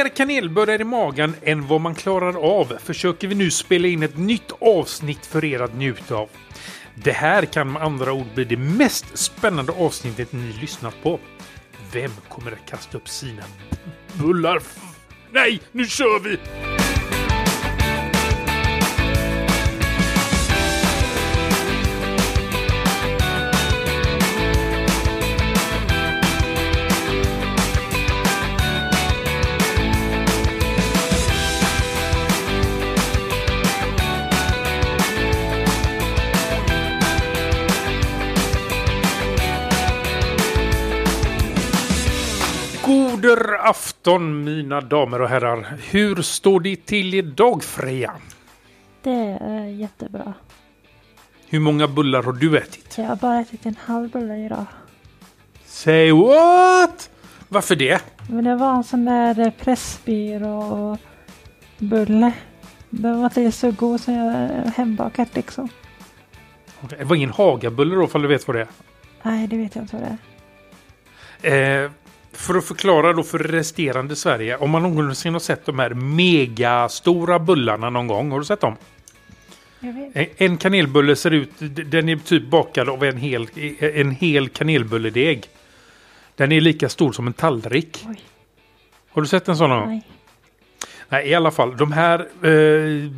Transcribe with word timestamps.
Mer 0.00 0.08
kanelbullar 0.08 0.80
i 0.80 0.84
magen 0.84 1.34
än 1.42 1.66
vad 1.66 1.80
man 1.80 1.94
klarar 1.94 2.60
av 2.60 2.78
försöker 2.84 3.28
vi 3.28 3.34
nu 3.34 3.50
spela 3.50 3.88
in 3.88 4.02
ett 4.02 4.18
nytt 4.18 4.52
avsnitt 4.60 5.26
för 5.26 5.44
er 5.44 5.60
att 5.60 5.74
njuta 5.74 6.14
av. 6.14 6.28
Det 6.94 7.12
här 7.12 7.44
kan 7.44 7.72
med 7.72 7.82
andra 7.82 8.12
ord 8.12 8.26
bli 8.34 8.44
det 8.44 8.56
mest 8.56 9.18
spännande 9.18 9.72
avsnittet 9.72 10.32
ni 10.32 10.52
lyssnat 10.52 10.94
på. 11.02 11.20
Vem 11.92 12.10
kommer 12.28 12.52
att 12.52 12.70
kasta 12.70 12.96
upp 12.96 13.08
sina 13.08 13.42
bullar? 14.12 14.62
Nej, 15.30 15.60
nu 15.72 15.86
kör 15.86 16.20
vi! 16.20 16.38
Goder 43.20 43.68
afton 43.68 44.44
mina 44.44 44.80
damer 44.80 45.22
och 45.22 45.28
herrar. 45.28 45.66
Hur 45.90 46.22
står 46.22 46.60
det 46.60 46.76
till 46.76 47.14
idag 47.14 47.64
Freja? 47.64 48.12
Det 49.02 49.38
är 49.40 49.64
jättebra. 49.64 50.34
Hur 51.48 51.60
många 51.60 51.88
bullar 51.88 52.22
har 52.22 52.32
du 52.32 52.58
ätit? 52.58 52.98
Jag 52.98 53.04
har 53.04 53.16
bara 53.16 53.40
ätit 53.40 53.66
en 53.66 53.76
halv 53.84 54.10
bulle 54.10 54.36
idag. 54.36 54.64
Say 55.64 56.12
what? 56.12 57.10
Varför 57.48 57.76
det? 57.76 58.02
Men 58.28 58.44
det 58.44 58.56
var 58.56 58.74
en 58.74 58.84
sån 58.84 59.04
där 59.04 59.50
Pressbyrå-bulle. 59.50 62.32
Den 62.90 63.18
var 63.18 63.24
inte 63.24 63.52
så 63.52 63.70
god 63.70 64.00
som 64.00 64.14
jag 64.14 64.48
hembakat 64.76 65.34
liksom. 65.34 65.68
Det 66.88 67.04
var 67.04 67.16
ingen 67.16 67.30
Hagabulle 67.30 67.94
då, 67.94 68.04
ifall 68.04 68.22
du 68.22 68.28
vet 68.28 68.48
vad 68.48 68.56
det 68.56 68.60
är. 68.60 68.68
Nej, 69.22 69.46
det 69.46 69.56
vet 69.56 69.74
jag 69.74 69.84
inte 69.84 69.96
vad 69.96 70.04
det 70.04 70.18
är. 71.48 71.84
Eh, 71.84 71.90
för 72.32 72.54
att 72.54 72.64
förklara 72.64 73.12
då 73.12 73.22
för 73.22 73.38
resterande 73.38 74.16
Sverige. 74.16 74.56
Om 74.56 74.70
man 74.70 74.82
någonsin 74.82 75.32
har 75.32 75.40
sett 75.40 75.66
de 75.66 75.78
här 75.78 75.90
megastora 75.94 77.38
bullarna 77.38 77.90
någon 77.90 78.06
gång. 78.06 78.30
Har 78.30 78.38
du 78.38 78.44
sett 78.44 78.60
dem? 78.60 78.76
En- 80.36 80.56
kanelbulle 80.56 81.16
ser 81.16 81.30
ut, 81.30 81.50
den 81.90 82.08
är 82.08 82.16
typ 82.16 82.46
bakad 82.50 82.88
av 82.88 83.04
en 83.04 83.16
hel, 83.16 83.48
en 83.80 84.10
hel 84.10 84.48
kanelbulledeg. 84.48 85.44
Den 86.36 86.52
är 86.52 86.60
lika 86.60 86.88
stor 86.88 87.12
som 87.12 87.26
en 87.26 87.32
tallrik. 87.32 88.04
Oj, 88.08 88.20
Har 89.10 89.22
du 89.22 89.28
sett 89.28 89.48
en 89.48 89.56
sån? 89.56 89.70
nej. 89.88 90.02
Nej, 91.08 91.28
i 91.28 91.34
alla 91.34 91.50
fall. 91.50 91.76
De 91.76 91.92
här 91.92 92.18
eh, 92.46 93.10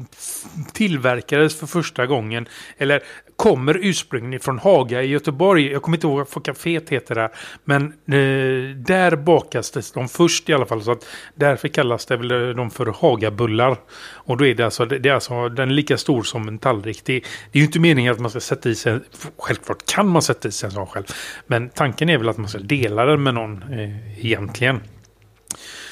tillverkades 0.72 1.56
för 1.60 1.66
första 1.66 2.06
gången. 2.06 2.48
Eller 2.78 3.02
kommer 3.42 3.78
ursprungligen 3.82 4.40
från 4.40 4.58
Haga 4.58 5.02
i 5.02 5.06
Göteborg. 5.06 5.72
Jag 5.72 5.82
kommer 5.82 5.96
inte 5.96 6.06
ihåg 6.06 6.26
vad 6.34 6.44
kaféet 6.44 6.88
heter 6.88 7.14
där. 7.14 7.30
Men 7.64 7.82
eh, 7.86 8.76
där 8.76 9.16
bakas 9.16 9.92
de 9.92 10.08
först 10.08 10.48
i 10.48 10.52
alla 10.52 10.66
fall. 10.66 10.82
Så 10.82 10.92
att 10.92 11.06
därför 11.34 11.68
kallas 11.68 12.06
det 12.06 12.16
väl 12.16 12.30
eh, 12.30 12.48
de 12.48 12.70
för 12.70 12.86
Hagabullar. 12.86 13.76
Och 14.00 14.36
då 14.36 14.46
är 14.46 14.54
det 14.54 14.64
alltså, 14.64 14.84
det 14.84 15.08
är 15.08 15.14
alltså 15.14 15.48
den 15.48 15.70
är 15.70 15.74
lika 15.74 15.96
stor 15.96 16.22
som 16.22 16.48
en 16.48 16.58
tallrik. 16.58 17.04
Det, 17.04 17.12
det 17.52 17.58
är 17.58 17.60
ju 17.60 17.64
inte 17.64 17.80
meningen 17.80 18.12
att 18.12 18.20
man 18.20 18.30
ska 18.30 18.40
sätta 18.40 18.68
i 18.68 18.74
sig, 18.74 18.98
självklart 19.38 19.86
kan 19.86 20.08
man 20.08 20.22
sätta 20.22 20.48
i 20.48 20.52
sig 20.52 20.66
en 20.66 20.72
sån 20.72 20.86
själv. 20.86 21.04
Men 21.46 21.68
tanken 21.68 22.08
är 22.08 22.18
väl 22.18 22.28
att 22.28 22.38
man 22.38 22.48
ska 22.48 22.58
dela 22.58 23.04
den 23.04 23.22
med 23.22 23.34
någon 23.34 23.62
eh, 23.62 24.24
egentligen. 24.26 24.80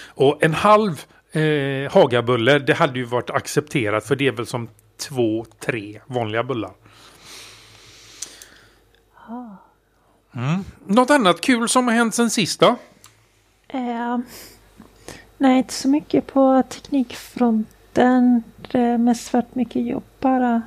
Och 0.06 0.44
en 0.44 0.54
halv 0.54 0.92
eh, 1.32 1.92
Hagabulle, 1.92 2.58
det 2.58 2.74
hade 2.74 2.98
ju 2.98 3.04
varit 3.04 3.30
accepterat 3.30 4.06
för 4.06 4.16
det 4.16 4.26
är 4.26 4.32
väl 4.32 4.46
som 4.46 4.68
två, 5.08 5.46
tre 5.60 6.00
vanliga 6.06 6.42
bullar. 6.42 6.70
Mm. 10.34 10.64
Något 10.86 11.10
annat 11.10 11.40
kul 11.40 11.68
som 11.68 11.86
har 11.88 11.94
hänt 11.94 12.14
sen 12.14 12.30
sist 12.30 12.60
då? 12.60 12.76
Eh, 13.68 14.18
nej, 15.38 15.58
inte 15.58 15.74
så 15.74 15.88
mycket 15.88 16.26
på 16.26 16.62
teknikfronten. 16.68 18.42
Det 18.70 18.78
är 18.80 18.98
mest 18.98 19.32
varit 19.32 19.54
mycket 19.54 19.86
jobb 19.86 20.04
bara. 20.20 20.62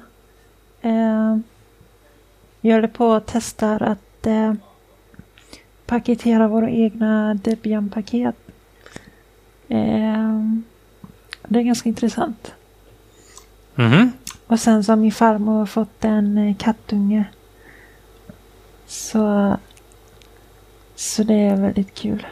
Eh, 0.82 1.38
jag 2.62 2.76
håller 2.76 2.88
på 2.88 3.08
och 3.08 3.24
testar 3.26 3.84
att 3.84 4.26
eh, 4.28 4.54
paketera 5.86 6.48
våra 6.48 6.70
egna 6.70 7.34
Debian-paket. 7.34 8.36
Eh, 9.68 10.42
det 11.48 11.60
är 11.60 11.64
ganska 11.64 11.90
intressant. 11.90 12.54
Mhm. 13.76 14.12
Och 14.48 14.60
sen 14.60 14.84
så 14.84 14.92
har 14.92 14.98
min 14.98 15.12
farmor 15.12 15.66
fått 15.66 16.06
en 16.06 16.38
eh, 16.38 16.56
kattunge. 16.56 17.26
Så, 18.88 19.58
så 20.96 21.24
det 21.24 21.34
är 21.34 21.56
väldigt 21.62 21.94
kul. 21.94 22.28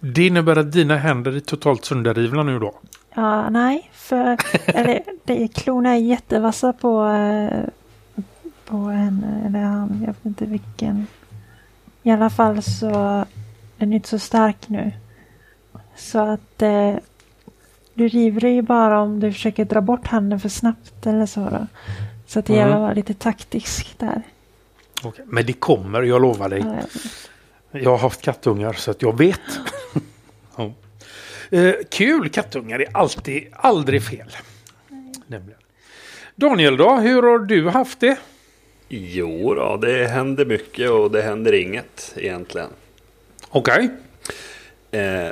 Det 0.00 0.26
innebär 0.26 0.56
att 0.56 0.72
dina 0.72 0.96
händer 0.96 1.36
är 1.36 1.40
totalt 1.40 1.84
sönderrivna 1.84 2.42
nu 2.42 2.58
då? 2.58 2.74
Ja, 3.14 3.50
nej, 3.50 3.90
för 3.92 4.36
eller, 4.66 5.02
det, 5.24 5.48
klorna 5.54 5.90
är 5.90 5.96
jättevassa 5.96 6.72
på, 6.72 7.06
eh, 7.06 7.64
på 8.64 8.76
henne, 8.76 9.42
eller 9.46 9.58
han, 9.60 9.98
jag 10.00 10.06
vet 10.06 10.24
inte 10.26 10.44
vilken. 10.46 11.06
I 12.02 12.10
alla 12.10 12.30
fall 12.30 12.62
så, 12.62 13.24
den 13.76 13.92
är 13.92 13.96
inte 13.96 14.08
så 14.08 14.18
stark 14.18 14.68
nu. 14.68 14.92
Så 15.96 16.18
att 16.18 16.62
eh, 16.62 16.94
du 17.94 18.08
river 18.08 18.48
ju 18.48 18.62
bara 18.62 19.00
om 19.00 19.20
du 19.20 19.32
försöker 19.32 19.64
dra 19.64 19.80
bort 19.80 20.06
handen 20.06 20.40
för 20.40 20.48
snabbt 20.48 21.06
eller 21.06 21.26
så 21.26 21.40
då. 21.40 21.66
Så 22.26 22.38
att 22.38 22.46
det 22.46 22.52
Mm. 22.52 22.60
gäller 22.60 22.74
att 22.76 22.82
vara 22.82 22.92
lite 22.94 23.14
taktisk 23.14 23.98
där. 23.98 24.22
Okej, 25.08 25.24
Men 25.28 25.46
det 25.46 25.52
kommer, 25.52 26.02
jag 26.02 26.22
lovar 26.22 26.48
dig. 26.48 26.64
Ja, 27.70 27.78
Jag 27.80 27.90
har 27.90 27.98
haft 27.98 28.22
kattungar 28.22 28.72
så 28.72 28.90
att 28.90 29.02
jag 29.02 29.18
vet. 29.18 29.40
ja. 30.56 30.72
eh, 31.58 31.74
kul 31.90 32.28
kattungar 32.28 32.80
är 32.80 32.88
alltid, 32.92 33.46
aldrig 33.52 34.02
fel. 34.02 34.36
Nämligen. 35.26 35.60
Daniel 36.34 36.76
då, 36.76 36.96
hur 36.96 37.22
har 37.22 37.38
du 37.38 37.68
haft 37.68 38.00
det? 38.00 38.16
Jo 38.88 39.54
då, 39.54 39.76
det 39.76 40.06
händer 40.06 40.44
mycket 40.44 40.90
och 40.90 41.10
det 41.10 41.22
händer 41.22 41.52
inget 41.52 42.12
egentligen. 42.16 42.68
Okej. 43.48 43.88
Eh, 44.90 45.28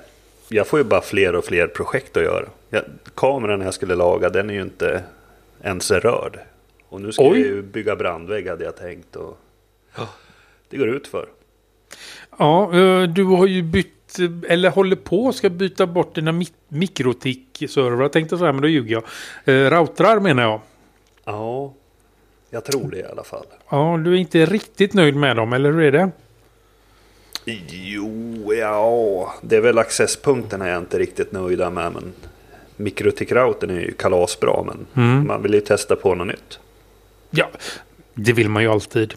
jag 0.48 0.66
får 0.66 0.78
ju 0.78 0.84
bara 0.84 1.00
fler 1.00 1.34
och 1.34 1.44
fler 1.44 1.66
projekt 1.66 2.16
att 2.16 2.22
göra. 2.22 2.44
Jag, 2.70 2.82
kameran 3.14 3.60
jag 3.60 3.74
skulle 3.74 3.94
laga 3.94 4.28
den 4.28 4.50
är 4.50 4.54
ju 4.54 4.62
inte 4.62 5.02
ens 5.62 5.90
rörd. 5.90 6.38
Och 6.88 7.00
nu 7.00 7.12
ska 7.12 7.22
Oj. 7.22 7.28
jag 7.28 7.38
ju 7.38 7.62
bygga 7.62 7.96
brandvägg 7.96 8.48
hade 8.48 8.64
jag 8.64 8.76
tänkt. 8.76 9.16
Och, 9.16 9.38
det 10.70 10.76
går 10.76 10.88
ut 10.88 11.06
för. 11.06 11.28
Ja, 12.38 12.76
eh, 12.78 13.02
du 13.02 13.24
har 13.24 13.46
ju 13.46 13.62
bytt, 13.62 14.18
eller 14.48 14.70
håller 14.70 14.96
på 14.96 15.32
ska 15.32 15.48
byta 15.50 15.86
bort 15.86 16.14
dina 16.14 16.32
mi- 16.32 16.52
mikrotik-servrar. 16.68 18.08
tänkte 18.08 18.32
jag 18.32 18.40
säga, 18.40 18.52
men 18.52 18.62
då 18.62 18.68
ljuger 18.68 18.92
jag. 18.94 19.04
Eh, 19.54 19.70
routrar 19.70 20.20
menar 20.20 20.42
jag. 20.42 20.60
Ja, 21.24 21.72
jag 22.50 22.64
tror 22.64 22.90
det 22.90 22.98
i 22.98 23.04
alla 23.04 23.24
fall. 23.24 23.46
Ja, 23.70 24.00
du 24.04 24.12
är 24.12 24.16
inte 24.16 24.46
riktigt 24.46 24.94
nöjd 24.94 25.16
med 25.16 25.36
dem, 25.36 25.52
eller 25.52 25.72
hur 25.72 25.82
är 25.82 25.92
det? 25.92 26.10
Jo, 27.70 28.52
ja, 28.54 29.34
det 29.42 29.56
är 29.56 29.60
väl 29.60 29.78
accesspunkterna 29.78 30.66
jag 30.68 30.74
är 30.76 30.80
inte 30.80 30.98
riktigt 30.98 31.32
nöjda 31.32 31.70
med. 31.70 31.92
Men 31.92 32.12
mikrotikroutern 32.76 33.70
är 33.70 33.80
ju 33.80 33.92
kalasbra, 33.92 34.62
men 34.62 34.86
Mm. 35.06 35.26
man 35.26 35.42
vill 35.42 35.54
ju 35.54 35.60
testa 35.60 35.96
på 35.96 36.14
något 36.14 36.26
nytt. 36.26 36.58
Ja, 37.30 37.48
det 38.14 38.32
vill 38.32 38.48
man 38.48 38.62
ju 38.62 38.68
alltid. 38.68 39.14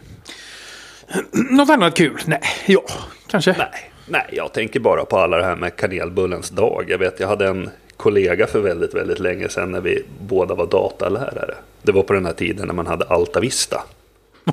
Något 1.51 1.69
annat 1.69 1.95
kul? 1.97 2.19
Nej, 2.25 2.41
ja, 2.65 2.83
kanske. 3.27 3.55
Nej, 3.57 3.91
nej, 4.07 4.25
jag 4.31 4.53
tänker 4.53 4.79
bara 4.79 5.05
på 5.05 5.17
alla 5.17 5.37
det 5.37 5.43
här 5.43 5.55
med 5.55 5.75
kanelbullens 5.75 6.49
dag. 6.49 6.85
Jag 6.87 6.97
vet, 6.97 7.19
jag 7.19 7.27
hade 7.27 7.47
en 7.47 7.69
kollega 7.97 8.47
för 8.47 8.59
väldigt, 8.59 8.93
väldigt 8.93 9.19
länge 9.19 9.49
sedan 9.49 9.71
när 9.71 9.81
vi 9.81 10.03
båda 10.21 10.55
var 10.55 10.65
datalärare. 10.67 11.55
Det 11.81 11.91
var 11.91 12.03
på 12.03 12.13
den 12.13 12.25
här 12.25 12.33
tiden 12.33 12.67
när 12.67 12.73
man 12.73 12.87
hade 12.87 13.05
Alta 13.05 13.39
Vista. 13.39 13.83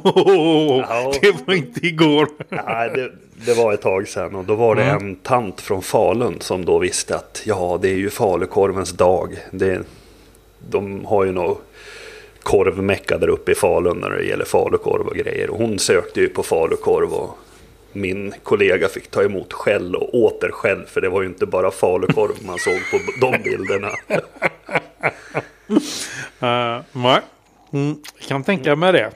Ja. 0.03 1.13
Det 1.21 1.35
var 1.47 1.55
inte 1.55 1.87
igår. 1.87 2.29
Nej, 2.49 2.91
det, 2.95 3.11
det 3.47 3.55
var 3.55 3.73
ett 3.73 3.83
tag 3.83 4.09
sedan 4.09 4.35
och 4.35 4.45
då 4.45 4.55
var 4.55 4.75
det 4.75 4.83
Mm. 4.83 5.07
en 5.07 5.17
tant 5.17 5.61
från 5.61 5.83
Falun 5.83 6.41
som 6.41 6.65
då 6.65 6.79
visste 6.79 7.17
att 7.17 7.43
ja, 7.45 7.79
det 7.83 7.89
är 7.89 7.95
ju 7.97 8.11
falukorvens 8.11 8.93
dag. 8.93 9.37
Det, 9.51 9.81
de 10.71 11.05
har 11.05 11.25
ju 11.25 11.33
nog 11.33 11.59
korvmecka 12.45 13.19
där 13.19 13.29
uppe 13.29 13.53
i 13.53 13.55
Falun 13.55 13.99
när 13.99 14.11
det 14.11 14.25
gäller 14.25 14.45
falukorv 14.45 15.07
och 15.07 15.17
grejer. 15.17 15.51
Och 15.51 15.59
hon 15.59 15.79
sökte 15.79 16.21
ju 16.21 16.29
på 16.29 16.43
falukorv 16.43 17.13
och 17.13 17.39
min 17.93 18.35
kollega 18.43 18.89
fick 18.89 19.11
ta 19.11 19.23
emot 19.23 19.53
skäll 19.53 19.97
och 19.97 20.15
åter 20.15 20.51
skäll 20.53 20.85
för 20.87 21.01
det 21.01 21.09
var 21.09 21.23
ju 21.23 21.29
inte 21.29 21.47
bara 21.47 21.71
falukorv 21.71 22.47
man 22.47 22.59
såg 22.59 22.81
på 22.91 22.99
de 23.21 23.43
bilderna. 23.43 23.91
Uh, 26.43 26.81
nej. 26.93 27.21
Mm, 27.73 27.97
jag 28.19 28.29
kan 28.29 28.45
tänka 28.45 28.77
mig 28.77 28.93
det. 28.93 29.11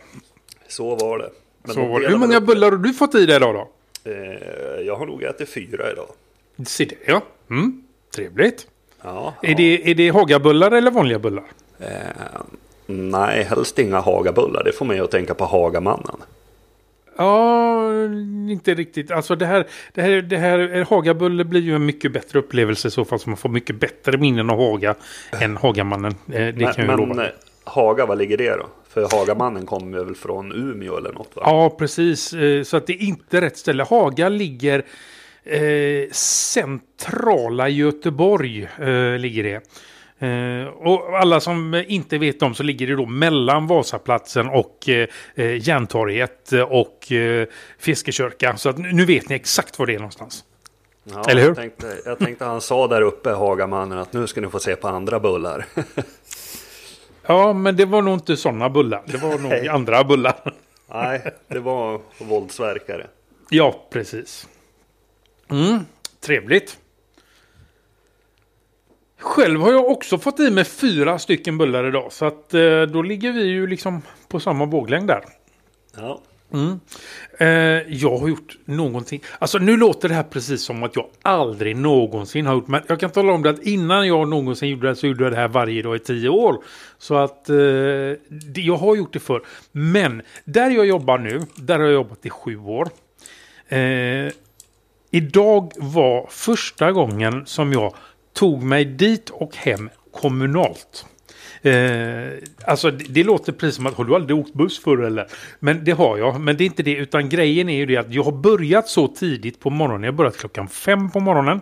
Så 0.68 0.94
var 0.94 1.18
det. 1.18 1.30
Men 1.62 1.74
Så 1.74 1.86
var 1.86 2.00
det. 2.00 2.08
Hur 2.08 2.16
många 2.16 2.40
bullar 2.40 2.70
har 2.70 2.78
du 2.78 2.92
fått 2.92 3.14
i 3.14 3.26
dig 3.26 3.36
idag 3.36 3.54
då? 3.54 3.68
Eh, 4.10 4.80
jag 4.86 4.96
har 4.96 5.06
nog 5.06 5.22
ätit 5.22 5.48
fyra 5.48 5.92
idag. 5.92 6.06
Se 6.66 6.84
det, 6.84 6.96
ja. 7.06 7.22
Mm. 7.50 7.82
Trevligt. 8.14 8.66
Ja, 9.02 9.34
Är, 9.42 9.54
det, 9.54 9.90
är 9.90 9.94
det 9.94 10.08
Hagabullar 10.08 10.70
eller 10.70 10.90
vanliga 10.90 11.18
bullar? 11.18 11.44
Eh, 11.78 11.86
nej, 12.90 13.42
helst 13.44 13.78
inga 13.78 14.00
Hagabullar. 14.00 14.64
Det 14.64 14.72
får 14.72 14.84
mig 14.84 15.00
att 15.00 15.10
tänka 15.10 15.34
på 15.34 15.44
Hagamannen. 15.44 16.16
Ja, 17.16 17.90
inte 18.50 18.74
riktigt. 18.74 19.10
Alltså 19.10 19.36
det 19.36 19.46
här, 19.46 19.66
det 19.94 20.02
här, 20.02 20.22
det 20.22 20.36
här 20.36 20.86
Hagabulle 20.90 21.44
blir 21.44 21.60
ju 21.60 21.74
en 21.74 21.86
mycket 21.86 22.12
bättre 22.12 22.38
upplevelse 22.38 22.88
i 22.88 22.90
så 22.90 23.04
fall. 23.04 23.18
Så 23.18 23.30
man 23.30 23.36
får 23.36 23.48
mycket 23.48 23.76
bättre 23.80 24.18
minnen 24.18 24.50
av 24.50 24.56
Haga 24.56 24.94
än 25.40 25.56
Hagamannen. 25.56 26.12
Eh, 26.12 26.32
Det 26.32 26.52
Men, 26.56 26.72
kan 26.72 26.86
jag 26.86 26.98
men 26.98 27.08
lova. 27.08 27.24
eh, 27.26 27.30
Haga, 27.64 28.06
vad 28.06 28.18
ligger 28.18 28.36
det 28.36 28.50
då? 28.56 28.66
För 28.88 29.08
Hagamannen 29.18 29.66
kommer 29.66 30.04
väl 30.04 30.14
från 30.14 30.52
Umeå 30.52 30.96
eller 30.96 31.12
något 31.12 31.36
va? 31.36 31.42
Ja, 31.46 31.70
precis. 31.78 32.32
Eh, 32.32 32.62
Så 32.62 32.76
att 32.76 32.86
det 32.86 32.92
är 32.92 33.02
inte 33.02 33.40
rätt 33.40 33.56
ställe. 33.56 33.82
Haga 33.82 34.28
ligger 34.28 34.84
eh, 35.44 36.10
centrala 36.12 37.68
Göteborg. 37.68 38.68
Eh, 38.78 39.18
ligger 39.18 39.42
det. 39.44 39.60
Eh, 40.18 40.66
och 40.66 41.18
alla 41.18 41.40
som 41.40 41.84
inte 41.88 42.18
vet 42.18 42.42
om 42.42 42.54
så 42.54 42.62
ligger 42.62 42.86
det 42.86 42.96
då 42.96 43.06
mellan 43.06 43.66
Vasaplatsen 43.66 44.48
och 44.48 44.88
eh, 44.88 45.08
eh, 45.34 45.68
Järntorget 45.68 46.52
och 46.68 47.12
eh, 47.12 47.46
Fiskekörka. 47.78 48.56
Så 48.56 48.68
att 48.68 48.78
nu 48.78 48.92
nu 48.92 49.04
vet 49.04 49.28
ni 49.28 49.34
exakt 49.34 49.78
var 49.78 49.86
det 49.86 49.94
är 49.94 49.98
någonstans. 49.98 50.44
Ja, 51.04 51.24
eller 51.28 51.40
hur? 51.40 51.48
Jag 51.48 51.56
tänkte, 51.56 51.98
jag 52.04 52.18
tänkte 52.18 52.44
han 52.44 52.60
sa 52.60 52.86
där 52.86 53.02
uppe, 53.02 53.30
Hagamannen, 53.30 53.98
att 53.98 54.12
nu 54.12 54.26
ska 54.26 54.40
ni 54.40 54.48
få 54.48 54.58
se 54.58 54.76
på 54.76 54.88
andra 54.88 55.20
bullar. 55.20 55.66
Ja, 57.30 57.52
men 57.52 57.76
det 57.76 57.84
var 57.84 58.02
nog 58.02 58.14
inte 58.14 58.36
sådana 58.36 58.70
bullar. 58.70 59.02
Det 59.06 59.16
var 59.16 59.38
nog 59.38 59.50
Nej. 59.50 59.68
andra 59.68 60.04
bullar. 60.04 60.54
nej, 60.86 61.34
det 61.48 61.58
var 61.58 62.00
våldsverkare. 62.18 63.06
Ja, 63.50 63.86
precis. 63.90 64.48
Mm, 65.50 65.78
trevligt. 66.20 66.78
Själv 69.18 69.60
har 69.60 69.72
jag 69.72 69.90
också 69.90 70.18
fått 70.18 70.40
i 70.40 70.50
mig 70.50 70.64
fyra 70.64 71.18
stycken 71.18 71.58
bullar 71.58 71.88
idag. 71.88 72.12
Så 72.12 72.24
att 72.24 72.54
eh, 72.54 72.82
då 72.82 73.02
ligger 73.02 73.32
vi 73.32 73.42
ju 73.42 73.66
liksom 73.66 74.02
på 74.28 74.40
samma 74.40 74.64
våglängd 74.64 75.08
där. 75.08 75.22
Ja, 75.96 76.20
Mm. 76.52 76.80
Eh, 77.38 77.48
jag 77.94 78.16
har 78.16 78.28
gjort 78.28 78.58
någonting. 78.64 79.22
Alltså 79.38 79.58
nu 79.58 79.76
låter 79.76 80.08
det 80.08 80.14
här 80.14 80.22
precis 80.22 80.62
som 80.62 80.82
att 80.82 80.96
jag 80.96 81.06
aldrig 81.22 81.76
någonsin 81.76 82.46
har 82.46 82.54
gjort. 82.54 82.68
Men 82.68 82.82
jag 82.86 83.00
kan 83.00 83.10
tala 83.10 83.32
om 83.32 83.42
det 83.42 83.50
att 83.50 83.62
innan 83.62 84.06
jag 84.06 84.28
någonsin 84.28 84.68
gjorde 84.68 84.88
det 84.88 84.96
så 84.96 85.06
gjorde 85.06 85.24
jag 85.24 85.32
det 85.32 85.36
här 85.36 85.48
varje 85.48 85.82
dag 85.82 85.96
i 85.96 85.98
tio 85.98 86.28
år. 86.28 86.56
Så 86.98 87.14
att 87.14 87.48
eh, 87.48 87.56
det, 88.28 88.60
jag 88.60 88.76
har 88.76 88.96
gjort 88.96 89.12
det 89.12 89.18
för. 89.18 89.42
Men 89.72 90.22
där 90.44 90.70
jag 90.70 90.86
jobbar 90.86 91.18
nu, 91.18 91.42
där 91.56 91.78
har 91.78 91.84
jag 91.84 91.94
jobbat 91.94 92.26
i 92.26 92.30
sju 92.30 92.58
år. 92.58 92.88
Eh, 93.68 94.32
idag 95.10 95.72
var 95.76 96.26
första 96.30 96.92
gången 96.92 97.46
som 97.46 97.72
jag 97.72 97.94
tog 98.38 98.62
mig 98.62 98.84
dit 98.84 99.30
och 99.30 99.56
hem 99.56 99.90
kommunalt. 100.12 101.06
Eh, 101.62 101.72
alltså 102.64 102.90
det, 102.90 103.04
det 103.08 103.24
låter 103.24 103.52
precis 103.52 103.76
som 103.76 103.86
att 103.86 103.94
har 103.94 104.04
du 104.04 104.14
aldrig 104.14 104.38
åkt 104.38 104.54
buss 104.54 104.78
förr 104.78 105.02
eller? 105.02 105.26
Men 105.58 105.84
det 105.84 105.92
har 105.92 106.18
jag. 106.18 106.40
Men 106.40 106.56
det 106.56 106.64
är 106.64 106.66
inte 106.66 106.82
det. 106.82 106.94
Utan 106.94 107.28
grejen 107.28 107.68
är 107.68 107.76
ju 107.76 107.86
det 107.86 107.96
att 107.96 108.14
jag 108.14 108.22
har 108.22 108.32
börjat 108.32 108.88
så 108.88 109.08
tidigt 109.08 109.60
på 109.60 109.70
morgonen. 109.70 110.02
Jag 110.02 110.12
har 110.12 110.16
börjat 110.16 110.36
klockan 110.36 110.68
fem 110.68 111.10
på 111.10 111.20
morgonen. 111.20 111.60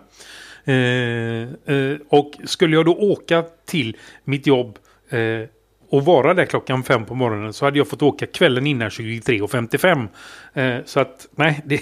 Eh, 0.65 1.75
eh, 1.75 1.99
och 2.09 2.33
skulle 2.45 2.77
jag 2.77 2.85
då 2.85 2.95
åka 2.95 3.45
till 3.67 3.97
mitt 4.25 4.47
jobb 4.47 4.79
eh, 5.11 5.49
och 5.91 6.05
vara 6.05 6.35
där 6.35 6.45
klockan 6.45 6.83
fem 6.83 7.05
på 7.05 7.15
morgonen 7.15 7.53
så 7.53 7.65
hade 7.65 7.79
jag 7.79 7.89
fått 7.89 8.03
åka 8.03 8.27
kvällen 8.27 8.67
innan 8.67 8.89
23.55. 8.89 10.09
Eh, 10.55 10.85
så 10.85 11.01
att 11.01 11.29
nej, 11.37 11.63
det 11.65 11.81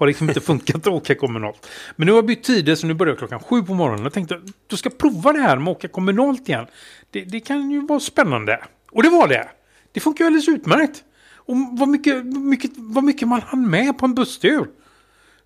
har 0.00 0.06
liksom 0.06 0.28
inte 0.28 0.40
funkat 0.40 0.76
att 0.76 0.86
åka 0.86 1.14
kommunalt. 1.14 1.66
Men 1.96 2.06
nu 2.06 2.12
har 2.12 2.18
jag 2.18 2.26
bytt 2.26 2.42
tider 2.42 2.74
så 2.74 2.86
nu 2.86 2.94
börjar 2.94 3.12
jag 3.12 3.18
klockan 3.18 3.40
sju 3.40 3.62
på 3.62 3.74
morgonen. 3.74 4.02
Jag 4.02 4.12
tänkte 4.12 4.40
du 4.66 4.76
ska 4.76 4.90
prova 4.90 5.32
det 5.32 5.40
här 5.40 5.56
med 5.56 5.70
att 5.70 5.76
åka 5.76 5.88
kommunalt 5.88 6.48
igen. 6.48 6.66
Det, 7.10 7.20
det 7.24 7.40
kan 7.40 7.70
ju 7.70 7.86
vara 7.86 8.00
spännande. 8.00 8.64
Och 8.90 9.02
det 9.02 9.08
var 9.08 9.28
det. 9.28 9.48
Det 9.92 10.00
funkar 10.00 10.24
ju 10.24 10.26
alldeles 10.26 10.48
utmärkt. 10.48 11.04
Och 11.34 11.56
vad 11.78 11.88
mycket, 11.88 12.26
mycket, 12.26 12.70
vad 12.76 13.04
mycket 13.04 13.28
man 13.28 13.40
hann 13.40 13.70
med 13.70 13.98
på 13.98 14.06
en 14.06 14.14
busstur. 14.14 14.66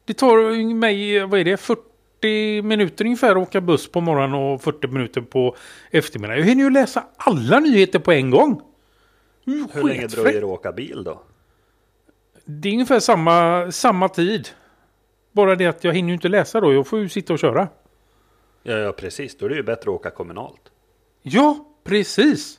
Det 0.05 0.15
tar 0.15 0.75
mig, 0.75 1.27
vad 1.27 1.41
är 1.41 1.45
det, 1.45 1.57
40 1.57 2.63
minuter 2.63 3.05
ungefär 3.05 3.31
att 3.31 3.49
åka 3.49 3.61
buss 3.61 3.91
på 3.91 4.01
morgonen 4.01 4.35
och 4.35 4.63
40 4.63 4.89
minuter 4.89 5.21
på 5.21 5.57
eftermiddagen. 5.91 6.41
Jag 6.41 6.49
hinner 6.49 6.65
ju 6.65 6.71
läsa 6.71 7.05
alla 7.17 7.61
nyheter 7.61 7.99
på 7.99 8.13
en 8.13 8.31
gång. 8.31 8.61
Mm, 9.47 9.69
hur 9.73 9.83
länge 9.83 10.07
dröjer 10.07 10.33
det 10.33 10.39
att 10.39 10.45
åka 10.45 10.73
bil 10.73 11.05
då? 11.05 11.23
Det 12.45 12.69
är 12.69 12.73
ungefär 12.73 13.01
samma, 13.01 13.73
samma 13.73 14.09
tid. 14.09 14.49
Bara 15.33 15.55
det 15.55 15.67
att 15.67 15.85
jag 15.85 15.95
hinner 15.95 16.09
ju 16.09 16.15
inte 16.15 16.29
läsa 16.29 16.61
då. 16.61 16.73
Jag 16.73 16.87
får 16.87 16.99
ju 16.99 17.09
sitta 17.09 17.33
och 17.33 17.39
köra. 17.39 17.69
Ja, 18.63 18.77
ja, 18.77 18.93
precis. 18.93 19.39
Då 19.39 19.47
är 19.47 19.51
det 19.51 19.57
ju 19.57 19.63
bättre 19.63 19.91
att 19.91 19.97
åka 19.97 20.11
kommunalt. 20.11 20.61
Ja, 21.23 21.65
precis. 21.85 22.59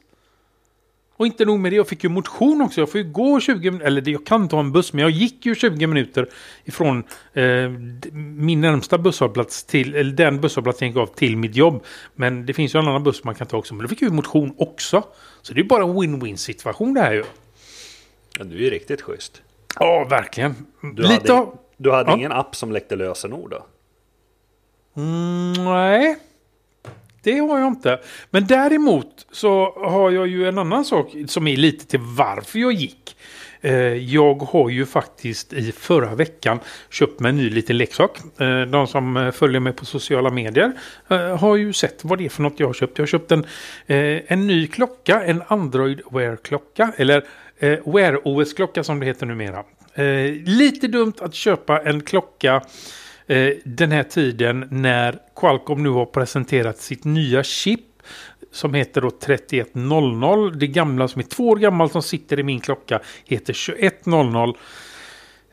Och 1.17 1.25
inte 1.25 1.45
nog 1.45 1.59
med 1.59 1.71
det, 1.71 1.75
jag 1.75 1.87
fick 1.87 2.03
ju 2.03 2.09
motion 2.09 2.61
också. 2.61 2.81
Jag 2.81 2.91
får 2.91 3.01
ju 3.01 3.11
gå 3.11 3.39
20 3.39 3.71
minuter, 3.71 3.87
eller 3.87 4.09
jag 4.09 4.25
kan 4.25 4.47
ta 4.47 4.59
en 4.59 4.71
buss, 4.71 4.93
men 4.93 5.01
jag 5.01 5.11
gick 5.11 5.45
ju 5.45 5.55
20 5.55 5.87
minuter 5.87 6.29
ifrån 6.63 7.03
eh, 7.33 7.69
min 8.13 8.61
närmsta 8.61 8.97
busshållplats 8.97 9.63
till, 9.63 9.95
eller 9.95 10.11
den 10.11 10.41
busshållplatsen 10.41 10.87
jag 10.87 10.95
gav 10.95 11.07
till 11.07 11.37
mitt 11.37 11.55
jobb. 11.55 11.83
Men 12.15 12.45
det 12.45 12.53
finns 12.53 12.75
ju 12.75 12.79
en 12.79 12.87
annan 12.87 13.03
buss 13.03 13.23
man 13.23 13.35
kan 13.35 13.47
ta 13.47 13.57
också, 13.57 13.73
men 13.73 13.81
då 13.81 13.87
fick 13.87 14.01
jag 14.01 14.09
ju 14.09 14.15
motion 14.15 14.55
också. 14.57 15.03
Så 15.41 15.53
det 15.53 15.61
är 15.61 15.63
bara 15.63 15.83
en 15.83 15.93
win-win 15.93 16.35
situation 16.35 16.93
det 16.93 17.01
här 17.01 17.13
ju. 17.13 17.23
Ja, 18.37 18.43
du 18.43 18.55
är 18.55 18.59
ju 18.59 18.69
riktigt 18.69 19.01
schysst. 19.01 19.41
Ja, 19.79 20.03
verkligen. 20.09 20.55
Du 20.81 21.01
Lite 21.03 21.13
hade, 21.13 21.33
av... 21.33 21.57
du 21.77 21.91
hade 21.91 22.11
Ja. 22.11 22.17
ingen 22.17 22.31
app 22.31 22.55
som 22.55 22.71
läckte 22.71 22.95
lösenord 22.95 23.51
då? 23.51 23.65
Mm, 25.01 25.53
nej, 25.65 26.15
det 27.23 27.39
har 27.39 27.59
jag 27.59 27.67
inte. 27.67 27.99
Men 28.29 28.47
däremot 28.47 29.27
så 29.31 29.73
har 29.89 30.11
jag 30.11 30.27
ju 30.27 30.47
en 30.47 30.57
annan 30.57 30.85
sak 30.85 31.15
som 31.27 31.47
är 31.47 31.57
lite 31.57 31.85
till 31.87 31.99
varför 31.99 32.59
jag 32.59 32.71
gick. 32.73 33.15
Eh, 33.61 33.73
Jag 33.93 34.35
har 34.41 34.69
ju 34.69 34.85
faktiskt 34.85 35.53
i 35.53 35.71
förra 35.71 36.15
veckan 36.15 36.59
köpt 36.89 37.19
mig 37.19 37.29
en 37.29 37.37
ny 37.37 37.49
liten 37.49 37.77
leksak. 37.77 38.19
Eh, 38.41 38.61
De 38.61 38.87
som 38.87 39.31
följer 39.35 39.59
mig 39.59 39.73
på 39.73 39.85
sociala 39.85 40.29
medier 40.29 40.71
eh, 41.09 41.37
har 41.37 41.55
ju 41.55 41.73
sett 41.73 42.03
vad 42.05 42.17
det 42.17 42.25
är 42.25 42.29
för 42.29 42.43
något 42.43 42.59
jag 42.59 42.67
har 42.67 42.73
köpt. 42.73 42.97
Jag 42.97 43.01
har 43.03 43.07
köpt 43.07 43.31
en, 43.31 43.45
en 44.27 44.47
ny 44.47 44.67
klocka, 44.67 45.23
en 45.23 45.43
Android 45.47 46.01
Wear-klocka. 46.11 46.91
Eller 46.97 47.25
eh, 47.59 47.79
Wear 47.85 48.21
OS-klocka 48.27 48.83
som 48.83 48.99
det 48.99 49.05
heter 49.05 49.25
numera. 49.25 49.63
Eh, 49.93 50.31
Lite 50.45 50.87
dumt 50.87 51.13
att 51.19 51.33
köpa 51.33 51.81
en 51.81 52.01
klocka 52.01 52.61
eh, 53.27 53.49
den 53.63 53.91
här 53.91 54.03
tiden 54.03 54.67
när 54.71 55.19
Qualcomm 55.35 55.83
nu 55.83 55.89
har 55.89 56.05
presenterat 56.05 56.77
sitt 56.77 57.03
nya 57.03 57.43
chip 57.43 57.79
som 58.51 58.73
heter 58.73 59.01
då 59.01 59.11
3100. 59.11 60.49
Det 60.49 60.67
gamla 60.67 61.07
som 61.07 61.19
är 61.19 61.23
två 61.23 61.49
år 61.49 61.55
gammalt 61.55 61.91
som 61.91 62.01
sitter 62.03 62.39
i 62.39 62.43
min 62.43 62.59
klocka 62.59 62.99
heter 63.25 63.75
2100. 63.75 64.53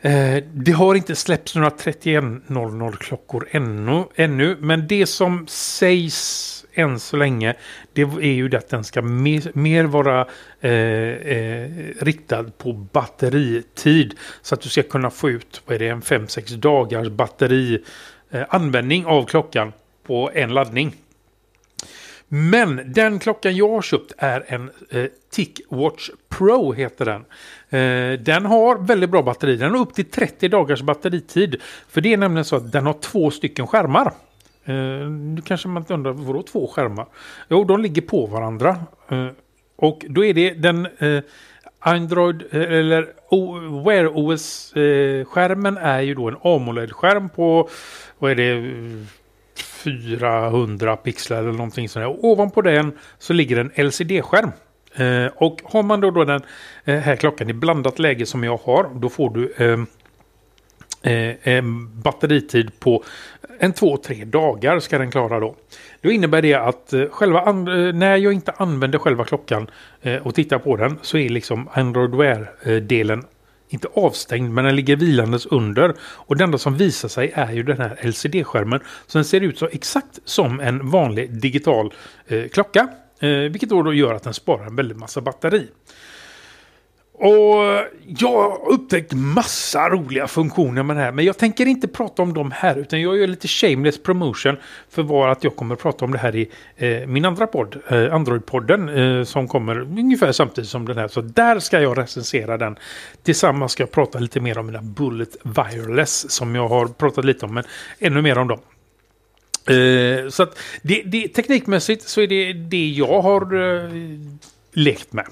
Eh, 0.01 0.45
det 0.55 0.73
har 0.73 0.95
inte 0.95 1.15
släppts 1.15 1.55
några 1.55 1.71
3100 1.71 2.93
klockor 3.01 3.49
ännu, 3.51 4.05
ännu, 4.15 4.57
men 4.61 4.87
det 4.87 5.07
som 5.07 5.47
sägs 5.49 6.62
än 6.75 7.01
så 7.01 7.17
länge 7.17 7.55
det 7.93 8.03
är 8.03 8.23
ju 8.23 8.49
det 8.49 8.59
att 8.59 8.69
den 8.69 8.85
ska 8.85 9.03
mer, 9.03 9.51
mer 9.55 9.85
vara 9.85 10.27
eh, 10.61 10.71
eh, 10.71 11.71
riktad 12.01 12.45
på 12.59 12.73
batteritid 12.73 14.15
så 14.43 14.55
att 14.55 14.61
du 14.61 14.69
ska 14.69 14.83
kunna 14.83 15.11
få 15.11 15.31
ut 15.31 15.63
vad 15.67 15.75
är 15.75 15.79
det, 15.79 15.89
en 15.89 16.03
5-6 16.03 16.57
dagars 16.57 17.09
batterianvändning 17.09 19.03
eh, 19.03 19.09
av 19.09 19.25
klockan 19.25 19.73
på 20.07 20.31
en 20.35 20.55
laddning. 20.55 20.97
Men 22.35 22.93
den 22.93 23.19
klockan 23.19 23.57
jag 23.57 23.69
har 23.69 23.83
köpt 23.83 24.13
är 24.19 24.45
en 24.47 24.71
eh, 24.91 25.05
TicWatch 25.31 26.11
Pro 26.29 26.73
heter 26.73 27.05
den. 27.05 27.25
Eh, 27.71 28.19
den 28.19 28.47
har 28.47 28.79
väldigt 28.79 29.11
bra 29.11 29.23
batteri. 29.23 29.57
Den 29.57 29.71
har 29.71 29.81
upp 29.81 29.95
till 29.95 30.05
30 30.05 30.49
dagars 30.49 30.83
batteritid. 30.83 31.57
För 31.89 32.01
det 32.01 32.13
är 32.13 32.17
nämligen 32.17 32.45
så 32.45 32.57
att 32.57 32.73
den 32.73 32.87
har 32.87 32.93
två 32.93 33.31
stycken 33.31 33.67
skärmar. 33.67 34.13
Eh, 34.65 34.75
nu 35.11 35.41
kanske 35.45 35.69
man 35.69 35.85
undrar, 35.89 36.13
vadå 36.13 36.43
två 36.43 36.67
skärmar? 36.67 37.07
Jo, 37.49 37.65
de 37.65 37.81
ligger 37.81 38.03
på 38.03 38.27
varandra. 38.27 38.77
Eh, 39.09 39.27
och 39.77 40.05
då 40.09 40.25
är 40.25 40.35
det 40.35 40.51
den 40.51 40.87
eh, 40.99 41.23
Android 41.79 42.43
eh, 42.51 42.61
eller 42.63 43.07
O- 43.29 43.83
Wear 43.87 44.07
OS-skärmen 44.15 45.77
eh, 45.77 45.85
är 45.87 46.01
ju 46.01 46.15
då 46.15 46.29
en 46.29 46.37
AMOLED-skärm 46.43 47.29
på 47.29 47.69
vad 48.19 48.31
är 48.31 48.35
det? 48.35 49.07
400 49.57 50.97
pixlar 50.97 51.39
eller 51.39 51.53
någonting 51.53 51.89
sådär. 51.89 52.07
Och 52.07 52.25
ovanpå 52.25 52.63
den 52.63 52.93
så 53.19 53.33
ligger 53.33 53.57
en 53.57 53.71
LCD-skärm. 53.77 54.51
Eh, 54.95 55.33
och 55.37 55.61
har 55.65 55.83
man 55.83 56.01
då, 56.01 56.11
då 56.11 56.25
den 56.25 56.41
eh, 56.85 56.99
här 56.99 57.17
klockan 57.17 57.51
i 57.51 57.53
blandat 57.53 57.99
läge 57.99 58.27
som 58.27 58.45
jag 58.45 58.57
har, 58.57 58.91
då 58.95 59.09
får 59.09 59.31
du 59.31 59.53
eh, 59.57 59.79
eh, 61.03 61.35
en 61.43 62.01
batteritid 62.03 62.81
på 62.81 63.05
en 63.59 63.73
två, 63.73 63.97
tre 63.97 64.25
dagar 64.25 64.81
ska 64.81 64.99
den 64.99 65.11
klara 65.11 65.41
då. 65.41 65.57
Då 66.01 66.11
innebär 66.11 66.43
det 66.43 66.55
att 66.55 66.93
eh, 66.93 67.07
själva 67.11 67.49
eh, 67.49 67.55
när 67.95 68.17
jag 68.17 68.33
inte 68.33 68.53
använder 68.57 68.99
själva 68.99 69.25
klockan 69.25 69.71
eh, 70.03 70.27
och 70.27 70.35
tittar 70.35 70.59
på 70.59 70.77
den 70.77 70.99
så 71.03 71.19
är 71.19 71.29
liksom 71.29 71.69
Android 71.73 72.15
Wear-delen 72.15 73.25
inte 73.69 73.89
avstängd, 73.95 74.53
men 74.53 74.65
den 74.65 74.77
ligger 74.77 74.97
vilandes 74.97 75.47
under. 75.47 75.95
Och 76.01 76.37
det 76.37 76.45
enda 76.45 76.59
som 76.59 76.77
visar 76.77 77.09
sig 77.09 77.33
är 77.35 77.53
ju 77.53 77.63
den 77.63 77.79
här 77.79 77.99
LCD-skärmen. 78.03 78.81
Så 79.07 79.19
den 79.19 79.25
ser 79.25 79.41
ut 79.41 79.59
så 79.59 79.69
exakt 79.73 80.21
som 80.25 80.61
en 80.61 80.91
vanlig 80.91 81.41
digital 81.41 81.95
eh, 82.27 82.49
klocka. 82.49 82.89
Eh, 83.21 83.29
vilket 83.29 83.69
då, 83.69 83.83
då 83.83 83.95
gör 83.95 84.15
att 84.15 84.23
den 84.23 84.35
sparar 84.35 84.67
en 84.67 84.77
väldigt 84.77 84.99
massa 84.99 85.21
batteri. 85.21 85.69
Och 87.15 87.55
jag 88.07 88.51
har 88.51 88.69
upptäckt 88.69 89.13
massa 89.13 89.89
roliga 89.89 90.27
funktioner 90.29 90.83
med 90.83 90.97
det 90.97 91.03
här. 91.03 91.13
Men 91.13 91.25
jag 91.25 91.39
tänker 91.39 91.67
inte 91.67 91.89
prata 91.89 92.23
om 92.23 92.35
dem 92.35 92.51
här. 92.51 92.77
Utan 92.77 93.01
jag 93.01 93.17
gör 93.17 93.27
lite 93.27 93.49
shameless 93.49 94.03
promotion. 94.03 94.57
För 94.91 95.03
var 95.03 95.29
att 95.29 95.45
jag 95.45 95.57
kommer 95.57 95.77
prata 95.77 96.05
om 96.05 96.13
det 96.13 96.19
här 96.19 96.37
i 96.37 96.51
eh, 96.77 97.07
min 97.07 97.25
andra 97.25 97.47
podd. 97.47 97.77
Eh, 97.89 97.95
Android-podden. 97.95 99.19
Eh, 99.19 99.25
som 99.25 99.49
kommer 99.49 99.81
ungefär 99.81 100.33
samtidigt 100.33 100.71
som 100.71 100.87
den 100.87 100.99
här. 100.99 101.09
Så 101.09 101.21
där 101.21 101.59
ska 101.59 101.81
jag 101.81 101.99
recensera 101.99 102.59
den. 102.59 102.77
Tillsammans 103.23 103.73
ska 103.73 103.83
jag 103.83 103.91
prata 103.91 104.19
lite 104.19 104.41
mer 104.41 104.59
om 104.59 104.67
mina 104.67 104.83
Bullet 104.83 105.37
Wireless. 105.43 106.31
Som 106.31 106.55
jag 106.55 106.69
har 106.69 106.87
pratat 106.87 107.25
lite 107.25 107.47
om. 107.47 107.55
Men 107.55 107.65
ännu 107.99 108.23
mer 108.23 108.39
om 108.39 108.49
dem. 108.49 108.61
Eh, 109.67 110.29
så 110.29 110.43
att 110.43 110.59
det, 110.83 111.03
det, 111.07 111.29
teknikmässigt 111.29 112.09
så 112.09 112.21
är 112.21 112.27
det 112.27 112.53
det 112.53 112.89
jag 112.89 113.23
har 113.23 113.55
eh, 113.55 113.91
lekt 114.73 115.13
med. 115.13 115.27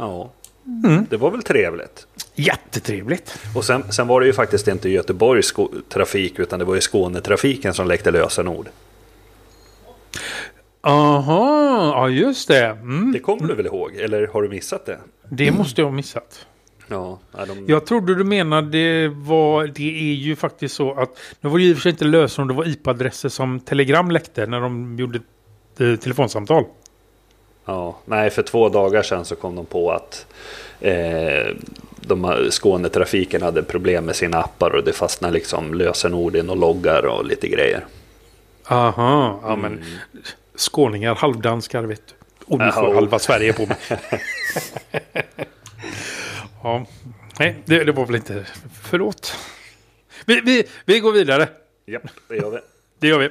Ja, 0.00 0.32
mm. 0.84 1.06
det 1.10 1.16
var 1.16 1.30
väl 1.30 1.42
trevligt. 1.42 2.06
Jättetrevligt. 2.34 3.38
Och 3.54 3.64
sen, 3.64 3.92
sen 3.92 4.06
var 4.06 4.20
det 4.20 4.26
ju 4.26 4.32
faktiskt 4.32 4.68
inte 4.68 4.88
Göteborgs 4.88 5.54
trafik 5.88 6.38
utan 6.38 6.58
det 6.58 6.64
var 6.64 6.74
ju 6.74 6.80
Skånetrafiken 6.80 7.74
som 7.74 7.88
läckte 7.88 8.10
lösenord. 8.10 8.68
Aha, 10.80 11.92
ja 11.94 12.08
just 12.08 12.48
det. 12.48 12.66
Mm. 12.66 13.12
Det 13.12 13.18
kommer 13.18 13.48
du 13.48 13.54
väl 13.54 13.66
ihåg? 13.66 13.96
Eller 13.96 14.26
har 14.26 14.42
du 14.42 14.48
missat 14.48 14.86
det? 14.86 14.98
Det 15.28 15.52
måste 15.52 15.80
jag 15.80 15.86
ha 15.86 15.92
missat. 15.92 16.46
Ja, 16.88 17.18
de... 17.32 17.64
Jag 17.68 17.86
trodde 17.86 18.14
du 18.14 18.24
menade 18.24 19.08
var, 19.08 19.66
det 19.66 20.10
är 20.10 20.14
ju 20.14 20.36
faktiskt 20.36 20.74
så 20.74 20.92
att, 20.92 21.18
nu 21.40 21.50
var 21.50 21.58
det 21.58 21.64
i 21.64 21.72
och 21.72 21.76
för 21.76 21.82
sig 21.82 21.90
inte 21.90 22.04
lösenord, 22.04 22.48
det 22.48 22.54
var 22.54 22.68
IP-adresser 22.68 23.28
som 23.28 23.60
Telegram 23.60 24.10
läckte 24.10 24.46
när 24.46 24.60
de 24.60 24.98
gjorde 24.98 25.20
eh, 25.78 25.96
telefonsamtal. 25.96 26.64
Ja, 27.64 27.96
nej, 28.04 28.30
för 28.30 28.42
två 28.42 28.68
dagar 28.68 29.02
sedan 29.02 29.24
så 29.24 29.36
kom 29.36 29.56
de 29.56 29.66
på 29.66 29.90
att 29.90 30.26
eh, 30.80 31.46
de, 32.00 32.48
Skånetrafiken 32.50 33.42
hade 33.42 33.62
problem 33.62 34.04
med 34.04 34.16
sina 34.16 34.38
appar 34.38 34.70
och 34.70 34.84
det 34.84 34.92
fastnade 34.92 35.34
liksom 35.34 35.74
lösenord 35.74 36.36
in 36.36 36.50
och 36.50 36.56
loggar 36.56 37.06
och 37.06 37.24
lite 37.24 37.48
grejer. 37.48 37.86
Aha, 38.66 39.40
ja 39.42 39.56
men 39.56 39.72
mm. 39.72 39.84
skåningar, 40.54 41.14
halvdanskar 41.14 41.82
vet 41.82 42.02
du. 42.06 42.14
Och 42.46 42.58
nu 42.58 42.72
får 42.72 42.94
halva 42.94 43.18
Sverige 43.18 43.52
på 43.52 43.66
mig. 43.66 43.76
ja, 46.62 46.86
nej, 47.38 47.56
det, 47.64 47.84
det, 47.84 47.92
var 47.92 48.06
väl 48.06 48.16
inte... 48.16 48.46
Förlåt. 48.82 49.36
Vi, 50.24 50.40
vi, 50.40 50.64
vi 50.84 51.00
går 51.00 51.12
vidare. 51.12 51.48
Ja, 51.84 52.00
det 52.28 52.36
gör 52.36 52.50
vi. 52.50 52.58
Det 53.00 53.08
gör 53.08 53.18
vi. 53.18 53.28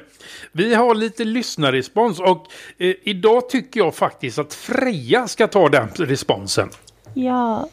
Vi 0.52 0.74
har 0.74 0.94
lite 0.94 1.24
lyssnarrespons 1.24 2.20
och 2.20 2.46
eh, 2.78 2.94
idag 3.02 3.48
tycker 3.48 3.80
jag 3.80 3.94
faktiskt 3.94 4.38
att 4.38 4.54
Freja 4.54 5.28
ska 5.28 5.46
ta 5.46 5.68
den 5.68 5.88
responsen. 5.88 6.68
Ja. 7.14 7.68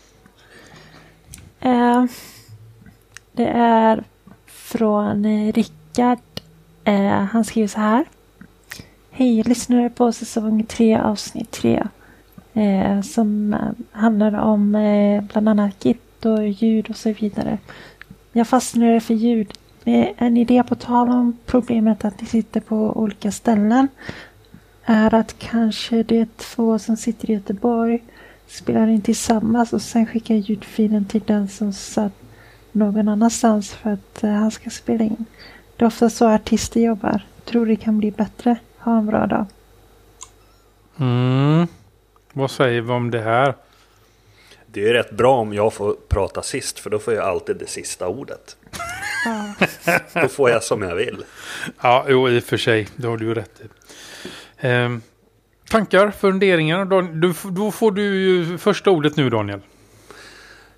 Eh, 1.60 2.06
det 3.32 3.48
är 3.48 4.04
från 4.46 5.26
eh, 5.26 5.54
Rickard. 5.54 6.20
Eh, 6.84 7.24
han 7.24 7.46
skriver 7.46 7.68
så 7.68 7.80
här. 7.80 8.06
Hej, 9.12 9.38
jag 9.38 9.48
lyssnade 9.48 9.90
på 9.90 10.12
säsong 10.12 10.66
3 10.66 10.98
avsnitt 10.98 11.52
3. 11.52 11.88
Eh, 12.54 13.02
som 13.02 13.54
eh, 13.54 14.00
handlar 14.00 14.34
om 14.40 14.76
eh, 14.76 15.24
bland 15.24 15.50
annat 15.50 15.86
git 15.86 16.26
och 16.26 16.48
ljud 16.48 16.90
och 16.90 16.96
så 16.96 17.14
vidare. 17.14 17.58
Jag 18.32 18.48
fastnade 18.48 19.00
för 19.00 19.14
ljud 19.14 19.54
en 19.88 20.38
idé 20.38 20.64
på 20.64 20.76
tal 20.76 21.10
om 21.10 21.38
problemet 21.46 22.06
att 22.06 22.22
ni 22.22 22.28
sitter 22.28 22.60
på 22.60 22.76
olika 22.76 23.32
ställen 23.32 23.88
är 24.84 25.14
att 25.14 25.36
kanske 25.40 26.04
de 26.04 26.26
två 26.26 26.80
som 26.80 26.98
sitter 26.98 27.30
i 27.30 27.34
Göteborg 27.34 28.04
spelar 28.48 28.88
in 28.88 29.02
tillsammans 29.02 29.74
och 29.74 29.82
sen 29.82 30.06
skickar 30.06 30.36
ljudfilen 30.36 31.06
till 31.06 31.22
den 31.26 31.48
som 31.48 31.74
satt 31.74 32.14
någon 32.72 33.08
annanstans 33.08 33.74
för 33.74 33.90
att 33.90 34.24
uh, 34.24 34.30
han 34.30 34.52
ska 34.52 34.70
spela 34.70 35.04
in. 35.04 35.26
Det 35.76 35.86
är 35.86 35.88
ofta 35.88 36.10
så 36.10 36.28
artister 36.28 36.82
jobbar. 36.82 37.22
Tror 37.46 37.66
det 37.66 37.76
kan 37.76 37.98
bli 37.98 38.12
bättre. 38.12 38.58
Ha 38.80 38.98
en 38.98 39.06
bra 39.06 39.28
dag. 39.28 39.46
Mm. 41.00 41.68
Vad 42.34 42.52
säger 42.52 42.82
vi 42.82 42.92
om 42.92 43.12
det 43.12 43.22
här? 43.22 43.54
Det 44.66 44.90
är 44.90 44.94
rätt 44.94 45.12
bra 45.12 45.38
om 45.38 45.54
jag 45.54 45.74
får 45.74 45.96
prata 46.08 46.42
sist 46.42 46.80
för 46.80 46.90
då 46.90 47.00
får 47.00 47.14
jag 47.14 47.26
alltid 47.26 47.56
det 47.56 47.70
sista 47.70 48.08
ordet. 48.08 48.58
Då 50.14 50.28
får 50.28 50.50
jag 50.50 50.64
som 50.64 50.82
jag 50.82 50.96
vill. 50.96 51.26
Ja, 51.82 52.06
jo, 52.10 52.30
i 52.30 52.40
och 52.40 52.44
för 52.44 52.58
sig. 52.58 52.88
Det 52.96 53.08
har 53.08 53.18
du 53.18 53.26
ju 53.26 53.34
rätt 53.34 53.62
i. 53.62 53.64
Eh, 54.68 54.90
tankar, 55.70 56.12
funderingar? 56.12 56.86
Då, 56.86 57.30
då 57.52 57.72
får 57.72 57.92
du 57.92 58.04
ju 58.04 58.58
första 58.58 58.92
ordet 58.92 59.16
nu, 59.16 59.30
Daniel. 59.30 59.60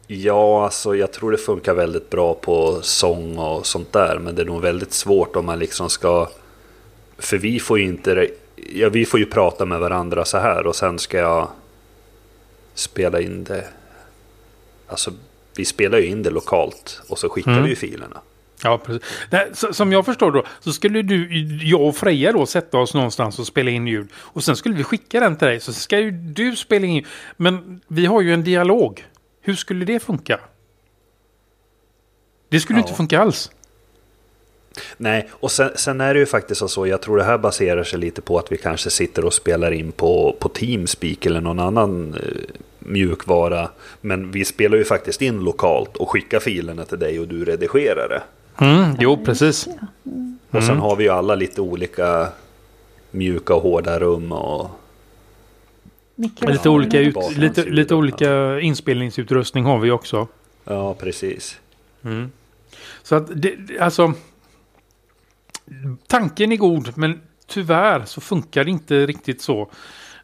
Ja, 0.08 0.64
alltså 0.64 0.96
jag 0.96 1.12
tror 1.12 1.32
det 1.32 1.38
funkar 1.38 1.74
väldigt 1.74 2.10
bra 2.10 2.34
på 2.34 2.80
sång 2.82 3.38
och 3.38 3.66
sånt 3.66 3.94
där. 3.94 4.20
Men 4.20 4.36
det 4.36 4.42
är 4.42 4.46
nog 4.46 4.62
väldigt 4.62 4.94
svårt 4.94 5.36
om 5.36 5.46
man 5.46 5.60
liksom 5.60 5.90
ska... 5.90 6.30
För 7.18 7.38
vi 7.38 7.60
får 7.60 7.80
ju 7.80 7.86
inte... 7.86 8.30
Ja, 8.56 8.90
vi 8.90 9.06
får 9.06 9.20
ju 9.20 9.26
prata 9.26 9.66
med 9.66 9.80
varandra 9.80 10.26
så 10.26 10.38
här 10.38 10.68
och 10.68 10.76
sen 10.76 11.00
ska 11.00 11.18
jag 11.18 11.48
spela 12.74 13.22
in 13.22 13.44
det. 13.44 13.68
Alltså, 14.88 15.12
vi 15.56 15.66
spelar 15.66 15.98
ju 15.98 16.06
in 16.06 16.24
det 16.24 16.30
lokalt 16.30 17.02
och 17.10 17.20
så 17.20 17.30
skickar 17.30 17.52
mm. 17.52 17.64
vi 17.64 17.76
filerna. 17.76 18.22
Ja, 18.64 18.78
precis. 18.78 19.04
Nej, 19.30 19.50
som 19.72 19.92
jag 19.92 20.06
förstår 20.06 20.32
då, 20.32 20.44
så 20.60 20.74
skulle 20.74 21.02
du, 21.02 21.46
jag 21.64 21.82
och 21.82 21.96
Freja 21.96 22.32
då 22.32 22.46
sätta 22.46 22.78
oss 22.78 22.94
någonstans 22.94 23.40
och 23.40 23.48
spela 23.48 23.72
in 23.72 23.88
ljud. 23.88 24.08
Och 24.16 24.44
sen 24.44 24.56
skulle 24.56 24.76
vi 24.76 24.84
skicka 24.84 25.20
den 25.20 25.38
till 25.38 25.48
dig, 25.48 25.60
så 25.60 25.74
ska 25.74 26.00
ju 26.00 26.12
du 26.12 26.56
spela 26.56 26.86
in. 26.86 27.06
Men 27.38 27.82
vi 27.88 28.06
har 28.06 28.22
ju 28.22 28.34
en 28.34 28.44
dialog. 28.44 29.06
Hur 29.42 29.56
skulle 29.56 29.86
det 29.86 30.00
funka? 30.00 30.40
Det 32.50 32.60
skulle 32.60 32.80
ja. 32.80 32.84
inte 32.84 32.94
funka 32.94 33.20
alls. 33.20 33.52
Nej, 34.98 35.30
och 35.32 35.52
sen, 35.52 35.72
sen, 35.76 36.02
är 36.02 36.14
det 36.14 36.20
ju 36.20 36.26
faktiskt 36.26 36.70
så, 36.70 36.88
jag 36.88 37.02
tror 37.02 37.18
det 37.18 37.24
här 37.24 37.38
baserar 37.38 37.84
sig 37.84 38.00
lite 38.00 38.22
på 38.22 38.38
att 38.38 38.52
vi 38.52 38.58
kanske 38.58 38.90
sitter 38.90 39.26
och 39.26 39.34
spelar 39.34 39.72
in 39.72 39.92
på, 39.92 40.36
på 40.40 40.50
Teamspeak 40.50 41.26
eller 41.26 41.42
någon 41.42 41.60
annan 41.60 42.14
eh, 42.14 42.56
mjukvara. 42.80 43.70
Men 44.02 44.32
vi 44.32 44.46
spelar 44.46 44.78
ju 44.78 44.86
faktiskt 44.86 45.22
in 45.22 45.40
lokalt 45.40 45.98
och 45.98 46.10
skickar 46.10 46.40
filerna 46.40 46.86
till 46.86 47.00
dig 47.00 47.20
och 47.20 47.28
du 47.28 47.46
redigerar 47.46 48.10
det. 48.10 48.22
Mm, 48.62 48.96
jo, 49.00 49.18
precis. 49.26 49.68
Mm. 50.06 50.40
Och 50.52 50.64
sen 50.64 50.78
har 50.78 50.96
vi 50.96 51.04
ju 51.04 51.10
alla 51.10 51.36
lite 51.36 51.62
olika 51.62 52.30
mjuka 53.12 53.56
och 53.56 53.62
hårda 53.62 54.00
rum 54.00 54.32
och... 54.32 54.70
Lite 56.42 56.70
olika, 56.70 57.00
ut, 57.00 57.38
lite, 57.38 57.64
lite 57.64 57.96
olika 57.96 58.60
inspelningsutrustning 58.60 59.66
har 59.66 59.80
vi 59.80 59.92
också. 59.92 60.28
Ja, 60.64 60.94
precis. 60.94 61.60
Mm. 62.04 62.32
Så 63.04 63.16
att 63.16 63.42
det, 63.42 63.80
alltså... 63.80 64.14
Tanken 66.08 66.52
är 66.52 66.58
god, 66.58 66.98
men 66.98 67.22
tyvärr 67.48 68.06
så 68.06 68.22
funkar 68.22 68.64
det 68.64 68.72
inte 68.72 69.06
riktigt 69.06 69.42
så. 69.42 69.72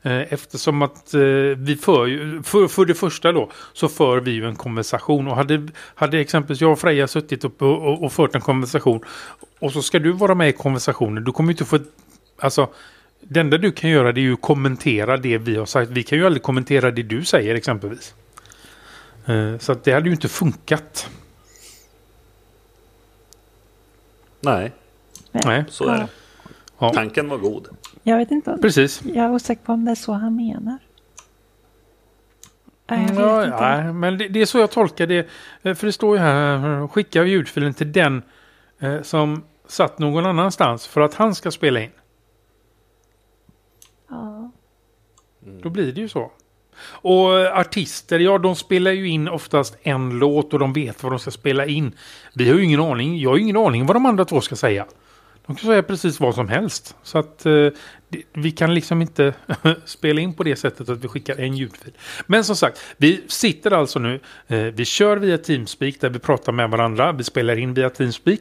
Eh, 0.05 0.33
eftersom 0.33 0.81
att 0.81 1.13
eh, 1.13 1.21
vi 1.57 1.75
för, 1.81 2.43
för, 2.43 2.67
för 2.67 2.85
det 2.85 2.93
första 2.93 3.31
då, 3.31 3.51
så 3.73 3.87
för 3.87 4.19
vi 4.19 4.31
ju 4.31 4.47
en 4.47 4.55
konversation. 4.55 5.27
Och 5.27 5.35
hade, 5.35 5.67
hade 5.95 6.19
exempelvis 6.19 6.61
jag 6.61 6.71
och 6.71 6.79
Freja 6.79 7.07
suttit 7.07 7.45
upp 7.45 7.61
och, 7.61 7.87
och, 7.87 8.03
och 8.03 8.13
fört 8.13 8.35
en 8.35 8.41
konversation. 8.41 9.03
Och 9.59 9.71
så 9.71 9.81
ska 9.81 9.99
du 9.99 10.11
vara 10.11 10.35
med 10.35 10.49
i 10.49 10.51
konversationen. 10.51 11.23
Du 11.23 11.31
kommer 11.31 11.51
inte 11.51 11.65
få... 11.65 11.79
Alltså, 12.37 12.69
det 13.19 13.39
enda 13.39 13.57
du 13.57 13.71
kan 13.71 13.89
göra 13.89 14.11
det 14.11 14.19
är 14.19 14.23
ju 14.23 14.35
kommentera 14.35 15.17
det 15.17 15.37
vi 15.37 15.55
har 15.55 15.65
sagt. 15.65 15.91
Vi 15.91 16.03
kan 16.03 16.17
ju 16.17 16.25
aldrig 16.25 16.43
kommentera 16.43 16.91
det 16.91 17.03
du 17.03 17.25
säger 17.25 17.55
exempelvis. 17.55 18.13
Eh, 19.25 19.57
så 19.57 19.71
att 19.71 19.83
det 19.83 19.91
hade 19.91 20.05
ju 20.05 20.15
inte 20.15 20.27
funkat. 20.27 21.09
Nej. 24.39 24.71
Nej. 25.31 25.63
Så 25.69 25.87
är 25.87 25.97
det. 25.97 26.07
Ja. 26.79 26.93
Tanken 26.93 27.29
var 27.29 27.37
god. 27.37 27.67
Jag 28.03 28.17
vet 28.17 28.31
inte. 28.31 28.57
Precis. 28.61 29.01
Jag 29.05 29.25
är 29.25 29.31
osäker 29.31 29.63
på 29.63 29.73
om 29.73 29.85
det 29.85 29.91
är 29.91 29.95
så 29.95 30.11
han 30.11 30.35
menar. 30.35 30.77
Nej, 32.87 33.09
ja, 33.15 33.45
ja, 33.45 33.93
men 33.93 34.17
det, 34.17 34.27
det, 34.27 34.41
är 34.41 34.45
så 34.45 34.57
jag 34.57 34.71
tolkar 34.71 35.07
det. 35.07 35.27
Eh, 35.61 35.75
för 35.75 35.85
det 35.85 35.91
står 35.91 36.17
ju 36.17 36.23
här, 36.23 36.87
skicka 36.87 37.23
ljudfilen 37.23 37.73
till 37.73 37.91
den 37.91 38.23
eh, 38.79 39.01
som 39.01 39.43
satt 39.67 39.99
någon 39.99 40.25
annanstans 40.25 40.87
för 40.87 41.01
att 41.01 41.13
han 41.13 41.35
ska 41.35 41.51
spela 41.51 41.81
in. 41.81 41.91
Ja. 44.09 44.51
Då 45.61 45.69
blir 45.69 45.91
det 45.91 46.01
ju 46.01 46.09
så. 46.09 46.31
Och 46.87 47.39
eh, 47.39 47.59
artister, 47.59 48.19
ja 48.19 48.37
de 48.37 48.55
spelar 48.55 48.91
ju 48.91 49.09
in 49.09 49.27
oftast 49.27 49.77
en 49.81 50.19
låt 50.19 50.53
och 50.53 50.59
de 50.59 50.73
vet 50.73 51.03
vad 51.03 51.11
de 51.11 51.19
ska 51.19 51.31
spela 51.31 51.65
in. 51.65 51.91
Vi 52.33 52.49
har 52.49 52.57
ju 52.57 52.63
ingen 52.63 52.79
aning, 52.79 53.19
jag 53.19 53.29
har 53.29 53.37
ju 53.37 53.43
ingen 53.43 53.57
aning 53.57 53.85
vad 53.85 53.95
de 53.95 54.05
andra 54.05 54.25
två 54.25 54.41
ska 54.41 54.55
säga. 54.55 54.85
De 55.47 55.55
kan 55.55 55.67
säga 55.69 55.83
precis 55.83 56.19
vad 56.19 56.35
som 56.35 56.49
helst. 56.49 56.95
Så 57.03 57.17
att 57.17 57.45
eh, 57.45 57.67
vi 58.33 58.51
kan 58.51 58.73
liksom 58.73 59.01
inte 59.01 59.33
spela 59.85 60.21
in 60.21 60.33
på 60.33 60.43
det 60.43 60.55
sättet 60.55 60.89
att 60.89 61.03
vi 61.03 61.07
skickar 61.07 61.39
en 61.39 61.57
ljudfil. 61.57 61.93
Men 62.27 62.43
som 62.43 62.55
sagt, 62.55 62.81
vi 62.97 63.23
sitter 63.27 63.71
alltså 63.71 63.99
nu, 63.99 64.19
eh, 64.47 64.57
vi 64.57 64.85
kör 64.85 65.17
via 65.17 65.37
Teamspeak 65.37 65.95
där 65.99 66.09
vi 66.09 66.19
pratar 66.19 66.51
med 66.51 66.69
varandra. 66.69 67.11
Vi 67.11 67.23
spelar 67.23 67.59
in 67.59 67.73
via 67.73 67.89
Teamspeak. 67.89 68.39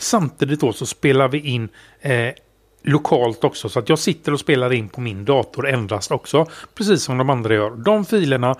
Samtidigt 0.00 0.60
då 0.60 0.72
så 0.72 0.86
spelar 0.86 1.28
vi 1.28 1.38
in 1.38 1.68
eh, 2.00 2.30
lokalt 2.82 3.44
också. 3.44 3.68
Så 3.68 3.78
att 3.78 3.88
jag 3.88 3.98
sitter 3.98 4.32
och 4.32 4.40
spelar 4.40 4.72
in 4.72 4.88
på 4.88 5.00
min 5.00 5.24
dator 5.24 5.68
endast 5.68 6.10
också. 6.10 6.46
Precis 6.74 7.02
som 7.02 7.18
de 7.18 7.30
andra 7.30 7.54
gör. 7.54 7.70
De 7.70 8.04
filerna 8.04 8.56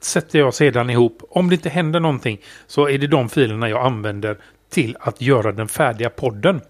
sätter 0.00 0.38
jag 0.38 0.54
sedan 0.54 0.90
ihop. 0.90 1.22
Om 1.30 1.48
det 1.48 1.54
inte 1.54 1.68
händer 1.68 2.00
någonting 2.00 2.40
så 2.66 2.88
är 2.88 2.98
det 2.98 3.06
de 3.06 3.28
filerna 3.28 3.68
jag 3.68 3.86
använder 3.86 4.38
till 4.70 4.96
att 5.00 5.20
göra 5.20 5.52
den 5.52 5.68
färdiga 5.68 6.10
podden. 6.10 6.60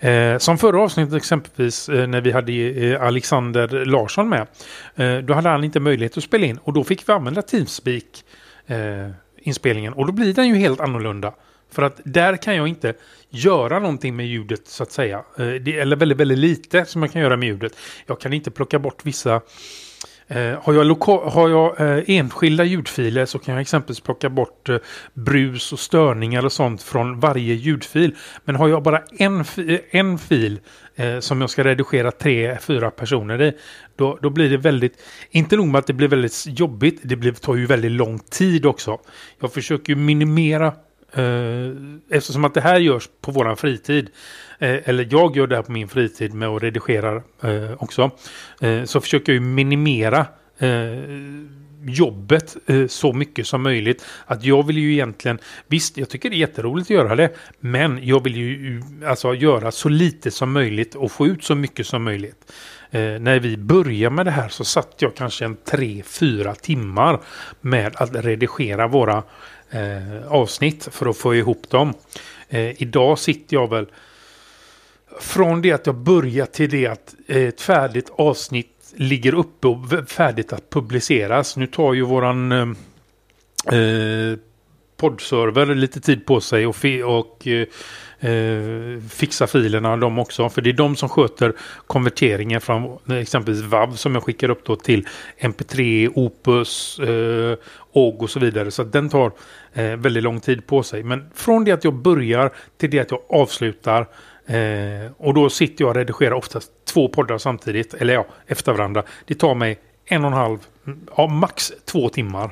Eh, 0.00 0.38
som 0.38 0.58
förra 0.58 0.80
avsnittet 0.80 1.14
exempelvis 1.14 1.88
eh, 1.88 2.06
när 2.06 2.20
vi 2.20 2.32
hade 2.32 2.52
eh, 2.52 3.02
Alexander 3.02 3.84
Larsson 3.84 4.28
med. 4.28 4.46
Eh, 4.96 5.18
då 5.18 5.34
hade 5.34 5.48
han 5.48 5.64
inte 5.64 5.80
möjlighet 5.80 6.16
att 6.16 6.24
spela 6.24 6.46
in 6.46 6.58
och 6.58 6.72
då 6.72 6.84
fick 6.84 7.08
vi 7.08 7.12
använda 7.12 7.42
Teamspeak 7.42 8.24
eh, 8.66 9.10
inspelningen 9.38 9.92
och 9.92 10.06
då 10.06 10.12
blir 10.12 10.34
den 10.34 10.48
ju 10.48 10.54
helt 10.54 10.80
annorlunda. 10.80 11.32
För 11.70 11.82
att 11.82 12.00
där 12.04 12.36
kan 12.36 12.56
jag 12.56 12.68
inte 12.68 12.94
göra 13.30 13.78
någonting 13.78 14.16
med 14.16 14.26
ljudet 14.26 14.68
så 14.68 14.82
att 14.82 14.92
säga. 14.92 15.24
Eh, 15.38 15.48
det, 15.48 15.78
eller 15.78 15.96
väldigt, 15.96 16.18
väldigt 16.18 16.38
lite 16.38 16.84
som 16.84 17.02
jag 17.02 17.12
kan 17.12 17.22
göra 17.22 17.36
med 17.36 17.48
ljudet. 17.48 17.76
Jag 18.06 18.20
kan 18.20 18.32
inte 18.32 18.50
plocka 18.50 18.78
bort 18.78 19.04
vissa 19.04 19.40
Eh, 20.28 20.58
har 20.62 20.74
jag, 20.74 21.04
har 21.30 21.48
jag 21.48 21.80
eh, 21.80 22.04
enskilda 22.06 22.64
ljudfiler 22.64 23.26
så 23.26 23.38
kan 23.38 23.54
jag 23.54 23.60
exempelvis 23.60 24.00
plocka 24.00 24.28
bort 24.28 24.68
eh, 24.68 24.76
brus 25.14 25.72
och 25.72 25.78
störningar 25.78 26.44
och 26.44 26.52
sånt 26.52 26.82
från 26.82 27.20
varje 27.20 27.54
ljudfil. 27.54 28.14
Men 28.44 28.56
har 28.56 28.68
jag 28.68 28.82
bara 28.82 29.02
en, 29.18 29.44
fi 29.44 29.74
eh, 29.74 29.80
en 30.00 30.18
fil 30.18 30.60
eh, 30.96 31.18
som 31.18 31.40
jag 31.40 31.50
ska 31.50 31.64
redigera 31.64 32.10
tre, 32.10 32.58
fyra 32.60 32.90
personer 32.90 33.42
i, 33.42 33.52
då, 33.96 34.18
då 34.22 34.30
blir 34.30 34.50
det 34.50 34.56
väldigt, 34.56 35.02
inte 35.30 35.56
nog 35.56 35.66
med 35.66 35.78
att 35.78 35.86
det 35.86 35.92
blir 35.92 36.08
väldigt 36.08 36.44
jobbigt, 36.46 37.00
det 37.02 37.16
blir, 37.16 37.32
tar 37.32 37.54
ju 37.54 37.66
väldigt 37.66 37.92
lång 37.92 38.18
tid 38.18 38.66
också. 38.66 38.98
Jag 39.40 39.52
försöker 39.52 39.92
ju 39.92 39.96
minimera 39.96 40.72
Eh, 41.12 41.70
eftersom 42.10 42.44
att 42.44 42.54
det 42.54 42.60
här 42.60 42.78
görs 42.78 43.08
på 43.20 43.32
våran 43.32 43.56
fritid, 43.56 44.10
eh, 44.58 44.88
eller 44.88 45.08
jag 45.10 45.36
gör 45.36 45.46
det 45.46 45.56
här 45.56 45.62
på 45.62 45.72
min 45.72 45.88
fritid 45.88 46.34
med 46.34 46.48
att 46.48 46.62
redigera 46.62 47.22
eh, 47.42 47.72
också, 47.78 48.10
eh, 48.60 48.84
så 48.84 49.00
försöker 49.00 49.32
jag 49.32 49.42
minimera 49.42 50.26
eh, 50.58 50.68
jobbet 51.88 52.56
eh, 52.66 52.86
så 52.86 53.12
mycket 53.12 53.46
som 53.46 53.62
möjligt. 53.62 54.04
Att 54.26 54.44
jag 54.44 54.66
vill 54.66 54.78
ju 54.78 54.92
egentligen, 54.92 55.38
visst 55.66 55.96
jag 55.96 56.08
tycker 56.08 56.30
det 56.30 56.36
är 56.36 56.38
jätteroligt 56.38 56.86
att 56.86 56.96
göra 56.96 57.16
det, 57.16 57.30
men 57.60 58.00
jag 58.02 58.24
vill 58.24 58.36
ju 58.36 58.82
alltså 59.06 59.34
göra 59.34 59.70
så 59.70 59.88
lite 59.88 60.30
som 60.30 60.52
möjligt 60.52 60.94
och 60.94 61.12
få 61.12 61.26
ut 61.26 61.44
så 61.44 61.54
mycket 61.54 61.86
som 61.86 62.04
möjligt. 62.04 62.52
Eh, 62.90 63.00
när 63.00 63.38
vi 63.38 63.56
började 63.56 64.14
med 64.16 64.26
det 64.26 64.30
här 64.30 64.48
så 64.48 64.64
satt 64.64 64.94
jag 64.98 65.14
kanske 65.14 65.44
en 65.44 65.56
tre, 65.56 66.02
fyra 66.02 66.54
timmar 66.54 67.20
med 67.60 67.96
att 67.96 68.14
redigera 68.14 68.88
våra 68.88 69.22
eh, 69.70 70.26
avsnitt 70.28 70.88
för 70.92 71.06
att 71.06 71.16
få 71.16 71.34
ihop 71.34 71.70
dem. 71.70 71.94
Eh, 72.48 72.82
idag 72.82 73.18
sitter 73.18 73.56
jag 73.56 73.70
väl 73.70 73.86
från 75.20 75.62
det 75.62 75.72
att 75.72 75.86
jag 75.86 75.96
börjar 75.96 76.46
till 76.46 76.70
det 76.70 76.86
att 76.86 77.14
eh, 77.26 77.42
ett 77.42 77.60
färdigt 77.60 78.10
avsnitt 78.18 78.72
ligger 78.96 79.34
uppe 79.34 79.68
och 79.68 80.08
färdigt 80.08 80.52
att 80.52 80.70
publiceras. 80.70 81.56
Nu 81.56 81.66
tar 81.66 81.94
ju 81.94 82.02
våran 82.02 82.52
eh, 82.52 83.78
eh 83.78 84.38
poddserver 84.96 85.74
lite 85.74 86.00
tid 86.00 86.26
på 86.26 86.40
sig 86.40 86.66
och, 86.66 86.76
och 87.04 87.46
eh, 87.46 87.66
eh, 88.30 89.00
fixa 89.10 89.46
filerna 89.46 89.96
de 89.96 90.18
också. 90.18 90.48
För 90.48 90.62
det 90.62 90.70
är 90.70 90.74
de 90.74 90.96
som 90.96 91.08
sköter 91.08 91.52
konverteringen 91.86 92.60
från 92.60 92.98
exempelvis 93.10 93.62
WAV 93.62 93.92
som 93.92 94.14
jag 94.14 94.22
skickar 94.22 94.50
upp 94.50 94.64
då 94.64 94.76
till 94.76 95.08
MP3, 95.38 96.10
Opus, 96.14 96.98
eh, 96.98 97.58
OG 97.92 98.22
och 98.22 98.30
så 98.30 98.40
vidare. 98.40 98.70
Så 98.70 98.84
den 98.84 99.08
tar 99.08 99.32
eh, 99.72 99.96
väldigt 99.96 100.22
lång 100.22 100.40
tid 100.40 100.66
på 100.66 100.82
sig. 100.82 101.02
Men 101.02 101.30
från 101.34 101.64
det 101.64 101.72
att 101.72 101.84
jag 101.84 101.94
börjar 101.94 102.52
till 102.76 102.90
det 102.90 102.98
att 102.98 103.10
jag 103.10 103.20
avslutar 103.28 104.06
eh, 104.46 105.12
och 105.16 105.34
då 105.34 105.50
sitter 105.50 105.84
jag 105.84 105.88
och 105.88 105.96
redigerar 105.96 106.32
oftast 106.32 106.72
två 106.84 107.08
poddar 107.08 107.38
samtidigt. 107.38 107.94
Eller 107.94 108.14
ja, 108.14 108.26
efter 108.46 108.72
varandra. 108.72 109.02
Det 109.24 109.34
tar 109.34 109.54
mig 109.54 109.78
en 110.04 110.24
och 110.24 110.30
en 110.30 110.36
halv, 110.36 110.58
ja, 111.16 111.26
max 111.26 111.72
två 111.84 112.08
timmar. 112.08 112.50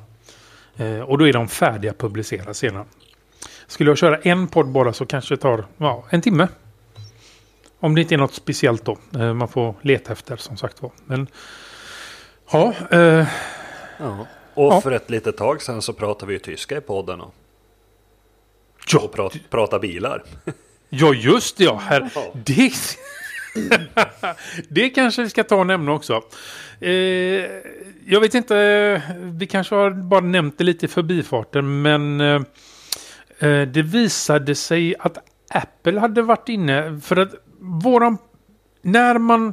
Eh, 0.76 1.00
och 1.00 1.18
då 1.18 1.28
är 1.28 1.32
de 1.32 1.48
färdiga 1.48 1.90
att 1.90 1.98
publiceras 1.98 2.58
senare. 2.58 2.84
Skulle 3.66 3.90
jag 3.90 3.98
köra 3.98 4.18
en 4.18 4.46
podd 4.46 4.68
bara 4.68 4.92
så 4.92 5.06
kanske 5.06 5.34
det 5.34 5.40
tar 5.40 5.64
ja, 5.76 6.04
en 6.10 6.22
timme. 6.22 6.48
Om 7.80 7.94
det 7.94 8.00
inte 8.00 8.14
är 8.14 8.18
något 8.18 8.34
speciellt 8.34 8.84
då. 8.84 8.98
Eh, 9.14 9.34
man 9.34 9.48
får 9.48 9.74
leta 9.82 10.12
efter 10.12 10.36
som 10.36 10.56
sagt 10.56 10.82
var. 10.82 10.92
Men 11.06 11.26
ja. 12.52 12.74
Eh, 12.90 13.26
ja. 13.98 14.26
Och 14.54 14.72
ja. 14.72 14.80
för 14.80 14.92
ett 14.92 15.10
litet 15.10 15.36
tag 15.36 15.62
sedan 15.62 15.82
så 15.82 15.92
pratade 15.92 16.26
vi 16.26 16.32
ju 16.32 16.38
tyska 16.38 16.76
i 16.76 16.80
podden. 16.80 17.20
Och, 17.20 17.34
ja. 18.92 19.00
och 19.00 19.12
prat, 19.12 19.34
prata 19.50 19.78
bilar. 19.78 20.22
ja 20.98 21.14
just 21.14 21.56
det 21.56 21.64
ja. 21.64 21.82
Här, 21.84 22.10
det, 22.44 22.72
det 24.68 24.88
kanske 24.88 25.22
vi 25.22 25.30
ska 25.30 25.44
ta 25.44 25.56
och 25.56 25.66
nämna 25.66 25.92
också. 25.92 26.22
Eh, 26.80 26.90
jag 28.06 28.20
vet 28.20 28.34
inte, 28.34 29.02
vi 29.18 29.46
kanske 29.46 29.74
har 29.74 29.90
bara 29.90 30.20
nämnt 30.20 30.58
det 30.58 30.64
lite 30.64 30.86
i 30.86 30.88
förbifarten 30.88 31.82
men 31.82 32.20
eh, 32.20 32.40
Eh, 33.38 33.62
det 33.62 33.82
visade 33.82 34.54
sig 34.54 34.94
att 34.98 35.18
Apple 35.50 36.00
hade 36.00 36.22
varit 36.22 36.48
inne 36.48 37.00
för 37.04 37.16
att 37.16 37.34
våran 37.60 38.18
när 38.82 39.18
man 39.18 39.52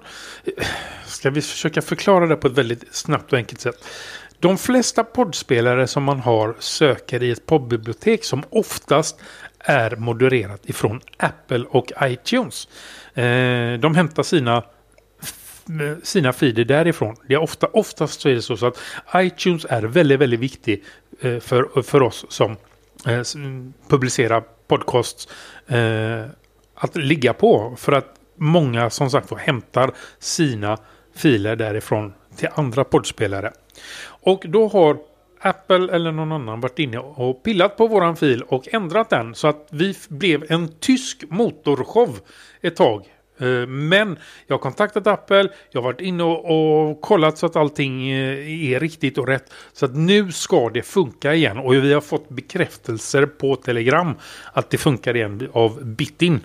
ska 1.06 1.30
vi 1.30 1.42
försöka 1.42 1.82
förklara 1.82 2.28
det 2.28 2.36
på 2.36 2.48
ett 2.48 2.58
väldigt 2.58 2.96
snabbt 2.96 3.34
och 3.34 3.38
enkelt 3.38 3.62
sätt. 3.62 3.86
De 4.40 4.58
flesta 4.58 5.04
poddspelare 5.04 5.88
som 5.88 6.04
man 6.04 6.20
har 6.20 6.56
söker 6.60 7.24
i 7.24 7.32
ett 7.32 7.46
poddbibliotek 7.46 8.24
som 8.24 8.44
oftast 8.50 9.20
är 9.64 9.96
modererat 9.96 10.70
ifrån 10.70 11.02
Apple 11.18 11.66
och 11.70 11.92
iTunes. 12.04 12.68
Eh, 13.14 13.74
de 13.80 13.96
hämtar 13.96 14.24
sina 14.24 14.64
sina 16.04 16.34
feeder 16.34 16.64
därifrån. 16.66 17.16
Det 17.28 17.34
är 17.34 17.42
ofta, 17.42 17.68
oftast 17.68 18.22
så 18.22 18.30
är 18.30 18.34
det 18.34 18.42
så, 18.42 18.66
att 18.66 18.80
iTunes 19.16 19.66
är 19.70 19.82
väldigt, 19.82 20.20
väldigt 20.20 20.40
viktig 20.40 20.84
eh, 21.22 21.40
för, 21.40 21.82
för 21.82 22.02
oss 22.02 22.26
som 22.30 22.52
eh, 23.08 23.22
publicerar 23.88 24.44
podcasts 24.68 25.28
att 26.76 26.96
ligga 26.96 27.34
på. 27.34 27.76
För 27.78 27.92
att 27.92 28.16
många 28.36 28.90
som 28.90 29.10
sagt 29.10 29.34
hämtar 29.38 29.92
sina 30.20 30.78
filer 31.16 31.56
därifrån 31.56 32.14
till 32.36 32.50
andra 32.54 32.84
poddspelare. 32.84 33.52
Och 34.04 34.44
då 34.48 34.68
har 34.68 34.98
Apple 35.42 35.96
eller 35.96 36.12
någon 36.12 36.32
annan 36.32 36.62
varit 36.62 36.80
inne 36.80 36.98
och 36.98 37.44
pillat 37.44 37.78
på 37.78 37.88
våran 37.88 38.16
fil 38.16 38.42
och 38.42 38.74
ändrat 38.74 39.10
den 39.10 39.36
så 39.36 39.48
att 39.48 39.68
vi 39.72 39.96
blev 40.10 40.46
en 40.50 40.68
tysk 40.80 41.24
motorshow 41.30 42.20
ett 42.62 42.76
tag 42.76 43.06
eh, 43.40 43.68
men 43.68 44.18
jag 44.48 44.56
har 44.56 44.60
kontaktat 44.60 45.08
Apple, 45.08 45.50
jag 45.72 45.82
har 45.82 45.84
varit 45.84 46.02
inne 46.02 46.24
och, 46.24 47.02
kollat 47.02 47.38
så 47.38 47.46
att 47.46 47.56
allting 47.56 48.10
eh, 48.10 48.74
är 48.74 48.80
riktigt 48.80 49.18
och 49.18 49.28
rätt. 49.28 49.54
Så 49.74 49.86
att 49.86 49.96
nu 49.96 50.32
ska 50.32 50.70
det 50.70 50.84
funka 50.84 51.34
igen 51.34 51.58
och 51.58 51.74
vi 51.74 51.94
har 51.94 52.02
fått 52.02 52.30
bekräftelser 52.30 53.26
på 53.26 53.56
Telegram 53.56 54.16
att 54.54 54.70
det 54.70 54.78
funkar 54.78 55.16
igen 55.16 55.50
av 55.54 55.86
Bitin. 55.86 56.40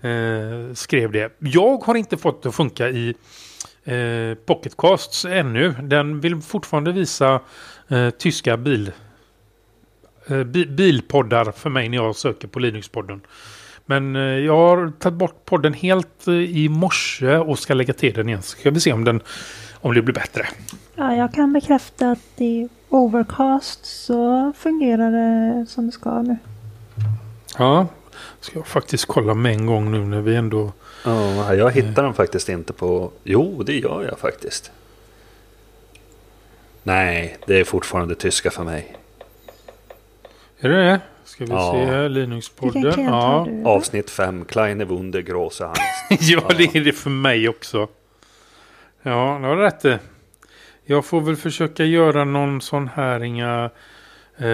Eh, 0.00 0.74
skrev 0.74 1.12
det. 1.12 1.36
Jag 1.38 1.76
har 1.76 1.94
inte 1.94 2.16
fått 2.16 2.42
det 2.42 2.48
att 2.48 2.54
funka 2.54 2.88
i 2.88 3.14
eh, 3.84 4.34
Pocketcasts 4.46 5.24
ännu. 5.24 5.74
Den 5.82 6.20
vill 6.20 6.40
fortfarande 6.40 6.92
visa 6.92 7.40
eh, 7.88 8.10
tyska 8.10 8.56
bil, 8.56 8.92
eh, 10.26 10.44
bilpoddar 10.44 11.52
för 11.52 11.70
mig 11.70 11.88
när 11.88 11.96
jag 11.96 12.16
söker 12.16 12.48
på 12.48 12.58
Linux-podden. 12.58 13.20
Men 13.86 14.16
eh, 14.16 14.22
jag 14.22 14.56
har 14.56 14.92
tagit 14.98 15.18
bort 15.18 15.44
podden 15.44 15.72
helt 15.72 16.28
eh, 16.28 16.34
i 16.34 16.68
morse 16.68 17.36
och 17.36 17.58
ska 17.58 17.74
lägga 17.74 17.94
till 17.94 18.14
den 18.14 18.28
igen. 18.28 18.42
Så 18.42 18.56
ska 18.58 18.70
vi 18.70 18.80
se 18.80 18.92
om, 18.92 19.04
den, 19.04 19.20
om 19.80 19.94
det 19.94 20.02
blir 20.02 20.14
bättre. 20.14 20.46
Ja, 20.94 21.16
jag 21.16 21.34
kan 21.34 21.52
bekräfta 21.52 22.10
att 22.10 22.40
i 22.40 22.68
Overcast 22.88 23.86
så 23.86 24.52
fungerar 24.58 25.10
det 25.10 25.66
som 25.66 25.86
det 25.86 25.92
ska 25.92 26.22
nu. 26.22 26.36
Ja, 27.58 27.86
ska 28.40 28.58
jag 28.58 28.66
faktiskt 28.66 29.06
kolla 29.06 29.34
med 29.34 29.52
en 29.52 29.66
gång 29.66 29.92
nu 29.92 29.98
när 29.98 30.20
vi 30.20 30.36
ändå... 30.36 30.72
Ja, 31.04 31.54
jag 31.54 31.70
hittar 31.70 32.02
den 32.02 32.14
faktiskt 32.14 32.48
inte 32.48 32.72
på... 32.72 33.10
Jo, 33.24 33.62
det 33.62 33.78
gör 33.78 34.04
jag 34.10 34.18
faktiskt. 34.18 34.72
Nej, 36.82 37.36
det 37.46 37.60
är 37.60 37.64
fortfarande 37.64 38.14
tyska 38.14 38.50
för 38.50 38.64
mig. 38.64 38.96
Är 40.58 40.68
det 40.68 40.84
det? 40.84 41.00
Ska 41.24 41.44
vi 41.44 41.50
ja. 41.50 41.72
se 41.72 41.84
här, 41.84 42.08
Linux-podden. 42.08 43.04
Ja. 43.04 43.48
Avsnitt 43.64 44.10
5, 44.10 44.44
Kleine 44.44 44.84
Wunder, 44.84 45.20
Große 45.20 45.66
Angst. 45.66 45.80
ja, 46.30 46.42
ja, 46.48 46.54
det 46.58 46.76
är 46.76 46.84
det 46.84 46.92
för 46.92 47.10
mig 47.10 47.48
också. 47.48 47.88
Ja, 49.02 49.38
det 49.40 49.46
har 49.46 49.56
rätt 49.56 50.00
Jag 50.84 51.04
får 51.04 51.20
väl 51.20 51.36
försöka 51.36 51.84
göra 51.84 52.24
någon 52.24 52.60
sån 52.60 52.88
här 52.88 53.22
inga 53.22 53.70
Eh, 54.38 54.48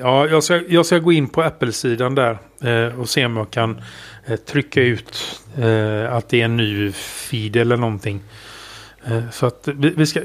ja, 0.00 0.26
jag 0.28 0.44
ska, 0.44 0.62
jag 0.68 0.86
ska 0.86 0.98
gå 0.98 1.12
in 1.12 1.28
på 1.28 1.42
Apple-sidan 1.42 2.14
där 2.14 2.38
eh, 2.60 3.00
och 3.00 3.08
se 3.08 3.26
om 3.26 3.36
jag 3.36 3.50
kan 3.50 3.82
eh, 4.26 4.36
trycka 4.36 4.82
ut 4.82 5.38
att 6.10 6.28
det 6.28 6.40
är 6.40 6.44
en 6.44 6.56
ny 6.56 6.92
feed 6.92 7.56
eller 7.56 7.76
någonting. 7.76 8.20
Så 9.32 9.46
att 9.46 9.68
vi, 9.68 9.90
vi, 9.90 10.06
ska, 10.06 10.20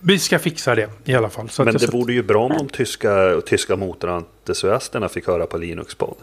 vi 0.00 0.18
ska 0.18 0.38
fixa 0.38 0.74
det 0.74 0.90
i 1.04 1.14
alla 1.14 1.30
fall. 1.30 1.48
Så 1.48 1.64
Men 1.64 1.76
att 1.76 1.82
det 1.82 1.92
vore 1.92 2.12
ju 2.12 2.22
bra 2.22 2.44
om 2.44 2.52
de 2.58 2.68
tyska, 2.68 3.40
tyska 3.46 3.76
motorentusiasterna 3.76 5.08
fick 5.08 5.26
höra 5.26 5.46
på 5.46 5.58
Linux-podd. 5.58 6.16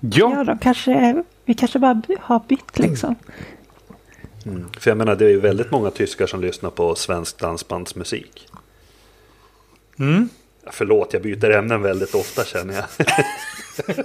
Ja, 0.00 0.34
ja, 0.36 0.44
de 0.44 0.58
kanske, 0.58 1.22
vi 1.44 1.54
kanske 1.54 1.78
bara 1.78 2.02
har 2.20 2.40
bytt 2.48 2.78
liksom. 2.78 3.14
För 4.78 4.90
jag 4.90 4.98
menar, 4.98 5.16
det 5.16 5.24
är 5.24 5.30
ju 5.30 5.40
väldigt 5.40 5.70
många 5.70 5.90
tyskar 5.90 6.26
som 6.26 6.40
lyssnar 6.40 6.70
på 6.70 6.94
svensk 6.94 7.38
dansbandsmusik. 7.38 8.48
mm. 9.98 10.28
Förlåt, 10.70 11.12
jag 11.12 11.22
byter 11.22 11.50
ämnen 11.50 11.82
väldigt 11.82 12.14
ofta 12.14 12.44
känner 12.44 12.74
jag. 12.74 13.06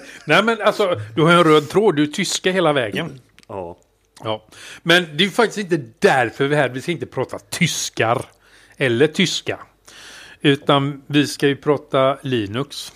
Nej 0.25 0.43
men 0.43 0.61
alltså, 0.61 1.01
du 1.15 1.21
har 1.21 1.31
en 1.31 1.43
röd 1.43 1.69
tråd. 1.69 1.95
Du 1.95 2.03
är 2.03 2.07
tyska 2.07 2.51
hela 2.51 2.73
vägen. 2.73 3.19
ja. 3.47 3.77
Ja, 4.23 4.45
men 4.83 5.17
det 5.17 5.25
är 5.25 5.29
faktiskt 5.29 5.57
inte 5.57 5.85
därför 5.99 6.47
vi 6.47 6.55
är 6.55 6.59
här. 6.59 6.69
Vi 6.69 6.81
ska 6.81 6.91
inte 6.91 7.05
prata 7.05 7.39
tyskar 7.39 8.25
eller 8.77 9.07
tyska. 9.07 9.59
Utan 10.41 11.03
vi 11.07 11.27
ska 11.27 11.47
ju 11.47 11.55
prata 11.55 12.17
Linux. 12.21 12.93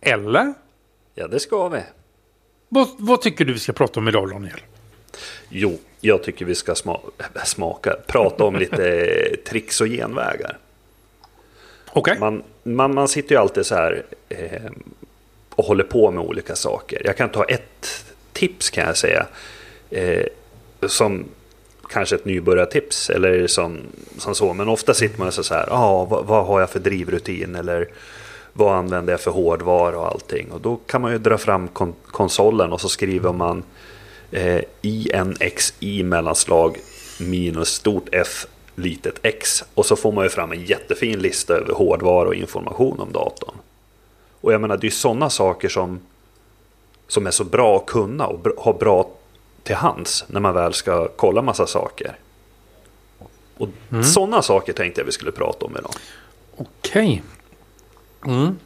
Eller? 0.00 0.54
ja, 1.14 1.28
det 1.28 1.40
ska 1.40 1.68
vi. 1.68 1.80
Vad, 2.68 2.88
vad 2.98 3.22
tycker 3.22 3.44
du 3.44 3.52
vi 3.52 3.58
ska 3.58 3.72
prata 3.72 4.00
om 4.00 4.08
idag 4.08 4.30
Daniel? 4.30 4.60
Jo, 5.48 5.78
jag 6.00 6.22
tycker 6.22 6.44
vi 6.44 6.54
ska 6.54 6.74
sma 6.74 7.00
smaka, 7.44 7.96
prata 8.06 8.44
om 8.44 8.56
lite 8.56 9.36
tricks 9.46 9.80
och 9.80 9.86
genvägar. 9.86 10.58
Okay. 11.96 12.18
Man, 12.18 12.42
man, 12.62 12.94
man 12.94 13.08
sitter 13.08 13.34
ju 13.34 13.40
alltid 13.40 13.66
så 13.66 13.74
här 13.74 14.02
eh, 14.28 14.70
och 15.50 15.64
håller 15.64 15.84
på 15.84 16.10
med 16.10 16.24
olika 16.24 16.56
saker. 16.56 17.02
Jag 17.04 17.16
kan 17.16 17.28
ta 17.28 17.44
ett 17.44 18.04
tips 18.32 18.70
kan 18.70 18.84
jag 18.86 18.96
säga. 18.96 19.26
Eh, 19.90 20.26
som 20.86 21.24
kanske 21.88 22.16
ett 22.16 22.24
nybörjartips 22.24 23.10
eller 23.10 23.46
som, 23.46 23.78
som 24.18 24.34
så. 24.34 24.52
Men 24.52 24.68
ofta 24.68 24.94
sitter 24.94 25.18
man 25.18 25.32
så 25.32 25.54
här, 25.54 25.68
ah, 25.70 26.04
vad, 26.04 26.26
vad 26.26 26.46
har 26.46 26.60
jag 26.60 26.70
för 26.70 26.80
drivrutin 26.80 27.54
eller 27.54 27.88
vad 28.52 28.76
använder 28.76 29.12
jag 29.12 29.20
för 29.20 29.30
hårdvara 29.30 29.98
och 29.98 30.06
allting. 30.06 30.50
Och 30.50 30.60
då 30.60 30.76
kan 30.76 31.00
man 31.00 31.12
ju 31.12 31.18
dra 31.18 31.38
fram 31.38 31.68
kon 31.68 31.94
konsolen 32.06 32.72
och 32.72 32.80
så 32.80 32.88
skriver 32.88 33.32
man 33.32 33.62
eh, 34.30 34.62
INXI 34.82 36.02
mellanslag 36.02 36.76
minus 37.20 37.68
stort 37.68 38.08
F 38.12 38.46
litet 38.76 39.18
x. 39.22 39.64
Och 39.74 39.86
så 39.86 39.96
får 39.96 40.12
man 40.12 40.24
ju 40.24 40.30
fram 40.30 40.52
en 40.52 40.64
jättefin 40.64 41.18
lista 41.18 41.54
över 41.54 41.72
hårdvara 41.72 42.28
och 42.28 42.34
information 42.34 43.00
om 43.00 43.12
datorn. 43.12 43.54
Och 44.40 44.52
jag 44.52 44.60
menar 44.60 44.76
det 44.76 44.86
är 44.86 44.90
sådana 44.90 45.30
saker 45.30 45.68
som, 45.68 46.00
som 47.08 47.26
är 47.26 47.30
så 47.30 47.44
bra 47.44 47.76
att 47.76 47.86
kunna 47.86 48.26
och 48.26 48.46
ha 48.56 48.72
bra 48.72 49.10
till 49.62 49.74
hands 49.76 50.24
när 50.28 50.40
man 50.40 50.54
väl 50.54 50.72
ska 50.72 51.08
kolla 51.08 51.42
massa 51.42 51.66
saker. 51.66 52.18
Och 53.56 53.68
sådana 54.04 54.42
saker 54.42 54.72
tänkte 54.72 55.00
jag 55.00 55.06
vi 55.06 55.12
skulle 55.12 55.32
prata 55.32 55.66
om 55.66 55.76
idag. 55.78 55.92
Okej. 56.56 57.22
Mm. 58.26 58.58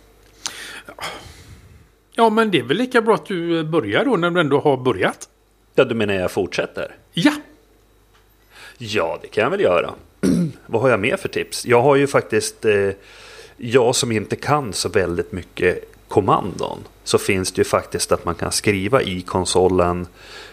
Ja, 2.12 2.30
men 2.30 2.50
det 2.50 2.58
är 2.58 2.62
väl 2.62 2.76
lika 2.76 3.02
bra 3.02 3.14
att 3.14 3.26
du 3.26 3.64
börjar 3.64 4.04
då 4.04 4.16
när 4.16 4.30
du 4.30 4.40
ändå 4.40 4.60
har 4.60 4.76
börjat. 4.76 5.28
Ja, 5.74 5.84
du 5.84 5.94
menar 5.94 6.14
jag 6.14 6.30
fortsätter? 6.30 6.96
Ja, 7.12 7.32
Ja, 8.82 9.18
det 9.22 9.28
kan 9.28 9.42
jag 9.44 9.50
väl 9.50 9.60
göra. 9.60 9.94
Vad 10.66 10.82
har 10.82 10.90
jag 10.90 11.00
mer 11.00 11.16
för 11.16 11.28
tips? 11.28 11.66
Jag 11.66 11.82
har 11.82 11.96
ju 11.96 12.06
faktiskt, 12.06 12.64
eh, 12.64 12.90
jag 13.56 13.96
som 13.96 14.12
inte 14.12 14.36
kan 14.36 14.72
så 14.72 14.88
väldigt 14.88 15.32
mycket 15.32 15.84
kommandon, 16.08 16.78
så 17.04 17.18
finns 17.18 17.52
det 17.52 17.60
ju 17.60 17.64
faktiskt 17.64 18.12
att 18.12 18.24
man 18.24 18.34
kan 18.34 18.52
skriva 18.52 19.02
i 19.02 19.20
konsolen, 19.20 20.06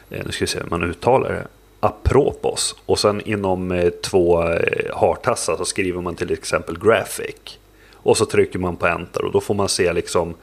eh, 0.10 0.26
nu 0.26 0.32
ska 0.32 0.44
vi 0.44 0.48
se 0.48 0.60
hur 0.60 0.70
man 0.70 0.84
uttalar 0.84 1.30
det, 1.30 1.48
apropos. 1.80 2.76
Och 2.86 3.00
sen 3.00 3.22
inom 3.22 3.72
eh, 3.72 3.90
två 3.90 4.44
eh, 4.44 4.96
hartassar 4.96 5.58
så 5.58 5.66
skriver 5.66 6.02
man 6.02 6.16
till 6.16 6.32
exempel 6.32 6.80
graphic. 6.80 7.60
Och 7.94 8.18
så 8.18 8.26
trycker 8.26 8.60
man 8.60 8.76
på 8.76 8.88
enter 8.88 9.26
och 9.26 9.32
då 9.32 9.42
får 9.42 9.54
man 9.54 9.70
se 9.70 9.94
liksom 9.94 10.36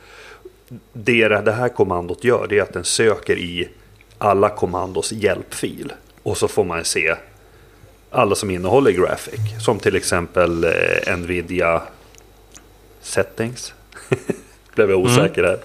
det 0.93 1.29
det 1.29 1.53
här 1.53 1.69
kommandot 1.69 2.25
gör 2.25 2.47
det 2.49 2.59
är 2.59 2.63
att 2.63 2.73
den 2.73 2.85
söker 2.85 3.39
i 3.39 3.69
alla 4.19 4.49
kommandos 4.49 5.13
hjälpfil. 5.13 5.93
Och 6.23 6.37
så 6.37 6.49
får 6.49 6.65
man 6.65 6.85
se 6.85 7.15
alla 8.15 8.35
som 8.35 8.51
innehåller 8.51 8.91
graphic. 8.91 9.41
Som 9.65 9.79
till 9.79 9.97
exempel 9.97 10.65
eh, 10.65 11.17
Nvidia 11.17 11.83
settings. 13.01 13.75
Blev 14.75 14.91
jag 14.91 15.01
osäker 15.01 15.43
där. 15.43 15.59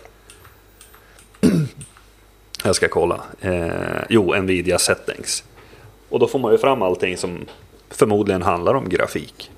jag 2.63 2.75
ska 2.75 2.87
kolla. 2.87 3.21
Eh, 3.41 4.01
jo, 4.09 4.41
Nvidia 4.41 4.77
settings. 4.77 5.43
Och 6.09 6.19
då 6.19 6.27
får 6.27 6.39
man 6.39 6.51
ju 6.51 6.57
fram 6.57 6.81
allting 6.81 7.17
som 7.17 7.45
förmodligen 7.89 8.41
handlar 8.41 8.73
om 8.73 8.89
grafik. 8.89 9.51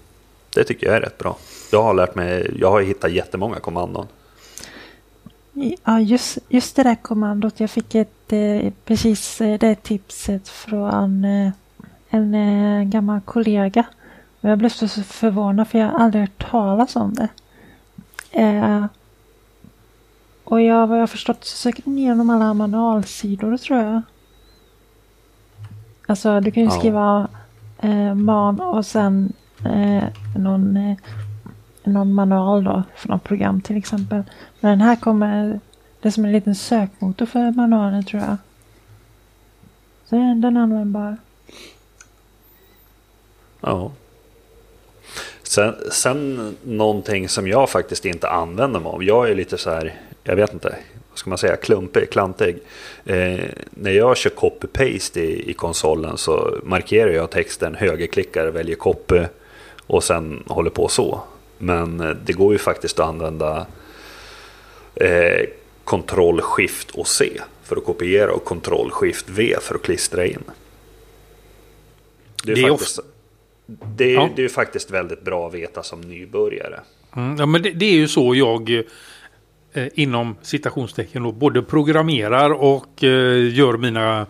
Det 0.53 0.63
tycker 0.63 0.87
jag 0.87 0.95
är 0.95 1.01
rätt 1.01 1.17
bra. 1.17 1.37
Jag 1.71 1.83
har 1.83 1.93
lärt 1.93 2.15
mig, 2.15 2.51
jag 2.59 2.71
har 2.71 2.81
hittat 2.81 3.11
jättemånga 3.11 3.59
kommandon. 3.59 4.07
Ja, 5.85 5.99
just, 5.99 6.37
just 6.49 6.75
det 6.75 6.83
där 6.83 6.95
kommandot. 6.95 7.59
Jag 7.59 7.69
fick 7.69 7.95
ett, 7.95 8.33
eh, 8.33 8.73
precis 8.85 9.41
eh, 9.41 9.59
det 9.59 9.75
tipset 9.75 10.49
från 10.49 11.25
eh, 11.25 11.51
en 12.13 12.35
eh, 12.35 12.83
gammal 12.83 13.21
kollega. 13.21 13.85
Och 14.41 14.49
jag 14.49 14.57
blev 14.57 14.69
så 14.69 14.87
förvånad 14.87 15.67
för 15.67 15.79
jag 15.79 15.87
har 15.87 15.99
aldrig 15.99 16.21
hört 16.21 16.49
talas 16.51 16.95
om 16.95 17.13
det. 17.13 17.27
Eh, 18.31 18.85
och 20.43 20.61
jag, 20.61 20.87
vad 20.87 20.97
jag 20.97 21.01
har 21.01 21.07
förstått 21.07 21.45
så 21.45 21.57
söker 21.57 21.83
den 21.83 21.97
igenom 21.97 22.29
alla 22.29 22.53
manualsidor 22.53 23.57
tror 23.57 23.79
jag. 23.79 24.01
Alltså 26.07 26.39
du 26.39 26.51
kan 26.51 26.63
ju 26.63 26.69
Ja. 26.69 26.77
skriva 26.79 27.27
eh, 27.79 28.15
man 28.15 28.59
och 28.59 28.85
sen 28.85 29.33
eh, 29.65 30.03
någon, 30.37 30.77
eh, 30.77 30.97
någon 31.83 32.13
manual 32.13 32.63
då 32.63 32.83
för 32.95 33.09
något 33.09 33.23
program 33.23 33.61
till 33.61 33.77
exempel. 33.77 34.23
Men 34.59 34.71
den 34.71 34.81
här 34.81 34.95
kommer, 34.95 35.59
det 36.01 36.07
är 36.07 36.11
som 36.11 36.25
en 36.25 36.31
liten 36.31 36.55
sökmotor 36.55 37.25
för 37.25 37.51
manualen 37.51 38.03
tror 38.03 38.21
jag. 38.21 38.37
Så 40.09 40.15
den 40.15 40.57
är 40.57 40.61
användbar. 40.61 41.17
Ja. 43.61 43.91
Sen, 45.43 45.75
sen 45.91 46.55
någonting 46.63 47.29
som 47.29 47.47
jag 47.47 47.69
faktiskt 47.69 48.05
inte 48.05 48.29
använder 48.29 48.79
mig 48.79 48.89
av. 48.89 49.03
Jag 49.03 49.29
är 49.29 49.35
lite 49.35 49.57
så 49.57 49.69
här, 49.69 49.99
jag 50.23 50.35
vet 50.35 50.53
inte, 50.53 50.75
vad 51.09 51.19
ska 51.19 51.29
man 51.29 51.37
säga, 51.37 51.55
klumpig, 51.55 52.09
klantig. 52.09 52.57
Eh, 53.05 53.39
när 53.69 53.91
jag 53.91 54.17
kör 54.17 54.29
copy-paste 54.29 55.19
i, 55.19 55.49
i 55.49 55.53
konsolen 55.53 56.17
så 56.17 56.57
markerar 56.63 57.11
jag 57.11 57.29
texten 57.29 57.75
högerklickar, 57.75 58.47
väljer 58.47 58.75
copy 58.75 59.23
och 59.87 60.03
sen 60.03 60.43
håller 60.47 60.69
på 60.69 60.87
så. 60.87 61.21
Men 61.57 61.99
eh, 61.99 62.09
det 62.09 62.33
går 62.33 62.53
ju 62.53 62.59
faktiskt 62.59 62.99
att 62.99 63.07
använda 63.07 63.65
eh, 64.95 65.45
Ctrl 65.85 66.41
Shift 66.41 66.91
och 66.91 67.07
C 67.07 67.41
för 67.63 67.75
att 67.75 67.85
kopiera 67.85 68.33
och 68.33 68.45
Ctrl 68.45 68.89
Shift 68.91 69.29
V 69.29 69.55
för 69.61 69.75
att 69.75 69.81
klistra 69.81 70.25
in. 70.25 70.43
Det 72.43 72.51
är, 72.51 72.55
Det 72.55 72.61
är 72.61 72.69
faktiskt, 72.69 72.99
det 73.95 74.11
är, 74.11 74.13
Ja. 74.13 74.29
det 74.35 74.43
är 74.43 74.49
faktiskt 74.49 74.91
väldigt 74.91 75.21
bra 75.21 75.47
att 75.47 75.53
veta 75.53 75.83
som 75.83 76.01
nybörjare. 76.01 76.79
Mm, 77.15 77.35
ja, 77.39 77.45
men 77.45 77.61
det, 77.61 77.71
det 77.71 77.85
är 77.85 77.95
ju 77.95 78.07
så 78.07 78.35
jag 78.35 78.69
eh, 79.73 79.87
inom 79.93 80.35
citationstecken 80.41 81.23
då, 81.23 81.31
både 81.31 81.61
programmerar 81.61 82.49
och 82.49 83.03
eh, 83.03 83.53
gör 83.53 83.77
mina 83.77 84.21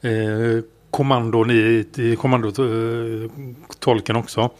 eh, 0.00 0.64
kommandon 0.90 1.50
i, 1.50 1.86
i 1.96 2.16
kommandotolken 2.16 4.16
också. 4.16 4.50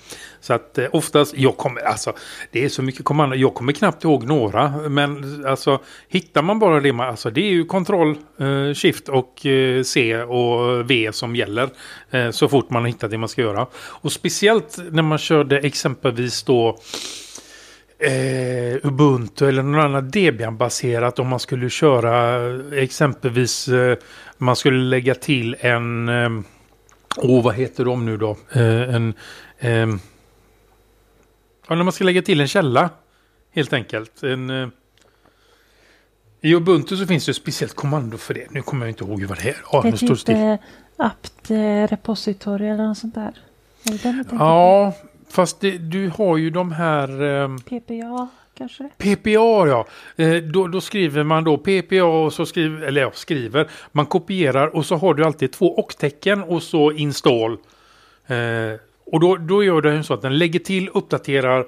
Så 0.40 0.53
att 0.55 0.79
eh, 0.79 0.87
oftast, 0.92 1.35
jag 1.37 1.57
kommer, 1.57 1.81
alltså 1.81 2.12
det 2.50 2.64
är 2.64 2.68
så 2.68 2.83
mycket 2.83 3.05
kommandon, 3.05 3.40
jag 3.40 3.55
kommer 3.55 3.72
knappt 3.72 4.05
ihåg 4.05 4.24
några. 4.24 4.88
Men 4.88 5.44
alltså 5.46 5.79
hittar 6.09 6.42
man 6.42 6.59
bara 6.59 6.81
det, 6.81 6.92
man, 6.92 7.09
alltså 7.09 7.31
det 7.31 7.40
är 7.40 7.50
ju 7.50 7.64
kontroll, 7.64 8.16
eh, 8.38 8.74
shift 8.74 9.09
och 9.09 9.46
eh, 9.46 9.83
C 9.83 10.22
och 10.22 10.72
eh, 10.72 10.85
V 10.85 11.11
som 11.12 11.37
gäller. 11.37 11.68
Eh, 12.11 12.31
så 12.31 12.48
fort 12.48 12.70
man 12.70 12.83
har 12.83 12.88
hittat 12.88 13.11
det 13.11 13.18
man 13.18 13.29
ska 13.29 13.42
göra. 13.42 13.66
Och 13.74 14.12
speciellt 14.12 14.79
när 14.90 15.03
man 15.03 15.18
körde 15.18 15.59
exempelvis 15.59 16.42
då 16.42 16.79
eh, 17.98 18.87
Ubuntu 18.87 19.48
eller 19.48 19.62
någon 19.62 19.81
annan 19.81 20.11
Debian-baserat 20.11 21.18
om 21.18 21.29
man 21.29 21.40
skulle 21.40 21.70
köra 21.70 22.46
eh, 22.48 22.83
exempelvis 22.83 23.68
eh, 23.68 23.96
man 24.38 24.57
skulle 24.57 24.79
lägga 24.79 25.14
till 25.14 25.57
en 25.61 26.09
eh, 26.09 26.31
Åh, 27.16 27.44
vad 27.44 27.55
heter 27.55 27.85
de 27.85 28.07
nu 28.07 28.16
då? 28.16 28.37
Eh, 28.53 28.94
en, 28.94 29.14
eh, 29.59 29.88
ja, 31.70 31.76
när 31.76 31.85
man 31.85 31.92
ska 31.92 32.04
lägga 32.04 32.22
till 32.22 32.40
en 32.40 32.48
källa 32.48 32.90
helt 33.50 33.72
enkelt. 33.72 34.22
En, 34.22 34.50
eh, 34.50 34.68
I 36.40 36.54
Ubuntu 36.54 36.96
så 36.96 37.06
finns 37.06 37.26
det 37.26 37.30
ett 37.30 37.37
speciellt 37.37 37.74
kommando 37.74 38.18
för 38.18 38.35
det. 38.35 38.50
Nu 38.50 38.62
kommer 38.62 38.87
jag 38.87 38.90
inte 38.90 39.04
ihåg 39.04 39.24
vad 39.24 39.38
det 39.38 39.48
är. 39.48 39.56
Ja, 39.72 39.83
det 39.83 39.88
är 39.88 39.96
typ 39.96 40.28
eh, 40.28 40.54
apt 40.96 41.50
eh, 41.50 41.87
repository 41.96 42.66
eller 42.66 42.87
något 42.87 42.98
sånt 42.98 43.14
där. 43.14 43.33
Ja, 44.30 44.94
fast 45.28 45.61
det, 45.61 45.78
du 45.78 46.09
har 46.09 46.37
ju 46.37 46.50
de 46.50 46.72
här... 46.72 47.22
ehm, 47.22 47.59
PPA 47.59 48.28
kanske? 48.59 48.88
PPA 48.98 49.66
ja. 49.68 49.87
Eh, 50.16 50.35
då, 50.35 50.68
då, 50.68 50.80
skriver 50.80 51.24
man 51.24 51.44
då 51.44 51.59
PPA 51.59 52.04
och 52.04 52.33
så 52.33 52.46
skriver, 52.46 52.83
eller 52.83 53.00
ja, 53.00 53.11
skriver. 53.14 53.70
Man 53.92 54.06
kopierar 54.06 54.76
och 54.76 54.87
så 54.87 54.96
har 54.96 55.14
du 55.14 55.24
alltid 55.24 55.52
två 55.52 55.74
och-tecken 55.78 56.42
och 56.42 56.62
så 56.62 56.92
install. 56.92 57.52
Eh, 58.26 58.37
och 59.12 59.20
då, 59.20 59.37
då 59.37 59.64
gör 59.64 59.83
den 59.83 60.05
så 60.05 60.14
att 60.14 60.23
den 60.23 60.38
lägger 60.38 60.59
till, 60.59 60.88
uppdaterar 60.94 61.66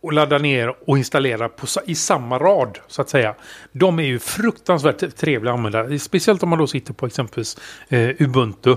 och 0.00 0.12
laddar 0.12 0.38
ner 0.38 0.74
och 0.86 0.98
installerar 0.98 1.48
på, 1.48 1.66
i 1.86 1.94
samma 1.94 2.38
rad 2.38 2.78
så 2.86 3.02
att 3.02 3.08
säga. 3.08 3.34
De 3.72 3.98
är 3.98 4.02
ju 4.02 4.18
fruktansvärt 4.18 5.16
trevliga 5.16 5.52
att 5.52 5.58
använda. 5.58 5.98
Speciellt 5.98 6.42
om 6.42 6.48
man 6.48 6.58
då 6.58 6.66
sitter 6.66 6.92
på 6.92 7.06
exempelvis 7.06 7.58
eh, 7.88 8.10
Ubuntu. 8.18 8.76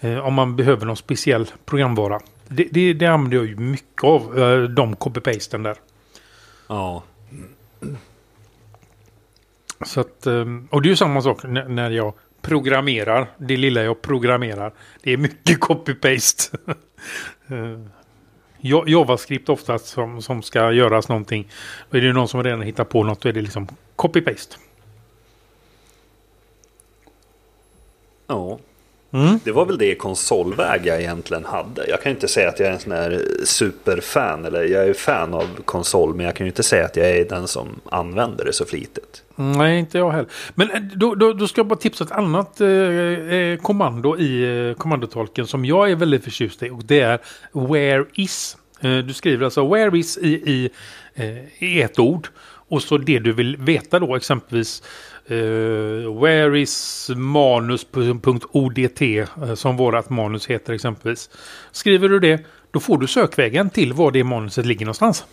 Eh, 0.00 0.18
om 0.18 0.34
man 0.34 0.56
behöver 0.56 0.86
någon 0.86 0.96
speciell 0.96 1.46
programvara. 1.64 2.20
Det, 2.48 2.68
det, 2.70 2.92
det 2.92 3.06
använder 3.06 3.36
jag 3.36 3.46
ju 3.46 3.56
mycket 3.56 4.04
av, 4.04 4.38
eh, 4.38 4.62
de 4.62 4.96
copy-pasten 4.96 5.62
där. 5.62 5.76
Ja. 6.68 7.02
Så 9.86 10.00
att, 10.00 10.26
eh, 10.26 10.44
och 10.70 10.82
det 10.82 10.86
är 10.86 10.90
ju 10.90 10.96
samma 10.96 11.22
sak 11.22 11.42
när 11.44 11.90
jag 11.90 12.14
programmerar. 12.42 13.30
Det 13.38 13.56
lilla 13.56 13.82
jag 13.82 14.02
programmerar. 14.02 14.72
Det 15.02 15.12
är 15.12 15.16
mycket 15.16 15.60
copy-paste. 15.60 16.58
Eh, 17.48 17.80
JavaScript 18.86 19.48
oftast 19.48 19.86
som, 19.86 20.22
som 20.22 20.42
ska 20.42 20.72
göras 20.72 21.08
någonting. 21.08 21.48
Är 21.90 22.00
det 22.00 22.12
någon 22.12 22.28
som 22.28 22.44
redan 22.44 22.62
hittat 22.62 22.88
på 22.88 23.04
något 23.04 23.20
då 23.20 23.28
är 23.28 23.32
det 23.32 23.40
liksom 23.40 23.68
copy-paste. 23.96 24.56
Ja. 28.26 28.58
Mm. 29.10 29.38
Det 29.44 29.52
var 29.52 29.66
väl 29.66 29.78
det 29.78 29.94
konsolväg 29.94 30.80
jag 30.84 31.00
egentligen 31.00 31.44
hade. 31.44 31.86
Jag 31.88 32.02
kan 32.02 32.12
inte 32.12 32.28
säga 32.28 32.48
att 32.48 32.60
jag 32.60 32.68
är 32.68 32.72
en 32.72 32.78
sån 32.78 32.92
här 32.92 33.22
superfan. 33.44 34.44
Eller 34.44 34.64
jag 34.64 34.88
är 34.88 34.94
fan 34.94 35.34
av 35.34 35.62
konsol. 35.64 36.14
Men 36.14 36.26
jag 36.26 36.36
kan 36.36 36.46
ju 36.46 36.50
inte 36.50 36.62
säga 36.62 36.84
att 36.84 36.96
jag 36.96 37.06
är 37.06 37.24
den 37.24 37.48
som 37.48 37.80
använder 37.84 38.44
det 38.44 38.52
så 38.52 38.64
flitigt. 38.64 39.21
Nej, 39.36 39.78
inte 39.78 39.98
jag 39.98 40.10
heller. 40.10 40.30
Men 40.54 40.70
eh, 40.70 40.80
då, 40.80 41.14
då, 41.14 41.32
då 41.32 41.48
ska 41.48 41.58
jag 41.58 41.66
bara 41.66 41.78
tipsa 41.78 42.04
ett 42.04 42.12
annat 42.12 42.60
eh, 42.60 42.68
eh, 42.68 43.58
kommando 43.58 44.18
i 44.18 44.68
eh, 44.68 44.74
kommandotolken 44.74 45.46
som 45.46 45.64
jag 45.64 45.90
är 45.90 45.96
väldigt 45.96 46.24
förtjust 46.24 46.62
i. 46.62 46.70
Och 46.70 46.84
det 46.84 47.00
är 47.00 47.18
Where 47.52 48.04
is. 48.14 48.56
Eh, 48.80 48.98
du 48.98 49.12
skriver 49.12 49.44
alltså 49.44 49.68
Where 49.68 49.98
is 49.98 50.18
i, 50.18 50.28
i, 50.28 50.70
eh, 51.14 51.64
i 51.64 51.82
ett 51.82 51.98
ord. 51.98 52.28
Och 52.68 52.82
så 52.82 52.98
det 52.98 53.18
du 53.18 53.32
vill 53.32 53.56
veta 53.56 53.98
då 53.98 54.16
exempelvis 54.16 54.82
Uh, 55.30 56.20
where 56.20 56.60
is 56.60 57.10
manus.odt 57.16 58.90
som 59.58 59.76
vårat 59.76 60.10
manus 60.10 60.46
heter 60.46 60.72
exempelvis. 60.72 61.30
Skriver 61.72 62.08
du 62.08 62.20
det, 62.20 62.44
då 62.70 62.80
får 62.80 62.98
du 62.98 63.06
sökvägen 63.06 63.70
till 63.70 63.92
var 63.92 64.10
det 64.10 64.24
manuset 64.24 64.66
ligger 64.66 64.86
någonstans. 64.86 65.24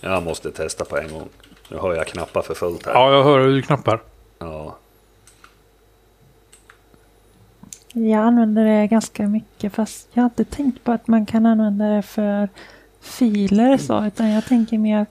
Jag 0.00 0.22
måste 0.22 0.50
testa 0.50 0.84
på 0.84 0.98
en 0.98 1.12
gång. 1.12 1.28
Nu 1.68 1.78
hör 1.78 1.94
jag 1.94 2.06
knappar 2.06 2.42
för 2.42 2.54
fullt 2.54 2.86
här. 2.86 2.92
Ja, 2.92 3.12
jag 3.12 3.24
hör 3.24 3.40
hur 3.40 3.52
du 3.52 3.62
knappar. 3.62 4.00
Ja. 4.38 4.76
Jag 7.92 8.20
använder 8.24 8.64
det 8.64 8.86
ganska 8.86 9.28
mycket 9.28 9.74
fast 9.74 10.08
jag 10.12 10.22
har 10.22 10.30
inte 10.30 10.44
tänkt 10.44 10.84
på 10.84 10.92
att 10.92 11.08
man 11.08 11.26
kan 11.26 11.46
använda 11.46 11.88
det 11.88 12.02
för 12.02 12.48
filer 13.00 13.76
så 13.76 14.04
utan 14.04 14.30
jag 14.30 14.44
tänker 14.44 14.78
mer 14.78 15.06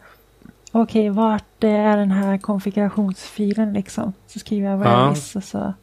Okej, 0.76 1.10
okay, 1.10 1.24
vart 1.24 1.64
är 1.64 1.98
den 1.98 2.12
här 2.12 2.38
konfigurationsfilen 2.38 3.74
liksom? 3.74 4.14
Så 4.28 4.40
skriver 4.40 4.70
jag 4.70 4.86
ja. 4.86 5.10
och 5.10 5.44
så. 5.44 5.74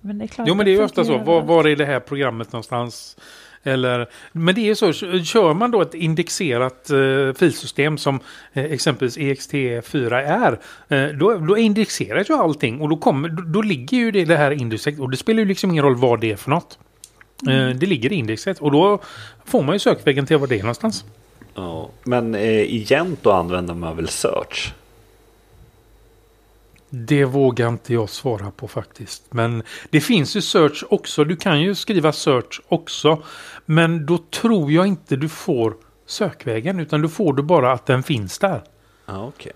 Men 0.00 0.18
det 0.18 0.24
är 0.24 0.26
klart 0.26 0.48
jo, 0.48 0.54
men 0.54 0.66
det 0.66 0.70
är 0.70 0.76
ju 0.76 0.84
ofta 0.84 1.04
så. 1.04 1.18
Var, 1.18 1.42
var, 1.42 1.68
är 1.68 1.76
det 1.76 1.84
här 1.84 2.00
programmet 2.00 2.52
någonstans? 2.52 3.16
Eller, 3.62 4.06
men 4.32 4.54
det 4.54 4.70
är 4.70 4.74
så, 4.74 4.92
kör 5.22 5.54
man 5.54 5.70
då 5.70 5.82
ett 5.82 5.94
indexerat 5.94 6.90
eh, 6.90 7.32
filsystem 7.38 7.98
som 7.98 8.20
eh, 8.52 8.64
exempelvis 8.64 9.18
ext4 9.18 10.14
är, 10.14 10.58
eh, 10.88 11.16
då, 11.16 11.34
då 11.34 11.58
indexeras 11.58 12.30
ju 12.30 12.34
allting 12.34 12.80
och 12.80 12.88
då, 12.88 12.96
kommer, 12.96 13.28
då, 13.28 13.42
då 13.42 13.62
ligger 13.62 13.96
ju 13.96 14.10
det, 14.10 14.24
det 14.24 14.36
här 14.36 14.50
indexet 14.50 14.98
och 14.98 15.10
det 15.10 15.16
spelar 15.16 15.40
ju 15.40 15.44
liksom 15.44 15.70
ingen 15.70 15.84
roll 15.84 15.96
vad 15.96 16.20
det 16.20 16.32
är 16.32 16.36
för 16.36 16.50
något. 16.50 16.78
Eh, 17.48 17.54
mm. 17.54 17.78
det 17.78 17.86
ligger 17.86 18.12
i 18.12 18.14
indexet 18.14 18.58
och 18.58 18.72
då 18.72 18.98
får 19.44 19.62
man 19.62 19.74
ju 19.74 19.78
sökvägen 19.78 20.26
till 20.26 20.36
vad 20.36 20.48
det 20.48 20.54
är 20.54 20.62
någonstans. 20.62 21.04
Ja, 21.54 21.90
men 22.04 22.34
eh, 22.34 22.74
egent 22.74 23.22
då 23.22 23.32
använder 23.32 23.74
man 23.74 23.96
väl 23.96 24.08
search? 24.08 24.72
Det 26.90 27.24
vågar 27.24 27.68
inte 27.68 27.94
jag 27.94 28.10
svara 28.10 28.50
på 28.50 28.68
faktiskt. 28.68 29.22
Men 29.30 29.62
det 29.90 30.00
finns 30.00 30.36
ju 30.36 30.42
search 30.42 30.84
också. 30.90 31.24
Du 31.24 31.36
kan 31.36 31.60
ju 31.60 31.74
skriva 31.74 32.12
search 32.12 32.60
också. 32.68 33.22
Men 33.64 34.06
då 34.06 34.18
tror 34.18 34.72
jag 34.72 34.86
inte 34.86 35.16
du 35.16 35.28
får 35.28 35.76
sökvägen. 36.06 36.80
Utan 36.80 37.02
du 37.02 37.08
får 37.08 37.32
du 37.32 37.42
bara 37.42 37.72
att 37.72 37.86
den 37.86 38.02
finns 38.02 38.38
där. 38.38 38.62
Okej. 39.06 39.52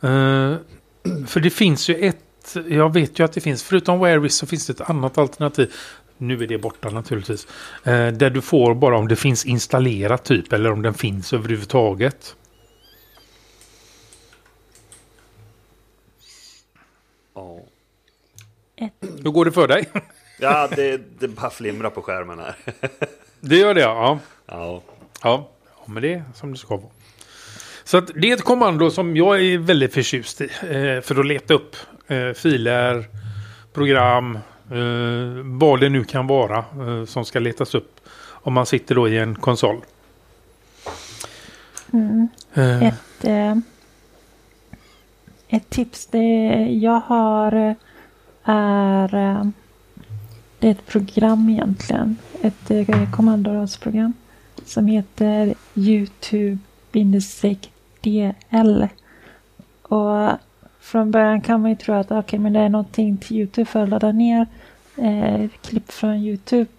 Okay. 0.00 0.10
Uh, 0.10 0.52
eh, 0.52 1.26
för 1.26 1.40
det 1.40 1.50
finns 1.50 1.88
ju 1.88 1.94
ett. 1.94 2.56
Jag 2.68 2.92
vet 2.92 3.18
ju 3.18 3.24
att 3.24 3.32
det 3.32 3.40
finns. 3.40 3.62
Förutom 3.62 4.00
Whereis 4.00 4.34
så 4.34 4.46
finns 4.46 4.66
det 4.66 4.72
ett 4.72 4.90
annat 4.90 5.18
alternativ. 5.18 5.72
Nu 6.18 6.42
är 6.42 6.46
det 6.46 6.58
borta 6.58 6.90
naturligtvis. 6.90 7.46
Eh, 7.84 8.08
där 8.08 8.30
du 8.30 8.40
får 8.40 8.74
bara 8.74 8.98
om 8.98 9.08
det 9.08 9.16
finns 9.16 9.46
installerat 9.46 10.24
typ 10.24 10.52
eller 10.52 10.72
om 10.72 10.82
den 10.82 10.94
finns 10.94 11.32
överhuvudtaget. 11.32 12.36
Ja. 17.34 17.60
Hur 19.00 19.30
går 19.30 19.44
det 19.44 19.52
för 19.52 19.68
dig? 19.68 19.88
Ja, 20.40 20.68
det, 20.76 21.20
det 21.20 21.28
bara 21.28 21.50
flimrar 21.50 21.90
på 21.90 22.02
skärmen 22.02 22.38
här. 22.38 22.56
det 23.40 23.56
gör 23.56 23.74
det 23.74 23.80
ja. 23.80 24.18
Ja. 24.46 24.82
Ja, 25.22 25.48
ja 25.76 25.82
men 25.86 26.02
det 26.02 26.14
är 26.14 26.24
som 26.34 26.52
det 26.52 26.58
ska 26.58 26.76
vara. 26.76 26.90
Så 27.84 27.96
att 27.96 28.10
det 28.14 28.30
är 28.30 28.34
ett 28.34 28.44
kommando 28.44 28.90
som 28.90 29.16
jag 29.16 29.40
är 29.40 29.58
väldigt 29.58 29.94
förtjust 29.94 30.40
i. 30.40 30.44
Eh, 30.44 31.00
för 31.00 31.20
att 31.20 31.26
leta 31.26 31.54
upp 31.54 31.76
eh, 32.06 32.32
filer, 32.32 33.04
program, 33.72 34.38
Eh, 34.70 35.42
vad 35.44 35.80
det 35.80 35.88
nu 35.88 36.04
kan 36.04 36.26
vara 36.26 36.64
som 37.06 37.24
ska 37.24 37.38
letas 37.38 37.74
upp 37.74 38.00
om 38.26 38.52
man 38.52 38.66
sitter 38.66 38.94
då 38.94 39.08
i 39.08 39.18
en 39.18 39.34
konsol. 39.34 39.80
Mm. 41.92 42.28
Ett, 42.82 43.24
ett 45.48 45.70
tips 45.70 46.06
det 46.06 46.68
jag 46.70 47.00
har 47.00 47.74
är 48.44 49.14
eh, 49.14 49.44
det 50.58 50.68
är 50.68 50.72
ett 50.72 50.86
program 50.86 51.48
egentligen. 51.48 52.16
Ett 52.42 52.70
eh, 52.70 53.10
kommandoradsprogram 53.10 54.12
som 54.64 54.86
heter 54.86 55.54
Youtube-DL. 55.74 56.58
Och 59.82 60.30
från 60.80 61.10
början 61.10 61.40
kan 61.40 61.60
man 61.60 61.70
ju 61.70 61.76
tro 61.76 61.94
att 61.94 62.12
okay, 62.12 62.38
men 62.38 62.52
det 62.52 62.60
är 62.60 62.68
någonting 62.68 63.16
till 63.16 63.36
Youtube 63.36 63.64
för 63.64 63.82
att 63.82 63.88
ladda 63.88 64.12
ner 64.12 64.46
eh, 64.96 65.48
klipp 65.62 65.92
från 65.92 66.14
Youtube. 66.14 66.70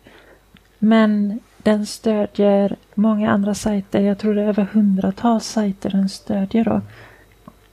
Men 0.80 1.40
den 1.58 1.86
stödjer 1.86 2.76
många 2.96 3.32
andra 3.32 3.54
sajter. 3.54 4.02
Jag 4.02 4.18
tror 4.18 4.36
det 4.36 4.42
är 4.42 4.48
över 4.48 4.64
hundratals 4.64 5.46
sajter 5.46 5.90
den 5.90 6.10
stödjer. 6.10 6.64
Då. 6.64 6.82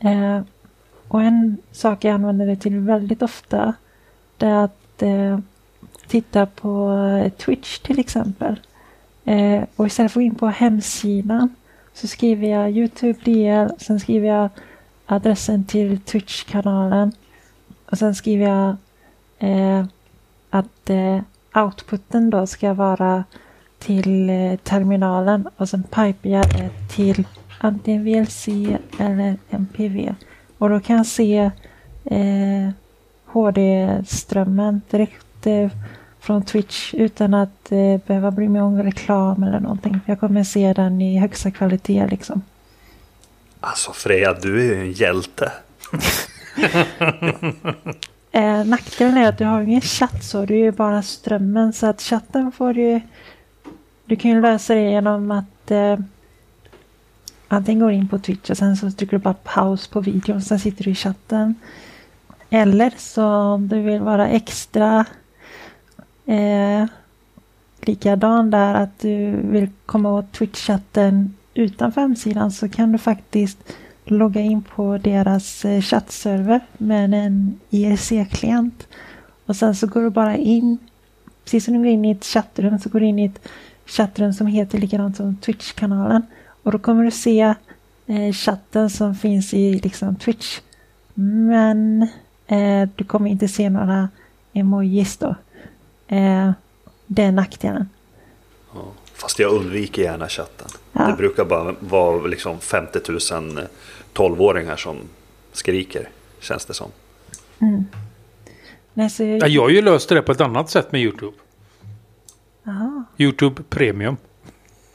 Eh, 0.09 0.40
och 1.12 1.22
en 1.22 1.57
sak 1.72 2.05
jag 2.05 2.14
använder 2.14 2.46
det 2.46 2.57
till 2.57 2.79
väldigt 2.79 3.22
ofta 3.22 3.75
det 4.37 4.46
är 4.46 4.64
att 4.64 5.03
eh, 5.03 5.38
titta 6.07 6.46
på 6.46 6.92
eh, 6.92 7.33
Twitch 7.33 7.79
till 7.79 7.98
exempel. 7.98 8.61
Eh, 9.25 9.62
och 9.77 9.87
istället 9.87 10.12
för 10.12 10.20
att 10.20 10.25
gå 10.25 10.27
in 10.27 10.35
på 10.35 10.46
hemsidan 10.46 11.55
så 11.94 12.07
skriver 12.07 12.48
jag 12.48 12.70
Youtube 12.70 13.18
DL, 13.25 13.70
sen 13.79 14.01
skriver 14.01 14.29
jag 14.29 14.48
adressen 15.07 15.64
till 15.64 16.01
Twitch-kanalen. 16.01 17.12
Och 17.90 17.98
sen 17.98 18.14
skriver 18.14 18.46
jag 18.48 18.77
eh, 19.38 19.85
att 20.51 20.90
eh, 20.90 21.20
outputen 21.55 22.31
då 22.31 22.46
ska 22.46 22.75
vara 22.75 23.25
till 23.79 24.31
eh, 24.31 24.57
terminalen 24.57 25.48
och 25.57 25.68
sen 25.68 25.83
pipar 25.83 26.31
jag 26.31 26.48
det 26.48 26.70
till 26.94 27.27
antingen 27.59 28.05
VLC 28.05 28.48
eller 28.98 29.37
MPV. 29.51 30.14
Och 30.62 30.70
då 30.70 30.81
kan 30.81 30.96
jag 30.96 31.07
se 31.07 31.51
eh, 32.05 32.70
HD-strömmen 33.27 34.81
direkt 34.90 35.46
eh, 35.46 35.70
från 36.20 36.44
Twitch 36.44 36.94
utan 36.94 37.35
att 37.35 37.72
eh, 37.72 38.01
behöva 38.07 38.31
bry 38.31 38.48
mig 38.48 38.62
om 38.62 38.83
reklam 38.83 39.42
eller 39.42 39.61
någonting. 39.61 40.01
Jag 40.07 40.20
kommer 40.20 40.44
se 40.44 40.72
den 40.72 41.01
i 41.01 41.18
högsta 41.18 41.51
kvalitet 41.51 42.07
liksom. 42.11 42.42
Alltså 43.61 43.92
Freja, 43.92 44.35
du 44.35 44.61
är 44.61 44.64
ju 44.64 44.81
en 44.81 44.92
hjälte. 44.92 45.53
eh, 48.33 48.64
nackdelen 48.64 49.16
är 49.16 49.29
att 49.29 49.38
du 49.38 49.44
har 49.44 49.61
ingen 49.61 49.81
chatt 49.81 50.25
så, 50.25 50.46
du 50.46 50.55
är 50.55 50.59
ju 50.59 50.72
bara 50.72 51.03
strömmen. 51.03 51.72
Så 51.72 51.87
att 51.87 52.03
chatten 52.03 52.53
får 52.53 52.75
du 52.75 53.01
Du 54.05 54.16
kan 54.16 54.31
ju 54.31 54.40
lösa 54.40 54.75
det 54.75 54.90
genom 54.90 55.31
att 55.31 55.70
eh, 55.70 55.96
antingen 57.52 57.80
går 57.80 57.92
in 57.92 58.08
på 58.08 58.18
Twitch 58.18 58.50
och 58.50 58.58
sen 58.58 58.76
så 58.76 58.90
trycker 58.90 59.18
du 59.18 59.22
bara 59.22 59.34
paus 59.34 59.88
på 59.88 60.00
videon 60.00 60.36
och 60.36 60.42
sen 60.42 60.58
sitter 60.58 60.84
du 60.84 60.90
i 60.90 60.94
chatten. 60.94 61.54
Eller 62.50 62.92
så 62.96 63.26
om 63.26 63.68
du 63.68 63.80
vill 63.80 64.00
vara 64.00 64.28
extra 64.28 65.04
eh, 66.26 66.86
likadan 67.80 68.50
där 68.50 68.74
att 68.74 68.98
du 69.00 69.30
vill 69.30 69.70
komma 69.86 70.12
åt 70.12 70.32
Twitch-chatten 70.32 71.30
utanför 71.54 72.00
hemsidan 72.00 72.52
så 72.52 72.68
kan 72.68 72.92
du 72.92 72.98
faktiskt 72.98 73.58
logga 74.04 74.40
in 74.40 74.62
på 74.62 74.98
deras 74.98 75.64
eh, 75.64 75.80
chattserver 75.80 76.60
med 76.78 77.14
en 77.14 77.60
IRC-klient. 77.70 78.86
Och 79.46 79.56
sen 79.56 79.74
så 79.74 79.86
går 79.86 80.02
du 80.02 80.10
bara 80.10 80.36
in, 80.36 80.78
precis 81.44 81.64
som 81.64 81.74
du 81.74 81.80
går 81.80 81.88
in 81.88 82.04
i 82.04 82.10
ett 82.10 82.24
chattrum 82.24 82.78
så 82.78 82.88
går 82.88 83.00
du 83.00 83.06
in 83.06 83.18
i 83.18 83.24
ett 83.24 83.48
chattrum 83.86 84.32
som 84.32 84.46
heter 84.46 84.78
likadant 84.78 85.16
som 85.16 85.36
Twitch-kanalen. 85.36 86.22
Och 86.62 86.72
då 86.72 86.79
kommer 86.79 87.05
du 87.05 87.11
se 87.11 87.55
eh, 88.07 88.33
chatten 88.33 88.90
som 88.90 89.14
finns 89.14 89.55
i 89.55 89.72
liksom 89.72 90.16
Twitch. 90.16 90.61
Men 91.14 92.03
eh, 92.46 92.88
du 92.96 93.05
kommer 93.05 93.31
inte 93.31 93.48
se 93.48 93.70
några 93.70 94.09
emojis 94.53 95.16
då. 95.16 95.35
Eh, 96.09 96.53
det 97.07 97.22
är 97.22 97.33
nackdelen. 97.33 97.88
Ja, 98.75 98.85
fast 99.14 99.38
jag 99.38 99.53
undviker 99.53 100.03
gärna 100.03 100.29
chatten. 100.29 100.68
Ja. 100.92 101.07
Det 101.07 101.16
brukar 101.16 101.44
bara 101.44 101.75
vara 101.81 102.27
liksom 102.27 102.61
50 102.61 102.98
000 103.09 103.66
12-åringar 104.14 104.77
som 104.77 104.98
skriker, 105.53 106.09
känns 106.40 106.64
det 106.64 106.75
som. 106.75 106.90
Nej, 108.94 109.11
så 109.11 109.22
Ja, 109.22 109.29
jag, 109.29 109.48
jag 109.48 109.62
har 109.62 109.68
ju 109.68 109.83
löst 109.83 110.09
det 110.09 110.22
på 110.22 110.33
ett 110.33 110.40
annat 110.40 110.70
sätt 110.70 110.92
med 110.92 111.01
YouTube. 111.01 111.37
Aha. 112.66 113.05
YouTube 113.18 113.62
Premium. 113.68 114.16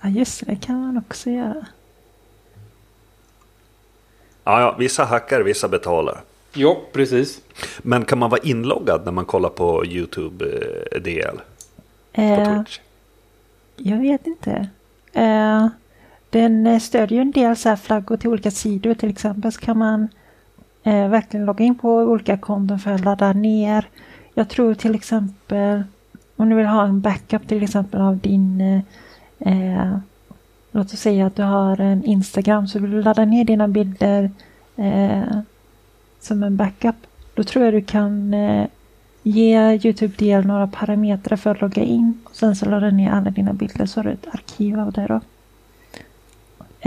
Ja, 0.01 0.10
just 0.10 0.39
det, 0.39 0.45
det 0.51 0.55
kan 0.65 0.81
man 0.81 0.97
också 0.97 1.29
göra. 1.29 1.65
Ja, 4.43 4.62
ja, 4.62 4.75
vissa 4.79 5.03
hackar, 5.05 5.41
vissa 5.41 5.67
betalar. 5.67 6.21
Ja, 6.53 6.77
precis. 6.93 7.41
Men 7.81 8.05
kan 8.05 8.17
man 8.19 8.29
vara 8.29 8.41
inloggad 8.41 9.05
när 9.05 9.12
man 9.12 9.25
kollar 9.25 9.49
på 9.49 9.86
YouTube 9.86 10.45
eh, 10.91 11.01
DL 11.01 11.38
på 12.13 12.21
Eh, 12.21 12.55
Twitch? 12.57 12.79
jag 13.75 13.97
vet 13.97 14.27
inte. 14.27 14.67
Eh, 15.13 15.67
den 16.29 16.67
eh, 16.67 16.79
stödjer 16.79 17.17
ju 17.17 17.21
en 17.21 17.31
del 17.31 17.55
så 17.55 17.69
här 17.69 17.75
flaggor 17.75 18.17
till 18.17 18.29
olika 18.29 18.51
sidor. 18.51 18.93
Till 18.93 19.10
exempel 19.10 19.51
så 19.51 19.60
kan 19.60 19.77
man 19.77 20.07
eh, 20.83 21.07
verkligen 21.10 21.45
logga 21.45 21.65
in 21.65 21.77
på 21.77 21.89
olika 21.95 22.38
konton 22.38 22.79
för 22.79 22.91
att 22.91 23.01
ladda 23.05 23.33
ner. 23.33 23.89
Jag 24.33 24.49
tror 24.49 24.73
till 24.73 24.95
exempel 24.95 25.83
om 26.36 26.49
du 26.49 26.55
vill 26.55 26.65
ha 26.65 26.83
en 26.86 27.01
backup 27.01 27.47
till 27.47 27.63
exempel 27.63 28.01
av 28.01 28.17
din 28.17 28.81
eh, 29.39 29.97
Låt 30.78 30.93
oss 30.93 31.00
säga 31.00 31.26
att 31.26 31.36
du 31.36 31.43
har 31.43 31.82
en 31.82 32.04
Instagram 32.04 32.67
så 32.67 32.80
vill 32.80 32.91
du 32.91 33.02
ladda 33.02 33.26
ner 33.26 33.45
dina 33.45 33.67
bilder 33.67 34.32
eh, 34.76 35.39
som 36.19 36.43
en 36.43 36.58
backup. 36.58 36.95
Då 37.36 37.43
tror 37.43 37.65
jag 37.65 37.73
du 37.73 37.82
kan 37.82 38.34
eh, 38.34 38.67
ge 39.23 39.80
Youtube 39.84 40.13
DL 40.17 40.47
några 40.47 40.67
parametrar 40.67 41.38
för 41.38 41.52
att 41.52 41.62
logga 41.62 41.84
in. 41.84 42.19
Och 42.23 42.36
sen 42.36 42.56
så 42.56 42.65
laddar 42.65 42.91
du 42.91 42.97
ner 42.97 43.12
alla 43.12 43.30
dina 43.30 43.54
bilder 43.54 43.86
så 43.86 44.00
har 44.00 44.04
du 44.04 44.12
ett 44.12 44.28
arkiv 44.32 44.80
av 44.80 44.91
det 44.91 45.08
då. 45.08 45.21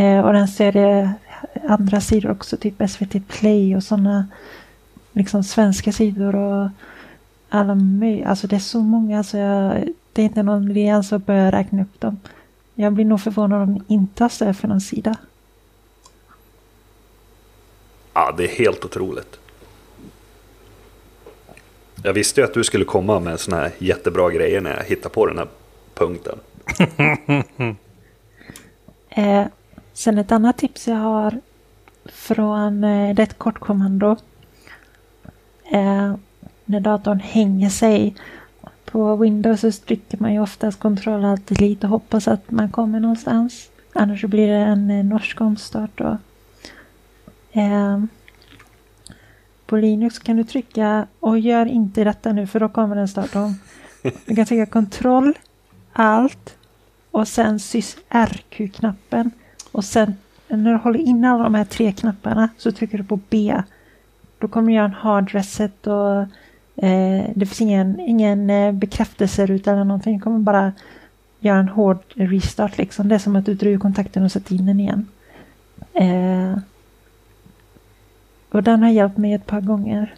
Eh, 0.02 0.20
och 0.20 0.32
den 0.32 0.48
stödjer 0.48 1.12
andra 1.68 2.00
sidor 2.00 2.30
också, 2.30 2.56
typ 2.56 2.90
SVT 2.90 3.28
Play 3.28 3.76
och 3.76 3.82
sådana 3.82 4.28
liksom 5.12 5.44
svenska 5.44 5.92
sidor 5.92 6.36
och 6.36 6.68
alla 7.48 7.74
möjliga. 7.74 8.28
Alltså 8.28 8.46
det 8.46 8.56
är 8.56 8.60
så 8.60 8.80
många 8.80 9.24
så 9.24 9.36
jag, 9.36 9.88
det 10.12 10.22
är 10.22 10.26
inte 10.26 10.42
någon 10.42 10.70
idé 10.70 10.80
ens 10.80 11.12
att 11.12 11.26
börja 11.26 11.52
räkna 11.52 11.82
upp 11.82 12.00
dem. 12.00 12.16
Jag 12.74 12.92
blir 12.92 13.04
nog 13.04 13.20
förvånad 13.20 13.62
om 13.62 13.84
inte 13.88 14.24
har 14.24 14.28
stöd 14.28 14.56
för 14.56 14.68
någon 14.68 14.80
sida. 14.80 15.16
Ja, 18.12 18.34
det 18.36 18.44
är 18.44 18.58
helt 18.58 18.84
otroligt. 18.84 19.38
Jag 22.02 22.12
visste 22.12 22.40
ju 22.40 22.44
att 22.44 22.54
du 22.54 22.64
skulle 22.64 22.84
komma 22.84 23.20
med 23.20 23.40
såna 23.40 23.56
här 23.56 23.72
jättebra 23.78 24.30
grejer 24.30 24.60
när 24.60 24.76
jag 24.76 24.84
hittade 24.84 25.14
på 25.14 25.26
den 25.26 25.38
här 25.38 25.48
punkten. 25.94 26.38
Eh, 29.12 29.46
sen 29.92 30.18
ett 30.18 30.32
annat 30.32 30.58
tips 30.58 30.88
jag 30.88 30.96
har 30.96 31.40
från 32.04 32.84
eh, 32.84 33.14
det 33.14 33.22
är 33.22 33.26
ett 33.26 33.38
kortkommando. 33.38 34.16
Eh, 35.72 36.14
när 36.64 36.80
datorn 36.80 37.20
hänger 37.20 37.70
sig. 37.70 38.14
På 38.90 39.16
Windows 39.16 39.60
så 39.60 39.72
trycker 39.72 40.18
man 40.18 40.32
ju 40.32 40.40
oftast 40.40 40.78
Ctrl 40.80 41.24
Alt 41.24 41.46
Delete 41.46 41.86
och 41.86 41.90
hoppas 41.90 42.28
att 42.28 42.50
man 42.50 42.70
kommer 42.70 43.00
någonstans. 43.00 43.70
Annars 43.92 44.24
blir 44.24 44.48
det 44.48 44.54
en 44.54 44.90
eh, 44.90 45.04
norsk 45.04 45.40
omstart 45.40 45.90
då. 45.94 46.18
Eh, 47.52 48.02
på 49.66 49.76
Linux 49.76 50.18
kan 50.18 50.36
du 50.36 50.44
trycka 50.44 51.06
och 51.20 51.38
gör 51.38 51.66
inte 51.66 52.04
detta 52.04 52.32
nu 52.32 52.46
för 52.46 52.60
då 52.60 52.68
kommer 52.68 52.96
den 52.96 53.08
starta 53.08 53.42
om. 53.42 53.54
Du 54.26 54.36
kan 54.36 54.46
trycka 54.46 54.66
Ctrl 54.66 55.32
Alt 55.92 56.56
och 57.10 57.28
sen 57.28 57.60
sys 57.60 57.96
RQ-knappen. 58.08 59.30
Och 59.72 59.84
sen 59.84 60.14
när 60.48 60.72
du 60.72 60.78
håller 60.78 60.98
in 60.98 61.24
alla 61.24 61.42
de 61.42 61.54
här 61.54 61.64
tre 61.64 61.92
knapparna 61.92 62.48
så 62.56 62.72
trycker 62.72 62.98
du 62.98 63.04
på 63.04 63.20
B. 63.30 63.62
Då 64.38 64.48
kommer 64.48 64.68
du 64.68 64.74
göra 64.74 64.84
en 64.84 64.92
hard 64.92 65.30
reset 65.30 65.86
och 65.86 66.26
eh, 66.82 67.30
det 67.34 67.46
finns 67.46 67.60
ingen, 67.60 68.00
ingen 68.00 68.50
eh, 68.50 68.72
bekräftelseruta 68.72 69.72
eller 69.72 69.84
någonting. 69.84 70.12
Jag 70.14 70.22
kommer 70.22 70.38
bara 70.38 70.72
göra 71.40 71.58
en 71.58 71.68
hård 71.68 71.98
restart 72.14 72.78
liksom. 72.78 73.08
Det 73.08 73.14
är 73.14 73.18
som 73.18 73.36
att 73.36 73.46
du 73.46 73.54
drar 73.54 73.68
ur 73.68 73.78
kontakten 73.78 74.22
och 74.24 74.32
sätter 74.32 74.54
in 74.54 74.66
den 74.66 74.80
igen. 74.80 75.06
Eh, 75.94 76.58
och 78.52 78.62
den 78.62 78.82
har 78.82 78.90
hjälpt 78.90 79.16
mig 79.18 79.32
ett 79.32 79.46
par 79.46 79.60
gånger. 79.60 80.14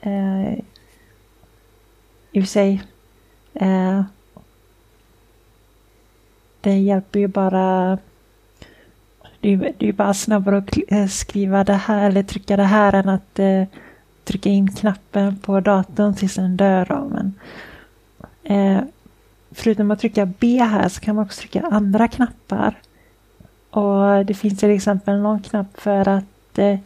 Eh, 0.00 0.52
I 2.32 2.40
och 2.40 2.42
för 2.42 2.46
sig. 2.46 2.82
Eh, 3.54 4.02
det 6.60 6.78
hjälper 6.78 7.20
ju 7.20 7.26
bara 7.28 7.98
det 9.40 9.48
är, 9.52 9.72
ju- 9.78 9.92
bara 9.92 10.14
snabbare 10.14 10.58
att 10.58 10.76
eh, 10.88 11.06
skriva 11.06 11.64
det 11.64 11.72
här 11.74 12.08
eller 12.08 12.22
trycka 12.22 12.56
det 12.56 12.62
här 12.64 12.92
än 12.94 13.08
att 13.08 13.38
eh, 13.38 13.62
trycka 14.30 14.48
in 14.48 14.70
knappen 14.70 15.36
på 15.36 15.60
datorn 15.60 16.14
tills 16.14 16.34
den 16.34 16.56
dör. 16.56 16.92
av. 16.92 17.10
Men, 17.10 17.34
eh, 18.42 18.82
förutom 19.50 19.90
att 19.90 20.00
trycka 20.00 20.26
B 20.26 20.58
här 20.58 20.88
så 20.88 21.00
kan 21.00 21.16
man 21.16 21.24
också 21.24 21.40
trycka 21.40 21.66
andra 21.70 22.08
knappar. 22.08 22.74
Och 23.70 24.26
det 24.26 24.34
finns 24.34 24.58
till 24.58 24.70
exempel 24.70 25.20
någon 25.20 25.42
knapp 25.42 25.80
för 25.80 26.08
att 26.08 26.58
eh, 26.58 26.78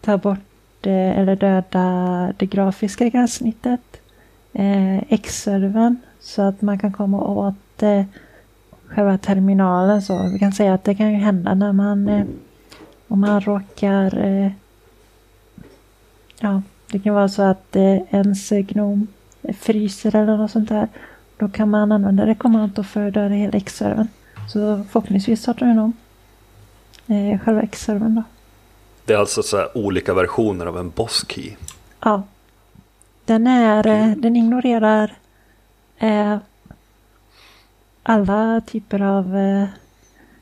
ta 0.00 0.16
bort 0.18 0.86
eh, 0.86 1.18
eller 1.18 1.36
döda 1.36 2.32
det 2.38 2.46
grafiska 2.46 3.08
gränssnittet. 3.08 3.80
Eh, 4.52 5.12
X-servern 5.12 5.96
så 6.20 6.42
att 6.42 6.62
man 6.62 6.78
kan 6.78 6.92
komma 6.92 7.20
åt 7.20 7.82
eh, 7.82 8.04
själva 8.86 9.18
terminalen. 9.18 10.02
Så 10.02 10.28
vi 10.32 10.38
kan 10.38 10.52
säga 10.52 10.74
att 10.74 10.84
det 10.84 10.94
kan 10.94 11.12
ju 11.12 11.18
hända 11.18 11.54
när 11.54 11.72
man 11.72 12.08
eh, 12.08 12.24
om 13.08 13.20
man 13.20 13.40
råkar 13.40 14.18
eh, 14.18 14.52
ja, 16.40 16.62
det 16.92 16.98
kan 16.98 17.14
vara 17.14 17.28
så 17.28 17.42
att 17.42 17.76
eh, 17.76 18.14
ens 18.14 18.48
Gnome 18.50 19.06
fryser 19.58 20.16
eller 20.16 20.36
något 20.36 20.50
sånt 20.50 20.68
där. 20.68 20.88
Då 21.36 21.48
kan 21.48 21.70
man 21.70 21.92
använda 21.92 22.24
det 22.24 22.34
kommandot 22.34 22.86
för 22.86 23.08
att 23.08 23.14
döda 23.14 23.34
hela 23.34 23.58
X-servern. 23.58 24.08
Så 24.48 24.84
förhoppningsvis 24.90 25.42
startar 25.42 25.66
den 25.66 25.78
om 25.78 25.92
eh, 27.06 27.40
själva 27.40 27.62
X-servern 27.62 28.14
då. 28.14 28.22
Det 29.04 29.12
är 29.12 29.18
alltså 29.18 29.42
så 29.42 29.56
här 29.56 29.78
olika 29.78 30.14
versioner 30.14 30.66
av 30.66 30.78
en 30.78 30.90
boss 30.90 31.24
key. 31.28 31.52
Ja. 32.00 32.22
Den 33.24 33.46
är, 33.46 33.86
eh, 33.86 34.16
den 34.16 34.36
ignorerar 34.36 35.12
eh, 35.98 36.36
alla 38.02 38.60
typer 38.66 39.02
av, 39.02 39.36
eh, 39.36 39.64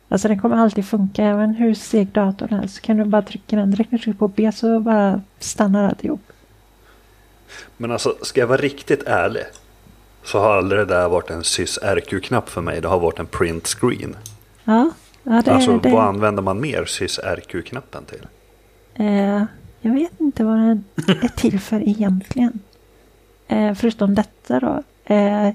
alltså 0.08 0.28
den 0.28 0.40
kommer 0.40 0.56
alltid 0.56 0.86
funka 0.86 1.24
även 1.24 1.54
hur 1.54 1.74
seg 1.74 2.08
datorn 2.08 2.54
är. 2.54 2.66
Så 2.66 2.80
kan 2.80 2.96
du 2.96 3.04
bara 3.04 3.22
trycka 3.22 3.56
den 3.56 3.70
direkt 3.70 3.92
när 3.92 3.98
du 3.98 4.04
trycker 4.04 4.18
på 4.18 4.28
B 4.28 4.52
så 4.52 4.80
bara 4.80 5.20
stannar 5.38 5.88
alltihop. 5.88 6.29
Men 7.76 7.90
alltså, 7.90 8.16
ska 8.22 8.40
jag 8.40 8.46
vara 8.46 8.60
riktigt 8.60 9.02
ärlig. 9.02 9.44
Så 10.24 10.38
har 10.38 10.56
aldrig 10.56 10.80
det 10.80 10.84
där 10.84 11.08
varit 11.08 11.30
en 11.30 11.44
sys 11.44 11.78
RQ-knapp 11.82 12.48
för 12.48 12.60
mig. 12.60 12.80
Det 12.80 12.88
har 12.88 13.00
varit 13.00 13.18
en 13.18 13.26
print 13.26 13.66
screen. 13.66 14.16
Ja, 14.64 14.90
ja 15.22 15.42
det, 15.44 15.52
alltså, 15.52 15.78
det, 15.78 15.90
vad 15.90 16.04
använder 16.04 16.42
man 16.42 16.60
mer 16.60 16.84
sys 16.84 17.18
RQ-knappen 17.18 18.04
till? 18.04 18.26
eh, 18.94 19.44
jag 19.80 19.92
vet 19.92 20.20
inte 20.20 20.44
vad 20.44 20.58
den 20.58 20.84
är 21.06 21.28
till 21.28 21.60
för 21.60 21.88
egentligen. 21.88 22.60
Eh, 23.48 23.74
förutom 23.74 24.14
detta 24.14 24.60
då. 24.60 24.82
Eh, 25.14 25.54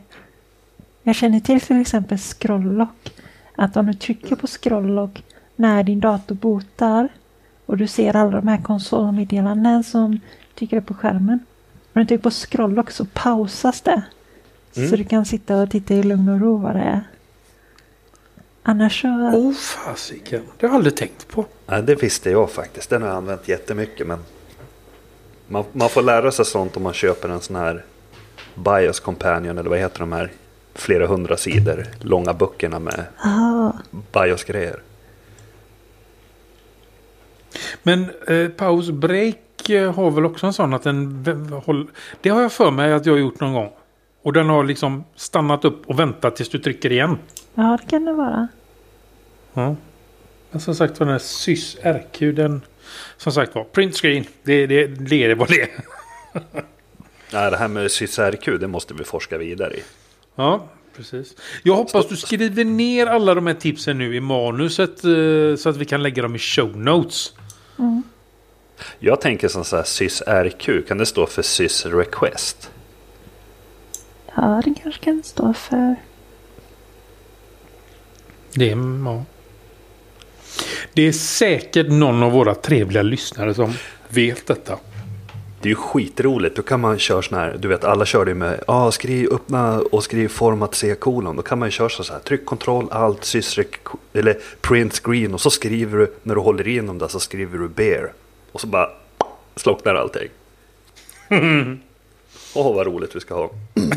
jag 1.04 1.16
känner 1.16 1.39
till 1.39 1.62
till 1.62 1.82
exempel 1.82 2.18
scrolllock. 2.18 3.14
Att 3.56 3.78
om 3.78 3.86
du 3.86 3.93
trycker 3.93 4.36
på 4.36 4.48
scrolllock 4.48 5.24
när 5.56 5.84
din 5.84 6.00
dator 6.00 6.36
botar 6.36 7.10
och 7.66 7.78
du 7.78 7.88
ser 7.88 8.16
alla 8.16 8.32
de 8.32 8.48
här 8.48 8.62
konsolmeddelanden 8.62 9.84
som 9.84 10.20
dyker 10.60 10.78
upp 10.78 10.86
på 10.86 10.93
skärmen. 10.93 11.39
Om 11.96 12.02
du 12.02 12.08
trycker 12.08 12.24
på 12.24 12.32
scrolllock 12.32 12.91
så 12.91 13.06
pausas 13.06 13.82
det. 13.82 14.02
Mm. 14.76 14.89
Så 14.89 14.96
du 14.96 15.04
kan 15.04 15.26
sitta 15.26 15.62
och 15.62 15.72
titta 15.72 15.93
i 15.93 16.04
lugn 16.04 16.30
och 16.30 16.41
ro 16.41 16.58
vad 16.58 16.76
det 16.76 16.82
är. 16.82 17.02
Annars 18.64 19.02
så... 19.02 19.08
Åh 19.08 19.36
oh, 19.36 19.54
fasiken. 19.54 20.41
Det 20.58 20.66
har 20.66 20.74
jag 20.74 20.76
aldrig 20.76 20.98
tänkt 20.98 21.28
på. 21.28 21.46
Nej, 21.66 21.84
det 21.84 21.96
visste 21.96 22.30
jag 22.30 22.52
faktiskt. 22.52 22.89
Den 22.89 23.02
har 23.02 23.10
jag 23.10 23.18
använt 23.18 23.48
jättemycket. 23.48 24.08
Men 24.08 24.20
man, 25.48 25.64
man 25.72 25.89
får 25.89 26.02
lära 26.02 26.32
sig 26.32 26.46
sånt 26.46 26.78
om 26.78 26.84
man 26.84 26.93
köper 26.93 27.30
en 27.30 27.41
sån 27.41 27.56
här 27.56 27.86
Bios 28.56 29.00
Companion. 29.00 29.58
Eller 29.58 29.70
vad 29.70 29.80
heter 29.80 30.00
de 30.00 30.12
här 30.12 30.32
flera 30.74 31.08
hundra 31.08 31.38
sidor 31.38 31.88
långa 32.02 32.34
böckerna 32.34 32.80
med 32.80 33.06
Ah, 33.18 33.72
Bios-grejer. 34.14 34.82
Men 37.84 38.10
eh, 38.28 38.48
paus 38.50 38.89
break 38.89 39.38
har 39.95 40.12
väl 40.12 40.26
också 40.26 40.45
en 40.45 40.53
sån 40.53 40.74
att 40.74 40.84
den 40.84 41.24
Det 42.22 42.30
har 42.30 42.41
jag 42.41 42.51
för 42.51 42.72
mig 42.72 42.93
att 42.93 43.06
jag 43.06 43.14
har 43.14 43.20
gjort 43.20 43.39
någon 43.39 43.53
gång. 43.53 43.72
Och 44.22 44.34
den 44.34 44.49
har 44.49 44.64
liksom 44.64 45.03
stannat 45.16 45.66
upp 45.66 45.89
och 45.89 45.99
väntat 45.99 46.36
tills 46.36 46.49
du 46.49 46.60
trycker 46.60 46.91
igen. 46.91 47.18
Ja, 47.53 47.78
det 47.82 47.89
kan 47.89 48.06
det 48.06 48.14
vara. 48.14 48.47
Ja. 49.53 49.76
Men 50.51 50.62
som 50.62 50.76
sagt 50.76 50.99
var 50.99 51.06
den 51.06 51.12
här 51.12 51.20
sys 51.20 51.78
RQ 51.84 52.36
den... 52.36 52.62
Som 53.18 53.32
sagt 53.32 53.56
var, 53.56 53.64
print 53.64 53.95
screen. 53.95 54.26
Det, 54.43 54.68
det, 54.68 54.88
det 54.88 55.24
är 55.24 55.36
vad 55.36 55.47
det 55.47 55.62
är. 55.62 55.70
Nej, 57.34 57.51
det 57.51 57.58
här 57.58 57.68
med 57.68 57.91
SysRQ, 57.91 58.60
det 58.60 58.68
måste 58.68 58.93
vi 58.93 59.03
forska 59.03 59.38
vidare 59.38 59.74
i. 59.74 59.84
Ja, 60.36 60.68
precis. 60.95 61.36
Jag 61.64 61.76
hoppas 61.76 62.08
du 62.08 62.16
skriver 62.16 62.66
ner 62.66 63.08
alla 63.08 63.34
de 63.34 63.47
här 63.47 63.53
tipsen 63.53 63.97
nu 63.97 64.16
i 64.16 64.20
manuset 64.20 65.03
eh, 65.03 65.56
så 65.58 65.70
att 65.70 65.78
vi 65.78 65.86
kan 65.86 66.03
lägga 66.03 66.24
dem 66.24 66.36
i 66.36 66.39
show 66.39 66.78
notes. 66.78 67.34
Jag 69.00 69.22
tänker 69.22 69.48
som 69.48 69.66
så 69.66 69.76
här 69.76 69.84
SysRQ, 69.84 70.88
kan 70.88 70.98
det 70.98 71.06
stå 71.06 71.26
för 71.26 71.42
SysRequest? 71.42 72.72
Ja, 74.36 74.62
det 74.66 74.74
kanske 74.84 75.04
kan 75.04 75.24
stå 75.24 75.54
för. 75.54 75.96
Det 78.54 78.72
är, 78.72 78.78
ja. 79.06 79.26
det 80.94 81.02
är 81.08 81.12
säkert 81.12 81.88
någon 81.90 82.24
av 82.24 82.32
våra 82.32 82.56
trevliga 82.56 83.04
lyssnare 83.04 83.54
som 83.54 83.74
vet 84.10 84.48
detta. 84.48 84.80
Det 85.62 85.68
är 85.68 85.72
ju 85.72 85.76
skitroligt. 85.76 86.56
Då 86.56 86.62
kan 86.62 86.82
man 86.82 87.00
köra 87.00 87.22
sån 87.22 87.38
här, 87.38 87.58
du 87.60 87.68
vet 87.68 87.84
alla 87.84 88.06
kör 88.06 88.26
det 88.26 88.36
med, 88.36 88.64
ja 88.68 88.74
ah, 88.74 88.92
skriv 88.92 89.34
öppna 89.34 89.80
och 89.92 90.04
skriv 90.04 90.28
format 90.28 90.76
C 90.76 90.96
kolon. 90.96 91.36
Då 91.36 91.42
kan 91.42 91.60
man 91.60 91.68
ju 91.68 91.72
köra 91.72 91.90
så 91.90 92.14
här, 92.14 92.20
tryck 92.20 92.46
kontroll, 92.46 92.88
alt, 92.92 93.24
sysrek, 93.24 93.76
eller 94.14 94.38
print 94.62 94.94
screen 94.94 95.34
och 95.34 95.42
så 95.42 95.50
skriver 95.50 95.98
du, 95.98 96.14
när 96.24 96.36
du 96.36 96.42
håller 96.42 96.68
in 96.68 96.88
dem 96.88 96.98
där 96.98 97.08
så 97.08 97.20
skriver 97.20 97.58
du 97.58 97.68
bear. 97.68 98.14
Och 98.56 98.62
så 98.62 98.68
bara 98.68 98.89
slocknar 99.56 99.95
allting. 99.95 100.30
Åh 102.56 102.76
vad 102.76 102.86
roligt 102.88 103.16
vi 103.16 103.20
ska 103.20 103.36
ha. 103.36 103.49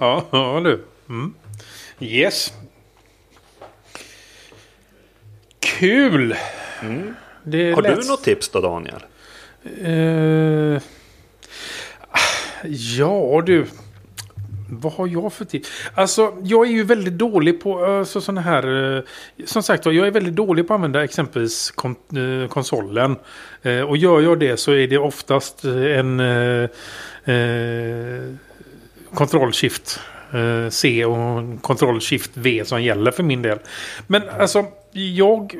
Ja, 0.00 0.24
ja 0.32 0.60
du. 0.64 0.84
Mm. 1.08 1.34
Yes. 2.00 2.52
Kul! 5.60 6.36
Det 7.42 7.72
Har 7.72 7.82
lät- 7.82 8.02
du 8.02 8.08
något 8.08 8.24
tips 8.24 8.48
då 8.48 8.60
Daniel? 8.60 9.04
Eh, 9.82 10.82
ja 12.72 13.42
du. 13.46 13.66
Vad 14.70 14.92
har 14.92 15.06
jag 15.06 15.32
för 15.32 15.44
tips? 15.44 15.68
Alltså 15.94 16.32
jag 16.42 16.66
är 16.66 16.70
ju 16.70 16.84
väldigt 16.84 17.18
dålig 17.18 17.60
på 17.60 17.84
alltså, 17.84 18.20
sådana 18.20 18.40
här... 18.40 18.96
Eh, 18.96 19.02
som 19.44 19.62
sagt 19.62 19.86
var, 19.86 19.92
jag 19.92 20.06
är 20.06 20.10
väldigt 20.10 20.36
dålig 20.36 20.68
på 20.68 20.74
att 20.74 20.78
använda 20.78 21.04
exempelvis 21.04 21.70
kon, 21.70 21.96
eh, 22.16 22.48
konsolen. 22.48 23.16
Eh, 23.62 23.80
och 23.80 23.96
gör 23.96 24.20
jag 24.20 24.38
det 24.38 24.56
så 24.56 24.72
är 24.72 24.88
det 24.88 24.98
oftast 24.98 25.64
en... 25.64 26.20
Eh, 26.20 26.70
eh, 27.34 28.34
Control 29.14 29.52
Shift 29.52 30.00
C 30.70 31.04
och 31.04 31.62
Control 31.62 32.00
Shift 32.00 32.30
V 32.34 32.62
som 32.64 32.82
gäller 32.82 33.10
för 33.10 33.22
min 33.22 33.42
del. 33.42 33.58
Men 34.06 34.22
alltså, 34.40 34.64
jag 34.92 35.56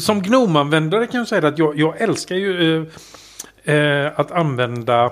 som 0.00 0.22
Gnome-användare 0.22 1.06
kan 1.06 1.18
jag 1.18 1.28
säga 1.28 1.48
att 1.48 1.58
jag, 1.58 1.78
jag 1.78 2.00
älskar 2.00 2.36
ju 2.36 2.86
eh, 3.66 4.20
att 4.20 4.30
använda 4.30 5.10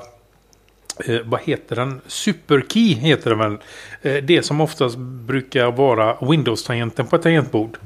eh, 1.06 1.20
vad 1.24 1.40
heter 1.40 1.76
den? 1.76 2.00
Superkey 2.06 2.94
heter 2.94 3.30
den 3.30 3.38
väl. 3.38 3.58
Eh, 4.02 4.24
det 4.24 4.42
som 4.42 4.60
oftast 4.60 4.96
brukar 4.98 5.70
vara 5.70 6.16
Windows-tangenten 6.20 7.06
på 7.06 7.16
ett 7.16 7.22
tangentbord. 7.22 7.78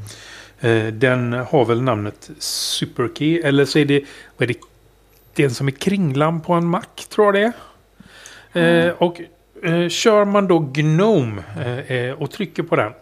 Eh, 0.60 0.86
den 0.86 1.32
har 1.32 1.64
väl 1.64 1.82
namnet 1.82 2.30
Superkey. 2.38 3.40
Eller 3.40 3.64
så 3.64 3.78
är 3.78 3.84
det, 3.84 4.04
vad 4.36 4.50
är 4.50 4.54
det 4.54 4.60
den 5.34 5.50
som 5.54 5.66
är 5.66 5.72
kringlan 5.72 6.40
på 6.40 6.52
en 6.52 6.66
Mac 6.66 6.82
tror 7.08 7.26
jag 7.26 7.34
det 7.34 7.52
är. 8.52 8.88
Eh, 8.88 8.92
och 8.92 9.20
eh, 9.62 9.88
kör 9.88 10.24
man 10.24 10.48
då 10.48 10.58
Gnome 10.58 11.42
eh, 11.88 12.12
och 12.22 12.30
trycker 12.30 12.62
på 12.62 12.76
den. 12.76 12.92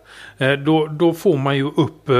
Då, 0.65 0.87
då 0.87 1.15
får 1.15 1.37
man 1.37 1.57
ju 1.57 1.65
upp 1.65 2.11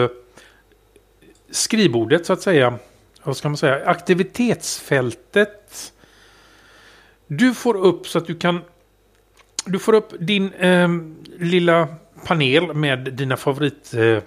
skrivbordet 1.51 2.27
så 2.27 2.33
att 2.33 2.41
säga. 2.41 2.75
Vad 3.23 3.37
ska 3.37 3.49
man 3.49 3.57
säga? 3.57 3.87
Aktivitetsfältet. 3.87 5.66
Du 7.27 7.55
får 7.55 7.77
upp 7.77 8.07
så 8.07 8.19
att 8.19 8.27
du 8.27 8.35
kan... 8.35 8.61
Du 9.65 9.79
får 9.79 9.93
upp 9.93 10.13
din 10.19 10.53
eh, 10.53 10.89
lilla 11.39 11.89
panel 12.27 12.75
med 12.75 12.99
dina 12.99 13.37
favorit... 13.37 13.95
Eh, 13.95 14.23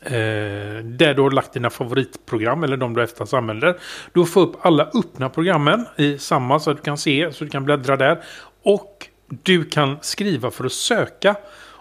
Eh, 0.00 0.84
där 0.84 1.14
du 1.14 1.22
har 1.22 1.30
lagt 1.30 1.52
dina 1.52 1.70
favoritprogram 1.70 2.64
eller 2.64 2.76
de 2.76 2.94
du 2.94 3.02
oftast 3.02 3.34
använder. 3.34 3.78
Du 4.12 4.26
får 4.26 4.40
upp 4.40 4.56
alla 4.66 4.90
öppna 4.94 5.28
programmen 5.28 5.86
i 5.96 6.18
samma 6.18 6.60
så 6.60 6.70
att 6.70 6.76
du 6.76 6.82
kan 6.82 6.98
se, 6.98 7.32
så 7.32 7.44
du 7.44 7.50
kan 7.50 7.64
bläddra 7.64 7.96
där. 7.96 8.22
Och 8.62 9.06
du 9.28 9.64
kan 9.64 9.98
skriva 10.00 10.50
för 10.50 10.64
att 10.64 10.72
söka. 10.72 11.36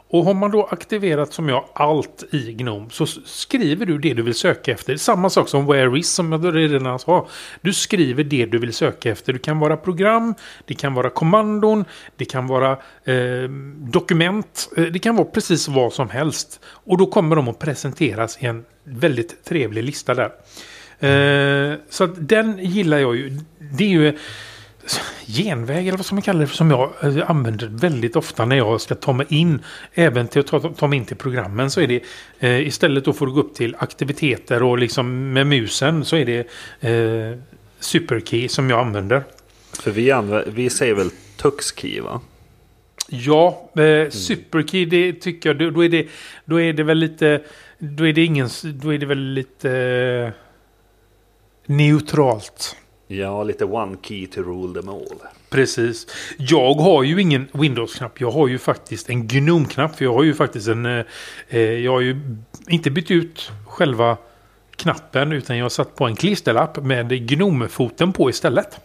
Och 0.09 0.25
har 0.25 0.33
man 0.33 0.51
då 0.51 0.65
aktiverat 0.65 1.33
som 1.33 1.49
jag 1.49 1.65
allt 1.73 2.23
i 2.31 2.53
Gnome 2.53 2.85
så 2.91 3.05
skriver 3.25 3.85
du 3.85 3.97
det 3.97 4.13
du 4.13 4.21
vill 4.21 4.33
söka 4.33 4.71
efter. 4.71 4.97
Samma 4.97 5.29
sak 5.29 5.49
som 5.49 5.65
Where 5.65 5.99
is 5.99 6.13
som 6.13 6.31
jag 6.31 6.55
redan 6.55 6.99
sa. 6.99 7.27
Du 7.61 7.73
skriver 7.73 8.23
det 8.23 8.45
du 8.45 8.57
vill 8.57 8.73
söka 8.73 9.11
efter. 9.11 9.33
Det 9.33 9.39
kan 9.39 9.59
vara 9.59 9.77
program, 9.77 10.35
det 10.65 10.73
kan 10.73 10.93
vara 10.93 11.09
kommandon, 11.09 11.85
det 12.15 12.25
kan 12.25 12.47
vara 12.47 12.71
eh, 13.03 13.49
dokument. 13.77 14.69
Eh, 14.77 14.83
det 14.83 14.99
kan 14.99 15.15
vara 15.15 15.27
precis 15.27 15.67
vad 15.67 15.93
som 15.93 16.09
helst. 16.09 16.59
Och 16.65 16.97
då 16.97 17.05
kommer 17.05 17.35
de 17.35 17.47
att 17.47 17.59
presenteras 17.59 18.37
i 18.43 18.45
en 18.45 18.65
väldigt 18.83 19.43
trevlig 19.45 19.83
lista 19.83 20.13
där. 20.13 20.31
Eh, 20.99 21.77
så 21.89 22.03
att 22.03 22.29
den 22.29 22.59
gillar 22.59 22.97
jag 22.97 23.15
ju. 23.15 23.39
Det 23.59 23.83
är 23.83 23.89
ju 23.89 24.17
genväg 25.25 25.87
eller 25.87 25.97
vad 25.97 26.05
ska 26.05 26.15
man 26.15 26.21
kalla 26.21 26.39
det 26.39 26.47
som 26.47 26.71
jag 26.71 26.93
eh, 27.03 27.29
använder 27.29 27.67
väldigt 27.67 28.15
ofta 28.15 28.45
när 28.45 28.55
jag 28.55 28.81
ska 28.81 28.95
ta 28.95 29.13
mig 29.13 29.25
in. 29.29 29.59
Även 29.93 30.27
till 30.27 30.39
att 30.39 30.47
ta, 30.47 30.59
ta 30.59 30.87
mig 30.87 30.97
in 30.97 31.05
till 31.05 31.17
programmen 31.17 31.71
så 31.71 31.81
är 31.81 31.87
det 31.87 32.03
eh, 32.39 32.67
istället 32.67 33.05
då 33.05 33.13
får 33.13 33.25
du 33.27 33.33
gå 33.33 33.39
upp 33.39 33.55
till 33.55 33.75
aktiviteter 33.79 34.63
och 34.63 34.77
liksom 34.77 35.33
med 35.33 35.47
musen 35.47 36.05
så 36.05 36.15
är 36.15 36.25
det 36.25 36.47
eh, 36.89 37.39
superkey 37.79 38.47
som 38.47 38.69
jag 38.69 38.79
använder. 38.79 39.23
För 39.73 39.91
vi, 39.91 40.11
anv- 40.11 40.51
vi 40.51 40.69
säger 40.69 40.93
väl 40.93 41.09
tuxkey 41.37 41.99
va? 41.99 42.21
Ja, 43.09 43.69
eh, 43.75 44.09
superkey 44.09 44.85
det 44.85 45.13
tycker 45.13 45.49
jag 45.49 45.59
då, 45.59 45.69
då 45.69 45.83
är 45.83 45.89
det 45.89 46.07
då 46.45 46.61
är 46.61 46.73
det 46.73 46.83
väl 46.83 46.97
lite 46.97 47.41
då 47.79 48.07
är 48.07 48.13
det 48.13 48.23
ingen 48.25 48.49
då 48.63 48.93
är 48.93 48.97
det 48.97 49.05
väl 49.05 49.33
lite 49.33 49.71
eh, 49.71 50.31
neutralt. 51.65 52.75
Ja, 53.07 53.43
lite 53.43 53.65
one 53.65 53.97
key 54.01 54.27
to 54.27 54.41
rule 54.41 54.81
them 54.81 54.89
all. 54.89 55.17
Precis. 55.49 56.07
Jag 56.37 56.73
har 56.73 57.03
ju 57.03 57.21
ingen 57.21 57.47
Windows-knapp. 57.51 58.21
Jag 58.21 58.31
har 58.31 58.47
ju 58.47 58.57
faktiskt 58.59 59.09
en 59.09 59.27
Gnome-knapp. 59.27 59.95
För 59.95 60.05
jag 60.05 60.13
har 60.13 60.23
ju 60.23 60.33
faktiskt 60.33 60.67
en... 60.67 60.85
Eh, 60.85 61.05
eh, 61.49 61.61
jag 61.61 61.91
har 61.91 62.01
ju 62.01 62.21
inte 62.67 62.91
bytt 62.91 63.11
ut 63.11 63.51
själva 63.67 64.17
knappen. 64.75 65.31
Utan 65.31 65.57
jag 65.57 65.65
har 65.65 65.69
satt 65.69 65.95
på 65.95 66.05
en 66.05 66.15
klisterlapp 66.15 66.77
med 66.83 67.27
Gnome-foten 67.27 68.13
på 68.13 68.29
istället. 68.29 68.79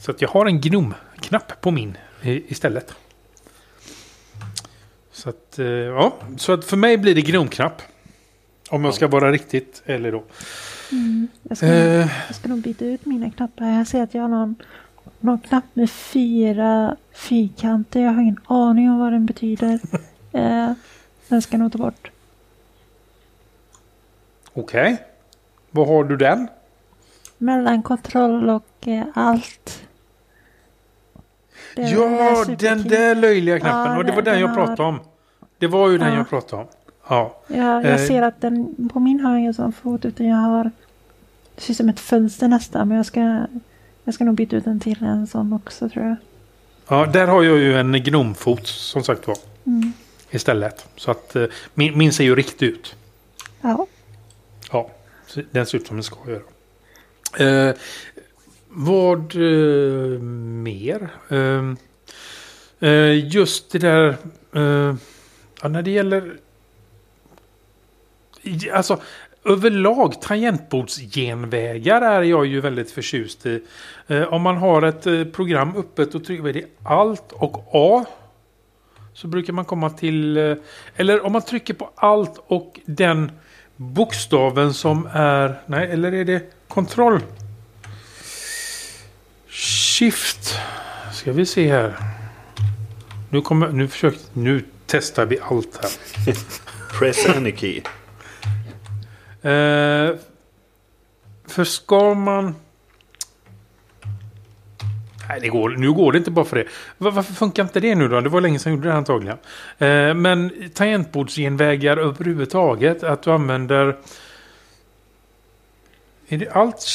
Så 0.00 0.10
att 0.10 0.22
jag 0.22 0.28
har 0.28 0.46
en 0.46 0.60
Gnome-knapp 0.60 1.60
på 1.60 1.70
min 1.70 1.98
istället. 2.22 2.94
Så 5.12 5.28
att, 5.28 5.58
eh, 5.58 5.66
ja. 5.66 6.16
Så 6.36 6.52
att 6.52 6.64
för 6.64 6.76
mig 6.76 6.98
blir 6.98 7.14
det 7.14 7.22
Gnome-knapp. 7.22 7.82
Om 8.70 8.84
jag 8.84 8.94
ska 8.94 9.08
vara 9.08 9.32
riktigt 9.32 9.82
ärlig 9.86 10.12
då. 10.12 10.24
Jag 11.42 11.56
ska, 11.56 11.66
Eh, 11.66 12.08
jag 12.26 12.34
ska 12.34 12.48
nog 12.48 12.58
byta 12.58 12.84
ut 12.84 13.06
mina 13.06 13.30
knappar. 13.30 13.64
Jag 13.66 13.86
ser 13.86 14.02
att 14.02 14.14
jag 14.14 14.22
har 14.22 14.28
någon, 14.28 14.54
någon 15.20 15.38
knapp 15.40 15.64
med 15.72 15.90
fyra 15.90 16.96
fyrkanter. 17.12 18.00
Jag 18.00 18.12
har 18.12 18.22
ingen 18.22 18.40
aning 18.46 18.90
om 18.90 18.98
vad 18.98 19.12
den 19.12 19.26
betyder. 19.26 19.80
eh, 20.32 20.72
den 21.28 21.42
ska 21.42 21.54
jag 21.54 21.60
nog 21.60 21.72
ta 21.72 21.78
bort. 21.78 22.10
Okej. 24.52 25.02
Vad 25.70 25.88
har 25.88 26.04
du 26.04 26.16
den? 26.16 26.48
Mellan 27.38 27.82
kontroll 27.82 28.50
och 28.50 28.88
eh, 28.88 29.04
allt. 29.14 29.82
Ja, 31.76 32.44
den 32.58 32.82
där 32.88 33.14
löjliga 33.14 33.60
knappen. 33.60 33.92
Ja, 33.92 33.98
och 33.98 34.04
det 34.04 34.12
var 34.12 34.22
den- 34.22 34.32
den 34.34 34.40
jag 34.42 34.54
pratade 34.54 34.82
har- 34.82 34.88
om. 34.88 35.00
Det 35.58 35.66
var 35.66 35.90
ju 35.90 35.98
den 35.98 36.08
Ja. 36.12 36.16
jag 36.18 36.28
pratade 36.28 36.62
om. 36.62 36.68
Ja. 37.08 37.36
Ja, 37.46 37.82
jag 37.82 37.84
Eh. 38.00 38.06
ser 38.06 38.22
att 38.22 38.40
den 38.40 38.88
på 38.92 39.00
min 39.00 39.20
har 39.20 39.30
jag 39.30 39.40
ingen 39.40 39.54
sån 39.54 39.72
fot 39.72 40.04
utan 40.04 40.26
jag 40.26 40.36
har 40.36 40.70
det 41.54 41.60
ser 41.62 41.70
ut 41.72 41.76
som 41.76 41.88
ett 41.88 42.00
fönster 42.00 42.48
nästan 42.48 42.88
men 42.88 42.96
jag 42.96 43.06
ska 43.06 43.46
jag 44.04 44.14
ska 44.14 44.24
nog 44.24 44.34
byta 44.34 44.56
ut 44.56 44.64
den 44.64 44.80
till 44.80 45.02
en 45.04 45.26
sån 45.26 45.52
också 45.52 45.88
tror 45.88 46.04
jag. 46.06 46.16
ja, 46.88 47.06
där 47.06 47.26
har 47.26 47.42
jag 47.42 47.58
ju 47.58 47.78
en 47.78 47.92
gnomfot 47.92 48.66
som 48.66 49.02
sagt 49.02 49.26
var. 49.26 49.36
Mm. 49.66 49.92
Istället. 50.30 50.86
Så 50.96 51.10
att 51.10 51.36
eh, 51.36 51.44
min, 51.74 51.98
min 51.98 52.12
ser 52.12 52.24
ju 52.24 52.34
riktig 52.36 52.66
ut. 52.66 52.94
Ja. 53.60 53.86
Ja, 54.72 54.90
den 55.50 55.66
ser 55.66 55.78
ut 55.78 55.86
som 55.86 55.96
den 55.96 56.04
ska 56.04 56.16
göra. 56.30 57.68
Eh, 57.68 57.74
vad 58.68 59.34
eh, 59.36 60.20
mer? 60.62 61.08
Eh, 61.28 61.74
eh, 62.90 63.34
just 63.34 63.70
det 63.72 63.78
där... 63.78 64.16
Ja, 65.62 65.68
när 65.68 65.82
det 65.82 65.90
gäller... 65.90 66.32
Alltså, 68.72 69.00
överlag 69.44 70.20
tangentbordsgenvägar 70.20 72.02
är 72.02 72.22
jag 72.22 72.46
ju 72.46 72.60
väldigt 72.60 72.90
förtjust 72.90 73.46
i. 73.46 73.62
Eh, 74.06 74.22
om 74.22 74.42
man 74.42 74.56
har 74.56 74.82
ett 74.82 75.06
eh, 75.06 75.24
program 75.24 75.76
öppet 75.76 76.14
och 76.14 76.24
trycker 76.24 76.52
det 76.52 76.64
allt 76.82 77.32
och 77.32 77.70
A. 77.72 78.04
Så 79.14 79.26
brukar 79.26 79.52
man 79.52 79.64
komma 79.64 79.90
till... 79.90 80.36
Eh, 80.36 80.56
eller 80.96 81.26
om 81.26 81.32
man 81.32 81.42
trycker 81.42 81.74
på 81.74 81.90
allt 81.94 82.44
och 82.46 82.80
den 82.84 83.32
bokstaven 83.76 84.74
som 84.74 85.08
är... 85.12 85.60
Nej, 85.66 85.90
eller 85.90 86.12
är 86.14 86.24
det 86.24 86.54
kontroll? 86.68 87.20
Shift. 89.48 90.58
Ska 91.12 91.32
vi 91.32 91.46
se 91.46 91.70
här. 91.70 91.96
Nu 93.30 93.40
kommer... 93.40 93.68
Nu 93.68 93.88
försöker... 93.88 94.20
Nu 94.32 94.64
testar 94.86 95.26
vi 95.26 95.38
allt 95.40 95.78
här. 95.82 96.34
Press 96.98 97.26
any 97.36 97.56
key. 97.56 97.82
Eh, 99.42 100.16
för 101.46 101.64
ska 101.64 102.14
man... 102.14 102.54
Nej, 105.28 105.40
det 105.40 105.48
går, 105.48 105.70
nu 105.70 105.92
går 105.92 106.12
det 106.12 106.18
inte 106.18 106.30
bara 106.30 106.44
för 106.44 106.56
det. 106.56 106.64
Var, 106.98 107.10
varför 107.10 107.32
funkar 107.34 107.62
inte 107.62 107.80
det 107.80 107.94
nu 107.94 108.08
då? 108.08 108.20
Det 108.20 108.28
var 108.28 108.40
länge 108.40 108.58
sedan 108.58 108.72
jag 108.72 108.76
gjorde 108.76 108.88
det 108.88 108.94
antagligen. 108.94 109.38
Eh, 109.78 110.14
men 110.14 110.70
tangentbordsgenvägar 110.74 111.96
överhuvudtaget. 111.96 113.02
Att 113.02 113.22
du 113.22 113.30
använder... 113.30 113.96
Är 116.28 116.38
det 116.38 116.50
allt? 116.50 116.86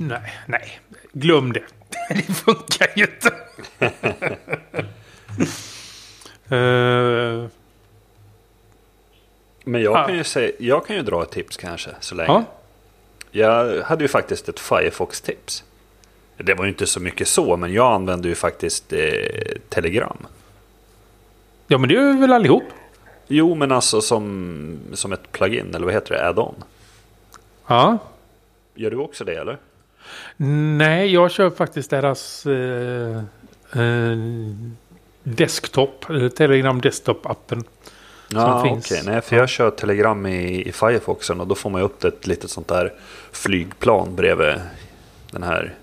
Nej, 0.00 0.32
nej. 0.46 0.80
Glöm 1.12 1.52
det. 1.52 1.64
det 2.08 2.22
funkar 2.22 2.88
ju 2.96 3.06
inte. 3.06 3.34
eh, 6.56 7.57
Men 9.68 9.82
jag 9.82 10.06
kan, 10.06 10.16
ju 10.16 10.24
säga, 10.24 10.52
jag 10.58 10.86
kan 10.86 10.96
ju 10.96 11.02
dra 11.02 11.22
ett 11.22 11.30
tips 11.30 11.56
kanske 11.56 11.90
så 12.00 12.14
länge. 12.14 12.28
ja. 12.32 12.44
Jag 13.30 13.82
hade 13.82 14.04
ju 14.04 14.08
faktiskt 14.08 14.48
ett 14.48 14.60
Firefox-tips. 14.60 15.64
Det 16.36 16.54
var 16.54 16.64
ju 16.64 16.70
inte 16.70 16.86
så 16.86 17.00
mycket 17.00 17.28
så, 17.28 17.56
men 17.56 17.72
jag 17.72 17.92
använde 17.92 18.28
ju 18.28 18.34
faktiskt 18.34 18.92
eh, 18.92 19.00
Telegram. 19.68 20.26
ja, 21.66 21.78
men 21.78 21.88
det 21.88 21.96
är 21.96 22.20
väl 22.20 22.32
allihop. 22.32 22.62
Jo, 23.26 23.54
men 23.54 23.72
alltså 23.72 24.00
som, 24.00 24.78
som 24.92 25.12
ett 25.12 25.32
plugin, 25.32 25.74
eller 25.74 25.84
vad 25.84 25.94
heter 25.94 26.14
det? 26.14 26.28
Add-on. 26.28 26.54
Ja. 27.66 27.98
Gör 28.74 28.90
du 28.90 28.96
också 28.96 29.24
det, 29.24 29.34
eller? 29.34 29.58
Nej, 30.76 31.12
jag 31.12 31.30
kör 31.30 31.50
faktiskt 31.50 31.90
deras 31.90 32.46
eh, 32.46 33.16
eh, 33.72 34.18
desktop, 35.22 36.10
eh, 36.10 36.28
Telegram 36.28 36.80
desktop-appen. 36.80 37.64
Ja, 38.28 38.70
okej. 38.78 39.02
Nej, 39.04 39.20
för 39.20 39.36
jag 39.36 39.48
kör 39.48 39.70
Telegram 39.70 40.26
i, 40.26 40.68
i 40.68 40.72
Firefoxen 40.72 41.40
och 41.40 41.46
då 41.46 41.54
får 41.54 41.70
man 41.70 41.82
upp 41.82 42.04
ett 42.04 42.26
litet 42.26 42.50
sånt 42.50 42.68
där 42.68 42.92
flygplan 43.32 44.16
bredvid 44.16 44.54
den 45.30 45.42
här 45.42 45.74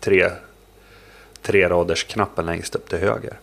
tre, 0.00 0.30
tre 1.42 1.68
raders 1.68 2.04
knappen 2.04 2.46
längst 2.46 2.74
upp 2.74 2.88
till 2.88 2.98
höger. 2.98 3.38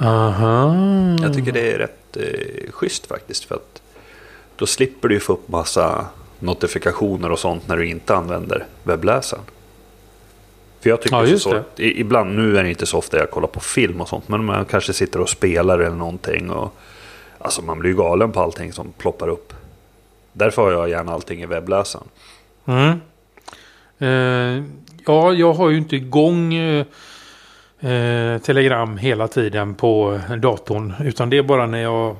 Aha. 0.00 0.74
Jag 1.22 1.34
tycker 1.34 1.52
det 1.52 1.72
är 1.72 1.78
rätt 1.78 2.16
eh, 2.16 2.70
schysst 2.72 3.06
faktiskt. 3.06 3.44
För 3.44 3.54
att 3.54 3.82
då 4.56 4.66
slipper 4.66 5.08
du 5.08 5.20
få 5.20 5.32
upp 5.32 5.48
massa 5.48 6.06
notifikationer 6.38 7.30
och 7.32 7.38
sånt 7.38 7.68
när 7.68 7.76
du 7.76 7.86
inte 7.86 8.14
använder 8.14 8.66
webbläsaren. 8.82 9.42
För 10.80 10.90
jag 10.90 11.02
tycker 11.02 11.16
Ja, 11.26 11.38
så, 11.38 11.62
i- 11.76 12.00
ibland, 12.00 12.34
nu 12.36 12.58
är 12.58 12.62
det 12.62 12.68
inte 12.70 12.86
så 12.86 12.98
ofta 12.98 13.16
jag 13.18 13.30
kollar 13.30 13.48
på 13.48 13.60
film 13.60 14.00
och 14.00 14.08
sånt, 14.08 14.28
men 14.28 14.44
man 14.44 14.64
kanske 14.64 14.92
sitter 14.92 15.20
och 15.20 15.28
spelar 15.28 15.78
eller 15.78 15.96
någonting. 15.96 16.50
Och, 16.50 16.72
alltså 17.38 17.62
man 17.62 17.78
blir 17.78 17.90
ju 17.90 17.96
galen 17.96 18.32
på 18.32 18.40
allting 18.40 18.72
som 18.72 18.92
ploppar 18.92 19.28
upp. 19.28 19.52
Därför 20.32 20.62
har 20.62 20.72
jag 20.72 20.88
gärna 20.88 21.12
allting 21.12 21.42
i 21.42 21.46
webbläsaren. 21.46 22.06
Mm. 22.66 23.00
Eh, 23.98 24.64
ja, 25.06 25.32
jag 25.32 25.52
har 25.52 25.70
ju 25.70 25.78
inte 25.78 25.96
igång 25.96 26.54
eh, 26.54 26.86
eh, 27.80 28.38
Telegram 28.38 28.96
hela 28.96 29.28
tiden 29.28 29.74
på 29.74 30.20
datorn. 30.38 30.94
Utan 31.04 31.30
det 31.30 31.38
är 31.38 31.42
bara 31.42 31.66
när 31.66 31.82
jag 31.82 32.16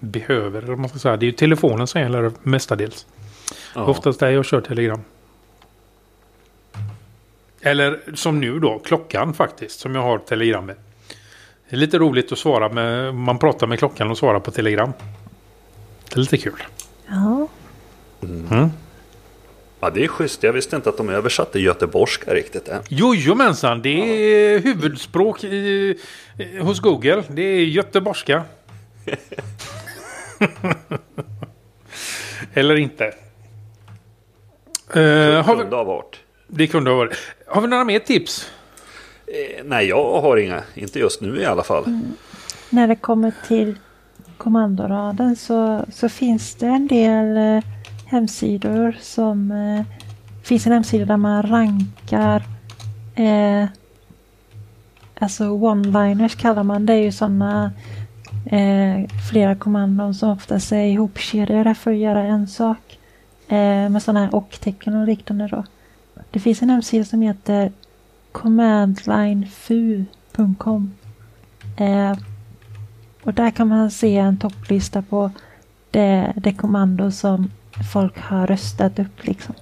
behöver. 0.00 0.62
Eller 0.62 0.76
man 0.76 0.88
ska 0.88 0.98
säga. 0.98 1.16
Det 1.16 1.24
är 1.26 1.30
ju 1.30 1.32
telefonen 1.32 1.86
som 1.86 2.00
gäller 2.00 2.32
mestadels. 2.42 3.06
Ja. 3.74 3.84
Oftast 3.84 4.20
där 4.20 4.30
jag 4.30 4.44
kör 4.44 4.60
Telegram. 4.60 5.00
Eller 7.60 8.00
som 8.14 8.40
nu 8.40 8.58
då, 8.58 8.78
klockan 8.78 9.34
faktiskt, 9.34 9.80
som 9.80 9.94
jag 9.94 10.02
har 10.02 10.18
Telegram 10.18 10.66
med. 10.66 10.76
Det 11.70 11.76
är 11.76 11.80
lite 11.80 11.98
roligt 11.98 12.32
att 12.32 12.38
svara 12.38 12.68
med, 12.68 13.14
man 13.14 13.38
pratar 13.38 13.66
med 13.66 13.78
klockan 13.78 14.10
och 14.10 14.18
svarar 14.18 14.40
på 14.40 14.50
Telegram. 14.50 14.92
Det 16.08 16.14
är 16.16 16.20
lite 16.20 16.36
kul. 16.38 16.62
Ja, 17.08 17.48
Mm. 18.22 18.70
ja, 19.80 19.90
det 19.90 20.04
är 20.04 20.08
schysst. 20.08 20.42
Jag 20.42 20.52
visste 20.52 20.76
inte 20.76 20.88
att 20.88 20.96
de 20.96 21.08
översatte 21.08 21.58
göteborgska 21.60 22.34
riktigt 22.34 22.68
än. 22.68 22.82
Jojomensan, 22.88 23.82
det 23.82 23.88
är 23.88 24.58
huvudspråk 24.58 25.44
i, 25.44 25.98
hos 26.60 26.80
Google. 26.80 27.22
Det 27.28 27.42
är 27.42 27.64
göteborgska. 27.64 28.42
Eller 32.54 32.76
inte. 32.76 33.04
Eh, 34.94 35.02
har 35.44 35.54
vi, 35.56 35.60
Kunde 35.62 35.76
ha 35.76 35.84
varit. 35.84 36.16
det 36.46 36.66
kunde 36.66 36.90
ha 36.90 36.96
varit. 36.96 37.16
Har 37.46 37.60
vi 37.62 37.68
några 37.68 37.84
mer 37.84 37.98
tips? 37.98 38.50
Eh, 39.26 39.64
nej, 39.64 39.86
jag 39.86 40.20
har 40.20 40.36
inga. 40.36 40.62
Inte 40.74 40.98
just 40.98 41.20
nu 41.20 41.40
i 41.40 41.44
alla 41.44 41.62
fall. 41.62 41.84
Mm. 41.84 42.12
när 42.70 42.88
det 42.88 42.96
kommer 42.96 43.32
till 43.46 43.78
kommandoraden 44.36 45.36
så, 45.36 45.84
så 45.92 46.08
finns 46.08 46.54
det 46.54 46.66
en 46.66 46.86
del 46.86 47.36
eh, 47.36 47.64
hemsidor 48.06 48.96
som 49.00 49.50
eh, 49.50 49.84
finns 50.42 50.66
en 50.66 50.72
hemsida 50.72 51.04
där 51.04 51.16
man 51.16 51.42
rankar 51.42 52.42
eh, 53.14 53.68
alltså 55.18 55.44
one-liners 55.44 56.36
kallar 56.36 56.62
man 56.62 56.86
det 56.86 56.92
är 56.92 57.02
ju 57.02 57.12
sådana 57.12 57.72
eh, 58.46 59.10
flera 59.30 59.56
kommandon 59.56 60.14
som 60.14 60.30
oftast 60.30 60.72
är 60.72 60.84
ihopkedjade 60.84 61.74
för 61.74 61.90
att 61.90 61.96
göra 61.96 62.22
en 62.22 62.48
sak 62.48 62.98
eh, 63.48 63.88
med 63.88 64.02
sådana 64.02 64.20
här 64.20 64.34
och-tecken 64.34 64.96
och 64.96 65.06
liknande 65.06 65.46
då. 65.46 65.64
Det 66.30 66.40
finns 66.40 66.62
en 66.62 66.70
hemsida 66.70 67.04
som 67.04 67.22
heter 67.22 67.72
commandlinefu.com 68.36 70.94
eh, 71.76 72.18
och 73.22 73.34
där 73.34 73.50
kan 73.50 73.68
man 73.68 73.90
se 73.90 74.16
en 74.16 74.38
topplista 74.38 75.02
på 75.02 75.30
det, 75.90 76.32
det 76.36 76.52
kommando 76.52 77.10
som 77.10 77.50
folk 77.92 78.18
har 78.18 78.46
röstat 78.46 78.98
upp 78.98 79.26
liksom. 79.26 79.54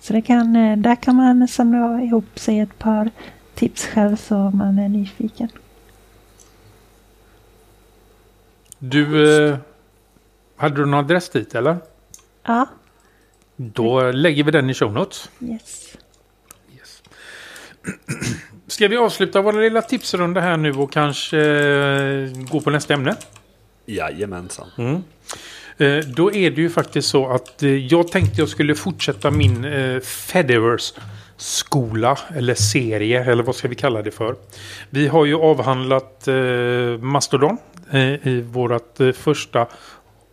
Så 0.00 0.12
det 0.12 0.22
kan, 0.22 0.56
eh, 0.56 0.78
där 0.78 0.96
kan 0.96 1.16
man 1.16 1.48
samla 1.48 2.02
ihop 2.02 2.38
sig 2.38 2.60
ett 2.60 2.78
par 2.78 3.10
tips 3.54 3.86
själv 3.86 4.16
så 4.16 4.34
man 4.34 4.78
är 4.78 4.88
nyfiken. 4.88 5.48
Du, 8.78 9.04
eh, 9.48 9.56
hade 10.56 10.74
du 10.74 10.86
någon 10.86 11.04
adress 11.04 11.28
dit 11.28 11.54
eller? 11.54 11.76
Ja, 12.42 12.66
Då 13.56 14.12
lägger 14.12 14.44
vi 14.44 14.50
den 14.50 14.70
i 14.70 14.74
show 14.74 14.92
notes. 14.92 15.30
Yes. 15.40 15.89
Ska 18.66 18.88
vi 18.88 18.96
avsluta 18.96 19.42
vår 19.42 19.52
lilla 19.52 19.82
tipsrunda 19.82 20.40
här 20.40 20.56
nu 20.56 20.72
och 20.72 20.92
kanske 20.92 21.38
eh, 21.38 22.28
gå 22.50 22.60
på 22.60 22.70
nästa 22.70 22.94
ämne? 22.94 23.16
Jajamensan. 23.86 24.68
Mm. 24.78 25.02
Eh, 25.78 26.04
Då 26.06 26.32
är 26.34 26.50
det 26.50 26.60
ju 26.60 26.70
faktiskt 26.70 27.08
så 27.08 27.28
att 27.30 27.62
eh, 27.62 27.86
jag 27.86 28.08
tänkte 28.12 28.40
jag 28.40 28.48
skulle 28.48 28.74
fortsätta 28.74 29.30
min 29.30 29.64
eh, 29.64 30.00
Fediverse 30.00 31.00
skola 31.36 32.18
eller 32.36 32.54
serie 32.54 33.24
eller 33.24 33.42
vad 33.42 33.54
ska 33.56 33.68
vi 33.68 33.74
kalla 33.74 34.02
det 34.02 34.10
för. 34.10 34.36
Vi 34.90 35.08
har 35.08 35.24
ju 35.24 35.34
avhandlat 35.34 36.28
eh, 36.28 36.34
Mastodon 37.00 37.56
i 38.22 38.40
vårt 38.40 38.98
första 39.14 39.66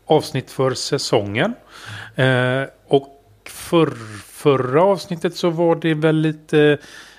avsnitt 0.06 0.52
för 0.52 0.74
säsongen. 0.74 1.54
Och 2.88 3.08
för 3.50 3.91
förra 4.28 4.84
avsnittet 4.84 5.36
så 5.36 5.50
var 5.50 5.76
det 5.76 5.93
väl 5.93 6.16
lite 6.16 6.78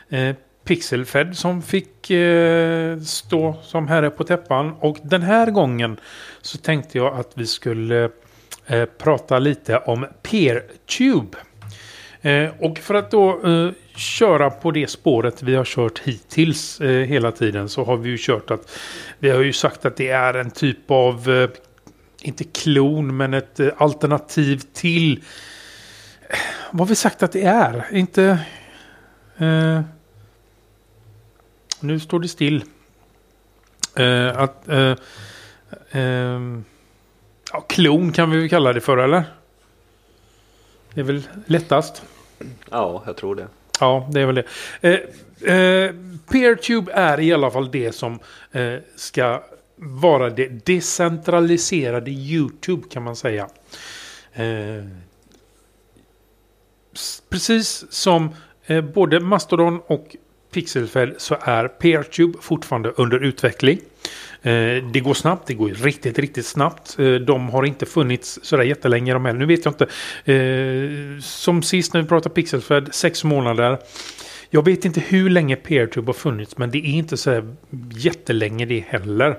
eh, 0.09 0.37
Pixelfed 0.65 1.37
som 1.37 1.63
fick 1.63 2.11
eh, 2.11 2.99
stå 2.99 3.57
som 3.63 3.89
herre 3.89 4.11
på 4.11 4.25
täppan. 4.25 4.73
Och 4.81 4.99
den 5.03 5.23
här 5.23 5.51
gången 5.51 6.01
så 6.43 6.59
tänkte 6.59 6.99
jag 6.99 7.15
att 7.15 7.33
vi 7.35 7.47
skulle 7.47 8.11
eh, 8.67 8.85
prata 8.85 9.39
lite 9.39 9.79
om 9.79 10.07
PeerTube. 10.23 11.37
Eh, 12.21 12.51
och 12.59 12.79
för 12.79 12.95
att 12.95 13.11
då 13.11 13.47
eh, 13.47 13.71
köra 13.97 14.51
på 14.51 14.71
det 14.71 14.91
spåret 14.91 15.43
vi 15.43 15.55
har 15.55 15.65
kört 15.65 15.99
hittills 15.99 16.81
eh, 16.81 17.07
hela 17.07 17.33
tiden 17.33 17.69
så 17.69 17.85
har 17.85 17.97
vi 17.97 18.11
ju 18.11 18.17
kört 18.21 18.51
att 18.51 18.79
vi 19.19 19.31
har 19.31 19.43
ju 19.43 19.53
sagt 19.53 19.85
att 19.85 19.97
det 19.97 20.09
är 20.09 20.35
en 20.35 20.51
typ 20.51 20.91
av 20.91 21.31
eh, 21.31 21.51
inte 22.23 22.45
klon 22.45 23.17
men 23.17 23.35
ett 23.35 23.61
eh, 23.61 23.69
alternativ 23.77 24.63
till 24.73 25.25
eh, 26.29 26.37
vad 26.71 26.81
har 26.81 26.87
vi 26.87 26.95
sagt 26.95 27.23
att 27.23 27.33
det 27.33 27.43
är? 27.43 27.87
Inte 27.93 28.39
eh, 29.39 29.81
nu 31.81 32.01
står 32.01 32.21
det 32.21 32.29
still. 32.29 32.65
Eh, 33.97 34.39
att 34.39 34.69
eh, 34.69 34.95
ehm, 35.91 36.65
ja, 37.53 37.61
klon 37.61 38.13
kan 38.13 38.31
vi 38.31 38.39
väl 38.39 38.49
kalla 38.49 38.73
det 38.73 38.81
för 38.81 38.97
eller? 38.97 39.25
Det 40.95 41.01
är 41.01 41.05
väl 41.05 41.23
lättast. 41.47 42.03
Ja, 42.71 43.03
jag 43.07 43.17
tror 43.17 43.35
det. 43.35 43.49
Ja, 43.81 44.09
det 44.11 44.21
är 44.21 44.27
väl 44.27 44.35
det. 44.35 44.45
Eh, 44.81 45.55
eh, 45.55 45.95
Peertube 46.31 46.93
är 46.93 47.21
i 47.21 47.33
alla 47.33 47.51
fall 47.51 47.71
det 47.71 47.93
som 47.93 48.19
eh, 48.53 48.75
ska 48.97 49.43
vara 49.77 50.31
det 50.31 50.67
decentraliserade 50.67 52.11
YouTube 52.11 52.83
kan 52.91 53.03
man 53.03 53.17
säga. 53.17 53.49
Eh, 54.33 54.85
precis 57.29 57.93
som 57.93 58.31
eh, 58.67 58.81
både 58.81 59.21
Mastodon 59.21 59.81
och 59.87 60.17
Pixelfed 60.59 61.15
så 61.19 61.37
är 61.41 61.69
Peertube 61.69 62.39
fortfarande 62.41 62.93
under 62.97 63.25
utveckling. 63.25 63.79
Eh, 64.43 64.85
det 64.93 65.01
går 65.01 65.15
snabbt, 65.15 65.47
det 65.47 65.55
går 65.55 65.69
riktigt, 65.69 66.19
riktigt 66.19 66.47
snabbt. 66.47 66.99
Eh, 66.99 67.15
de 67.15 67.49
har 67.49 67.65
inte 67.65 67.87
funnits 67.87 68.39
sådär 68.43 68.63
jättelänge 68.63 69.13
de 69.13 69.25
heller. 69.25 69.39
Nu 69.39 69.47
vet 69.47 69.65
jag 69.65 69.75
inte. 69.75 69.87
Eh, 70.33 71.21
som 71.21 71.63
sist 71.63 71.95
när 71.95 72.03
vi 72.03 72.09
pratade 72.09 72.35
Pixelfed, 72.35 72.89
sex 72.95 73.25
månader. 73.25 73.79
Jag 74.51 74.65
vet 74.65 74.85
inte 74.85 75.01
hur 75.01 75.31
länge 75.31 75.57
Peertube 75.57 76.09
har 76.09 76.15
funnits, 76.15 76.59
men 76.59 76.71
det 76.71 76.79
är 76.79 76.93
inte 76.93 77.17
så 77.17 77.55
jättelänge 77.93 78.67
det 78.67 78.85
heller. 78.89 79.39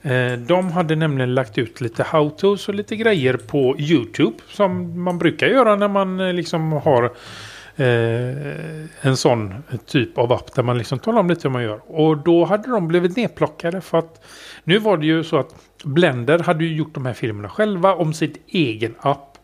Eh, 0.02 0.34
de 0.34 0.72
hade 0.72 0.96
nämligen 0.96 1.36
lagt 1.36 1.58
ut 1.58 1.82
lite 1.82 2.04
how-tos 2.04 2.70
och 2.70 2.76
lite 2.76 2.96
grejer 2.96 3.34
på 3.34 3.76
YouTube. 3.80 4.38
Som 4.48 5.04
man 5.04 5.18
brukar 5.18 5.48
göra 5.48 5.76
när 5.76 5.88
man 5.88 6.20
eh, 6.20 6.34
liksom 6.34 6.72
har 6.72 7.14
en 9.02 9.18
sån 9.18 9.64
typ 9.86 10.18
av 10.18 10.32
app 10.32 10.56
där 10.56 10.64
man 10.64 10.78
liksom 10.78 11.00
talar 11.00 11.20
om 11.20 11.30
lite 11.30 11.48
hur 11.48 11.54
man 11.54 11.64
gör. 11.64 11.82
Och 11.88 12.18
då 12.18 12.46
hade 12.46 12.70
de 12.70 12.88
blivit 12.88 13.18
nedplockade 13.18 13.82
för 13.82 13.98
att 13.98 14.26
nu 14.64 14.78
var 14.78 14.98
det 14.98 15.06
ju 15.06 15.24
så 15.24 15.38
att 15.38 15.56
Blender 15.84 16.40
hade 16.40 16.66
ju 16.66 16.76
gjort 16.76 16.94
de 16.94 17.06
här 17.06 17.14
filmerna 17.14 17.50
själva 17.50 17.96
om 17.96 18.14
sitt 18.14 18.38
egen 18.48 18.96
app. 19.00 19.38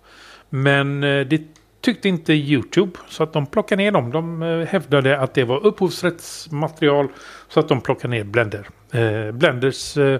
Men 0.49 1.01
det 1.01 1.41
tyckte 1.84 2.09
inte 2.09 2.34
YouTube 2.34 2.91
så 3.09 3.23
att 3.23 3.34
de 3.34 3.45
plockade 3.45 3.84
ner 3.84 3.91
dem. 3.91 4.11
De 4.11 4.43
eh, 4.43 4.67
hävdade 4.67 5.19
att 5.19 5.34
det 5.34 5.43
var 5.43 5.65
upphovsrättsmaterial 5.65 7.07
så 7.47 7.59
att 7.59 7.67
de 7.67 7.81
plockade 7.81 8.07
ner 8.07 8.23
Blender. 8.23 8.67
Eh, 8.91 9.31
Blenders 9.31 9.97
eh, 9.97 10.19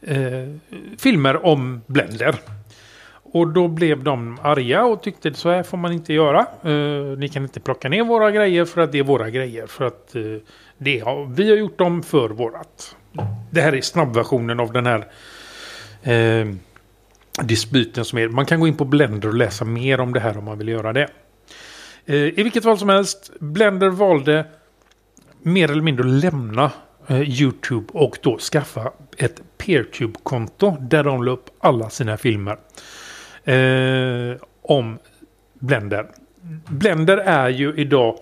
eh, 0.00 0.48
filmer 0.98 1.46
om 1.46 1.82
Blender. 1.86 2.34
Och 3.22 3.48
då 3.48 3.68
blev 3.68 4.04
de 4.04 4.38
arga 4.42 4.84
och 4.84 5.02
tyckte 5.02 5.34
så 5.34 5.50
här 5.50 5.62
får 5.62 5.78
man 5.78 5.92
inte 5.92 6.12
göra. 6.12 6.40
Eh, 6.62 7.18
ni 7.18 7.28
kan 7.28 7.42
inte 7.42 7.60
plocka 7.60 7.88
ner 7.88 8.04
våra 8.04 8.30
grejer 8.30 8.64
för 8.64 8.80
att 8.80 8.92
det 8.92 8.98
är 8.98 9.02
våra 9.02 9.30
grejer. 9.30 9.66
För 9.66 9.84
att 9.84 10.16
eh, 10.16 10.22
det 10.78 10.98
har, 10.98 11.26
vi 11.26 11.50
har 11.50 11.56
gjort 11.56 11.78
dem 11.78 12.02
för 12.02 12.28
vårat. 12.28 12.96
Det 13.50 13.60
här 13.60 13.74
är 13.74 13.80
snabbversionen 13.80 14.60
av 14.60 14.72
den 14.72 14.86
här 14.86 15.06
eh, 16.02 16.46
dispyten 17.42 18.04
som 18.04 18.18
är. 18.18 18.28
Man 18.28 18.46
kan 18.46 18.60
gå 18.60 18.68
in 18.68 18.76
på 18.76 18.84
Blender 18.84 19.28
och 19.28 19.34
läsa 19.34 19.64
mer 19.64 20.00
om 20.00 20.12
det 20.12 20.20
här 20.20 20.38
om 20.38 20.44
man 20.44 20.58
vill 20.58 20.68
göra 20.68 20.92
det. 20.92 21.08
Eh, 22.06 22.16
I 22.16 22.42
vilket 22.42 22.62
fall 22.62 22.78
som 22.78 22.88
helst, 22.88 23.30
Blender 23.40 23.88
valde 23.88 24.46
mer 25.42 25.70
eller 25.70 25.82
mindre 25.82 26.04
att 26.04 26.24
lämna 26.24 26.70
eh, 27.06 27.40
YouTube 27.40 27.86
och 27.92 28.18
då 28.22 28.38
skaffa 28.38 28.92
ett 29.16 29.42
PeerTube-konto 29.58 30.76
där 30.80 31.04
de 31.04 31.22
la 31.22 31.32
upp 31.32 31.50
alla 31.58 31.90
sina 31.90 32.16
filmer 32.16 32.58
eh, 33.44 34.36
om 34.62 34.98
Blender. 35.54 36.06
Blender 36.68 37.16
är 37.16 37.48
ju 37.48 37.74
idag 37.76 38.18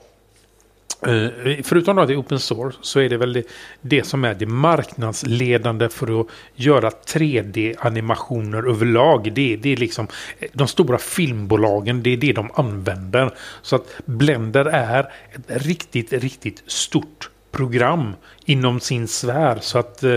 Eh, 1.06 1.62
förutom 1.62 1.98
att 1.98 2.08
det 2.08 2.14
är 2.14 2.20
open 2.20 2.38
source 2.38 2.78
så 2.80 3.00
är 3.00 3.08
det 3.08 3.16
väl 3.16 3.32
det, 3.32 3.44
det, 3.80 4.06
som 4.06 4.24
är 4.24 4.34
det 4.34 4.46
marknadsledande 4.46 5.88
för 5.88 6.20
att 6.20 6.26
göra 6.54 6.90
3D-animationer 6.90 8.70
överlag. 8.70 9.32
Det, 9.32 9.56
det 9.56 9.72
är 9.72 9.76
liksom 9.76 10.06
eh, 10.38 10.48
de 10.52 10.68
stora 10.68 10.98
filmbolagen, 10.98 12.02
det 12.02 12.10
är 12.10 12.16
det 12.16 12.32
de 12.32 12.50
använder. 12.54 13.30
Så 13.62 13.76
att 13.76 13.86
Blender 14.04 14.64
är 14.64 15.00
ett 15.32 15.64
riktigt, 15.66 16.12
riktigt 16.12 16.62
stort 16.66 17.30
program 17.50 18.12
inom 18.44 18.80
sin 18.80 19.08
sfär. 19.08 19.58
Så 19.60 19.78
att 19.78 20.02
eh, 20.02 20.16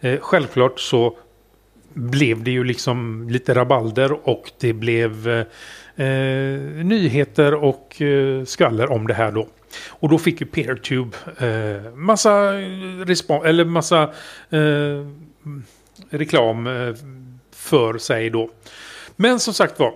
eh 0.00 0.20
självklart 0.20 0.80
så 0.80 1.16
blev 1.94 2.42
det 2.42 2.50
ju 2.50 2.64
liksom 2.64 3.28
lite 3.30 3.54
rabalder 3.54 4.28
och 4.28 4.50
det 4.60 4.72
blev 4.72 5.28
eh, 5.28 6.06
eh 6.06 6.60
nyheter 6.84 7.54
och 7.54 8.02
eh, 8.02 8.44
skvaller 8.44 8.92
om 8.92 9.06
det 9.06 9.14
här 9.14 9.32
då. 9.32 9.48
Och 9.88 10.08
då 10.08 10.18
fick 10.18 10.40
ju 10.40 10.46
PeerTube 10.46 11.16
eh, 11.38 11.94
massa, 11.94 12.52
respons 13.04 13.44
eller 13.44 13.64
massa 13.64 14.02
eh, 14.50 15.06
reklam 16.10 16.66
eh, 16.66 16.94
för 17.52 17.98
sig 17.98 18.30
då. 18.30 18.50
Men 19.16 19.40
som 19.40 19.54
sagt 19.54 19.78
var. 19.78 19.94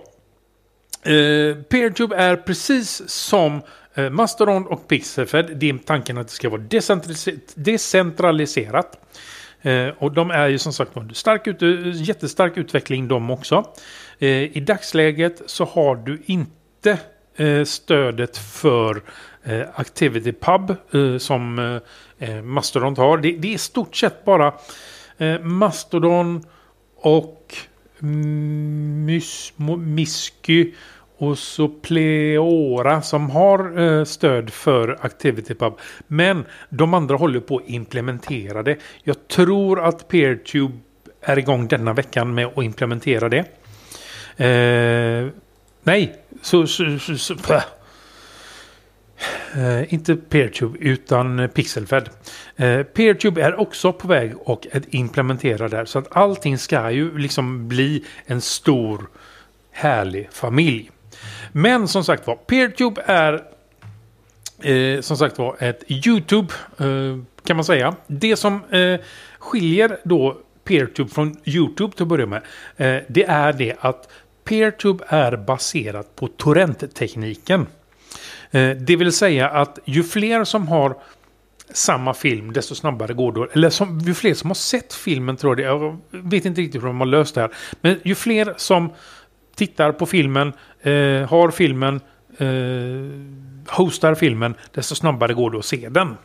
Eh, 1.03 1.55
PeerTube 1.55 2.15
är 2.15 2.35
precis 2.35 3.09
som 3.09 3.61
eh, 3.93 4.09
Mastodon 4.09 4.67
och 4.67 4.87
Pixelfed. 4.87 5.57
Det 5.57 5.69
är 5.69 5.77
tanken 5.77 6.17
att 6.17 6.27
det 6.27 6.33
ska 6.33 6.49
vara 6.49 6.61
decentraliserat. 7.55 8.97
Eh, 9.61 9.87
och 9.97 10.11
de 10.11 10.31
är 10.31 10.47
ju 10.47 10.57
som 10.57 10.73
sagt 10.73 10.97
under 10.97 11.15
stark 11.15 11.47
ut, 11.47 11.61
jättestark 11.95 12.57
utveckling 12.57 13.07
de 13.07 13.31
också. 13.31 13.65
Eh, 14.19 14.57
I 14.57 14.59
dagsläget 14.59 15.41
så 15.45 15.65
har 15.65 15.95
du 15.95 16.21
inte 16.25 16.97
eh, 17.35 17.63
stödet 17.63 18.37
för 18.37 19.01
eh, 19.43 19.61
Activity 19.75 20.31
Pub 20.31 20.75
eh, 20.91 21.17
som 21.17 21.59
eh, 22.19 22.29
eh 22.29 22.41
Mastodon 22.41 22.97
har. 22.97 23.17
Det, 23.17 23.31
det, 23.31 23.47
är 23.47 23.53
i 23.53 23.57
stort 23.57 23.95
sett 23.95 24.25
bara 24.25 24.53
eh, 25.17 25.39
Mastodon 25.39 26.43
och 26.95 27.55
Mys, 27.99 29.53
Misky 29.77 30.71
och 31.17 31.37
så 31.37 31.67
Pleora 31.67 33.01
som 33.01 33.29
har 33.29 33.79
eh, 33.79 34.03
stöd 34.03 34.49
för 34.49 34.97
ActivityPub. 35.01 35.73
Men 36.07 36.45
de 36.69 36.93
andra 36.93 37.15
håller 37.15 37.39
på 37.39 37.57
att 37.57 37.69
implementera 37.69 38.63
det. 38.63 38.77
Jag 39.03 39.27
tror 39.27 39.85
att 39.85 40.07
PeerTube 40.07 40.73
är 41.21 41.39
igång 41.39 41.67
denna 41.67 41.93
veckan 41.93 42.33
med 42.33 42.45
att 42.45 42.63
implementera 42.63 43.29
det. 43.29 43.45
Eh, 44.45 45.27
nej, 45.83 46.15
så, 46.41 46.67
så, 46.67 46.99
så, 46.99 47.35
Eh, 49.55 49.93
inte 49.93 50.15
PeerTube 50.15 50.77
utan 50.79 51.49
Pixelfed. 51.53 52.09
Eh, 52.55 52.83
PeerTube 52.83 53.41
är 53.41 53.59
också 53.59 53.93
på 53.93 54.07
väg 54.07 54.33
att 54.45 54.65
implementera 54.89 55.67
där 55.67 55.85
så 55.85 55.99
att 55.99 56.07
allting 56.17 56.57
ska 56.57 56.91
ju 56.91 57.17
liksom 57.17 57.67
bli 57.67 58.05
en 58.25 58.41
stor 58.41 59.09
härlig 59.71 60.27
familj. 60.31 60.91
Men 61.51 61.87
som 61.87 62.03
sagt 62.03 62.27
var, 62.27 62.35
PeerTube 62.35 63.01
är 63.05 63.43
eh, 64.61 65.01
som 65.01 65.17
sagt 65.17 65.37
var 65.37 65.55
ett 65.59 65.83
YouTube 65.87 66.53
eh, 66.77 67.17
kan 67.43 67.55
man 67.55 67.65
säga. 67.65 67.95
Det 68.07 68.35
som 68.35 68.63
eh, 68.69 68.99
skiljer 69.39 69.97
då 70.03 70.37
PeerTube 70.63 71.09
från 71.09 71.37
YouTube 71.45 71.93
till 71.93 72.03
att 72.03 72.07
börja 72.07 72.25
med. 72.25 72.41
det 73.07 73.23
är 73.23 73.53
det 73.53 73.75
att 73.79 74.09
PeerTube 74.43 75.03
är 75.07 75.37
baserat 75.37 76.15
på 76.15 76.27
torrenttekniken. 76.27 77.65
tekniken 77.65 77.80
Eh, 78.51 78.69
det 78.69 78.95
vill 78.95 79.11
säga 79.11 79.49
att 79.49 79.79
ju 79.85 80.03
fler 80.03 80.43
som 80.43 80.67
har 80.67 80.95
samma 81.73 82.13
film, 82.13 82.53
desto 82.53 82.75
snabbare 82.75 83.13
går 83.13 83.31
det. 83.31 83.47
Eller 83.53 83.69
som, 83.69 83.99
ju 83.99 84.13
fler 84.13 84.33
som 84.33 84.49
har 84.49 84.55
sett 84.55 84.93
filmen 84.93 85.37
tror 85.37 85.61
jag 85.61 85.81
det. 85.81 85.87
Jag 85.87 85.97
vet 86.23 86.45
inte 86.45 86.61
riktigt 86.61 86.81
hur 86.81 86.87
de 86.87 86.99
har 86.99 87.07
löst 87.07 87.35
det 87.35 87.41
här. 87.41 87.51
Men 87.81 87.99
ju 88.03 88.15
fler 88.15 88.53
som 88.57 88.89
tittar 89.55 89.91
på 89.91 90.05
filmen, 90.05 90.53
eh, 90.81 91.29
har 91.29 91.51
filmen, 91.51 92.01
eh, 92.37 93.75
hostar 93.75 94.15
filmen, 94.15 94.55
desto 94.71 94.95
snabbare 94.95 95.33
går 95.33 95.51
det 95.51 95.57
att 95.57 95.65
se 95.65 95.89
den. 95.89 96.17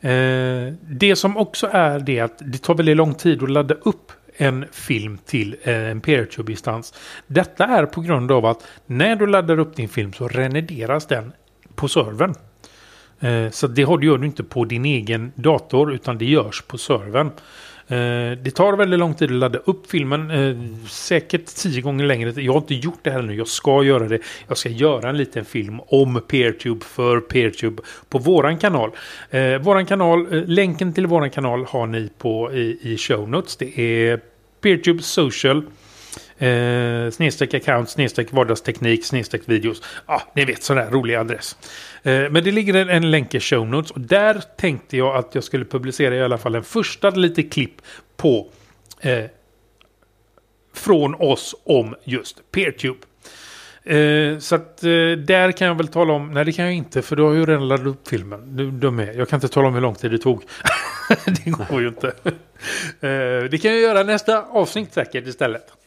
Eh, 0.00 0.74
det 0.80 1.16
som 1.16 1.36
också 1.36 1.68
är 1.72 1.98
det 1.98 2.20
att 2.20 2.38
det 2.38 2.58
tar 2.58 2.74
väldigt 2.74 2.96
lång 2.96 3.14
tid 3.14 3.42
att 3.42 3.50
ladda 3.50 3.74
upp 3.74 4.12
en 4.36 4.64
film 4.72 5.18
till 5.26 5.56
eh, 5.62 5.74
en 5.74 6.00
PeerTube-instans. 6.00 6.94
Detta 7.26 7.64
är 7.66 7.86
på 7.86 8.00
grund 8.00 8.32
av 8.32 8.46
att 8.46 8.66
när 8.86 9.16
du 9.16 9.26
laddar 9.26 9.58
upp 9.58 9.76
din 9.76 9.88
film 9.88 10.12
så 10.12 10.28
renederas 10.28 11.06
den 11.06 11.32
på 11.74 11.88
servern. 11.88 12.34
Eh, 13.20 13.50
så 13.50 13.66
det 13.66 13.82
gör 13.82 14.18
du 14.18 14.26
inte 14.26 14.44
på 14.44 14.64
din 14.64 14.84
egen 14.84 15.32
dator 15.34 15.92
utan 15.92 16.18
det 16.18 16.24
görs 16.24 16.62
på 16.62 16.78
servern. 16.78 17.30
Eh, 17.88 18.38
det 18.42 18.50
tar 18.54 18.76
väldigt 18.76 18.98
lång 18.98 19.14
tid 19.14 19.30
att 19.30 19.36
ladda 19.36 19.58
upp 19.58 19.90
filmen. 19.90 20.30
Eh, 20.30 20.56
säkert 20.88 21.46
tio 21.46 21.80
gånger 21.80 22.04
längre. 22.04 22.42
Jag 22.42 22.52
har 22.52 22.60
inte 22.60 22.74
gjort 22.74 22.98
det 23.02 23.10
här 23.10 23.22
nu. 23.22 23.34
Jag 23.34 23.48
ska 23.48 23.82
göra 23.82 24.08
det. 24.08 24.18
Jag 24.48 24.58
ska 24.58 24.68
göra 24.68 25.08
en 25.08 25.16
liten 25.16 25.44
film 25.44 25.80
om 25.86 26.20
PeerTube 26.28 26.84
för 26.84 27.20
PeerTube 27.20 27.82
på 28.08 28.18
våran 28.18 28.58
kanal. 28.58 28.90
Eh, 29.30 29.58
våran 29.58 29.86
kanal, 29.86 30.44
länken 30.46 30.92
till 30.92 31.06
våran 31.06 31.30
kanal 31.30 31.64
har 31.68 31.86
ni 31.86 32.10
på 32.18 32.52
i, 32.52 32.78
i 32.82 32.96
show 32.98 33.28
notes. 33.28 33.56
Det 33.56 33.78
är 33.78 34.20
PeerTube 34.60 35.02
Social. 35.02 35.62
Eh, 36.44 37.10
snedstreck 37.10 37.54
account, 37.54 37.90
snedstreck 37.90 38.32
vardagsteknik, 38.32 39.04
snedstreck 39.04 39.42
videos. 39.44 39.82
Ja, 40.06 40.22
ni 40.34 40.44
vet 40.44 40.62
sån 40.62 40.76
där 40.76 40.90
rolig 40.90 41.14
adress. 41.14 41.56
Eh, 42.02 42.30
men 42.30 42.44
det 42.44 42.50
ligger 42.50 42.74
en, 42.74 42.88
en 42.88 43.10
länk 43.10 43.34
i 43.34 43.40
show 43.40 43.66
notes 43.66 43.90
och 43.90 44.00
där 44.00 44.42
tänkte 44.56 44.96
jag 44.96 45.16
att 45.16 45.34
jag 45.34 45.44
skulle 45.44 45.64
publicera 45.64 46.14
i 46.14 46.22
alla 46.22 46.38
fall 46.38 46.54
en 46.54 46.64
första 46.64 47.10
lite 47.10 47.42
klipp 47.42 47.82
på 48.16 48.48
eh, 49.00 49.24
från 50.74 51.14
oss 51.14 51.54
om 51.64 51.94
just 52.04 52.50
PeerTube. 52.52 52.98
Eh, 53.84 54.38
så 54.38 54.54
att 54.54 54.84
eh, 54.84 54.90
där 55.18 55.52
kan 55.52 55.68
jag 55.68 55.74
väl 55.74 55.88
tala 55.88 56.12
om, 56.12 56.32
nej 56.32 56.44
det 56.44 56.52
kan 56.52 56.64
jag 56.64 56.74
inte 56.74 57.02
för 57.02 57.16
du 57.16 57.22
har 57.22 57.32
ju 57.32 57.46
redan 57.46 57.68
laddat 57.68 57.86
upp 57.86 58.08
filmen. 58.08 58.56
Du, 58.56 58.70
du 58.70 58.90
med. 58.90 59.16
Jag 59.16 59.28
kan 59.28 59.36
inte 59.36 59.48
tala 59.48 59.68
om 59.68 59.74
hur 59.74 59.80
lång 59.80 59.94
tid 59.94 60.10
det 60.10 60.18
tog. 60.18 60.42
det 61.24 61.50
går 61.50 61.82
ju 61.82 61.88
inte. 61.88 62.06
eh, 63.00 63.50
det 63.50 63.62
kan 63.62 63.70
jag 63.70 63.80
göra 63.80 64.02
nästa 64.02 64.42
avsnitt 64.42 64.94
säkert 64.94 65.26
istället. 65.26 65.83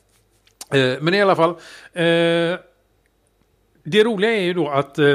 Eh, 0.73 1.01
men 1.01 1.13
i 1.13 1.21
alla 1.21 1.35
fall. 1.35 1.49
Eh, 1.93 2.59
det 3.83 4.03
roliga 4.03 4.31
är 4.31 4.41
ju 4.41 4.53
då 4.53 4.69
att 4.69 4.99
eh, 4.99 5.07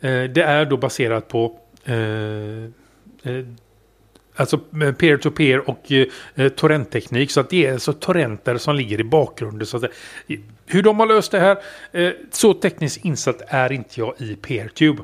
eh 0.00 0.24
det 0.24 0.42
är 0.42 0.64
då 0.64 0.76
baserat 0.76 1.28
på 1.28 1.58
eh, 1.84 3.44
Alltså 4.38 4.58
peer-to-peer 4.98 5.70
och 5.70 5.92
eh, 6.34 6.48
torrentteknik. 6.48 7.30
Så 7.30 7.40
att 7.40 7.50
det 7.50 7.66
är 7.66 7.72
alltså 7.72 7.92
torrenter 7.92 8.58
som 8.58 8.74
ligger 8.76 9.00
i 9.00 9.04
bakgrunden. 9.04 9.66
Så 9.66 9.76
att, 9.76 9.84
hur 10.66 10.82
de 10.82 11.00
har 11.00 11.06
löst 11.06 11.32
det 11.32 11.38
här, 11.38 11.56
eh, 11.92 12.12
så 12.30 12.54
tekniskt 12.54 13.04
insatt 13.04 13.42
är 13.46 13.72
inte 13.72 14.00
jag 14.00 14.14
i 14.18 14.36
PeerTube. 14.36 15.02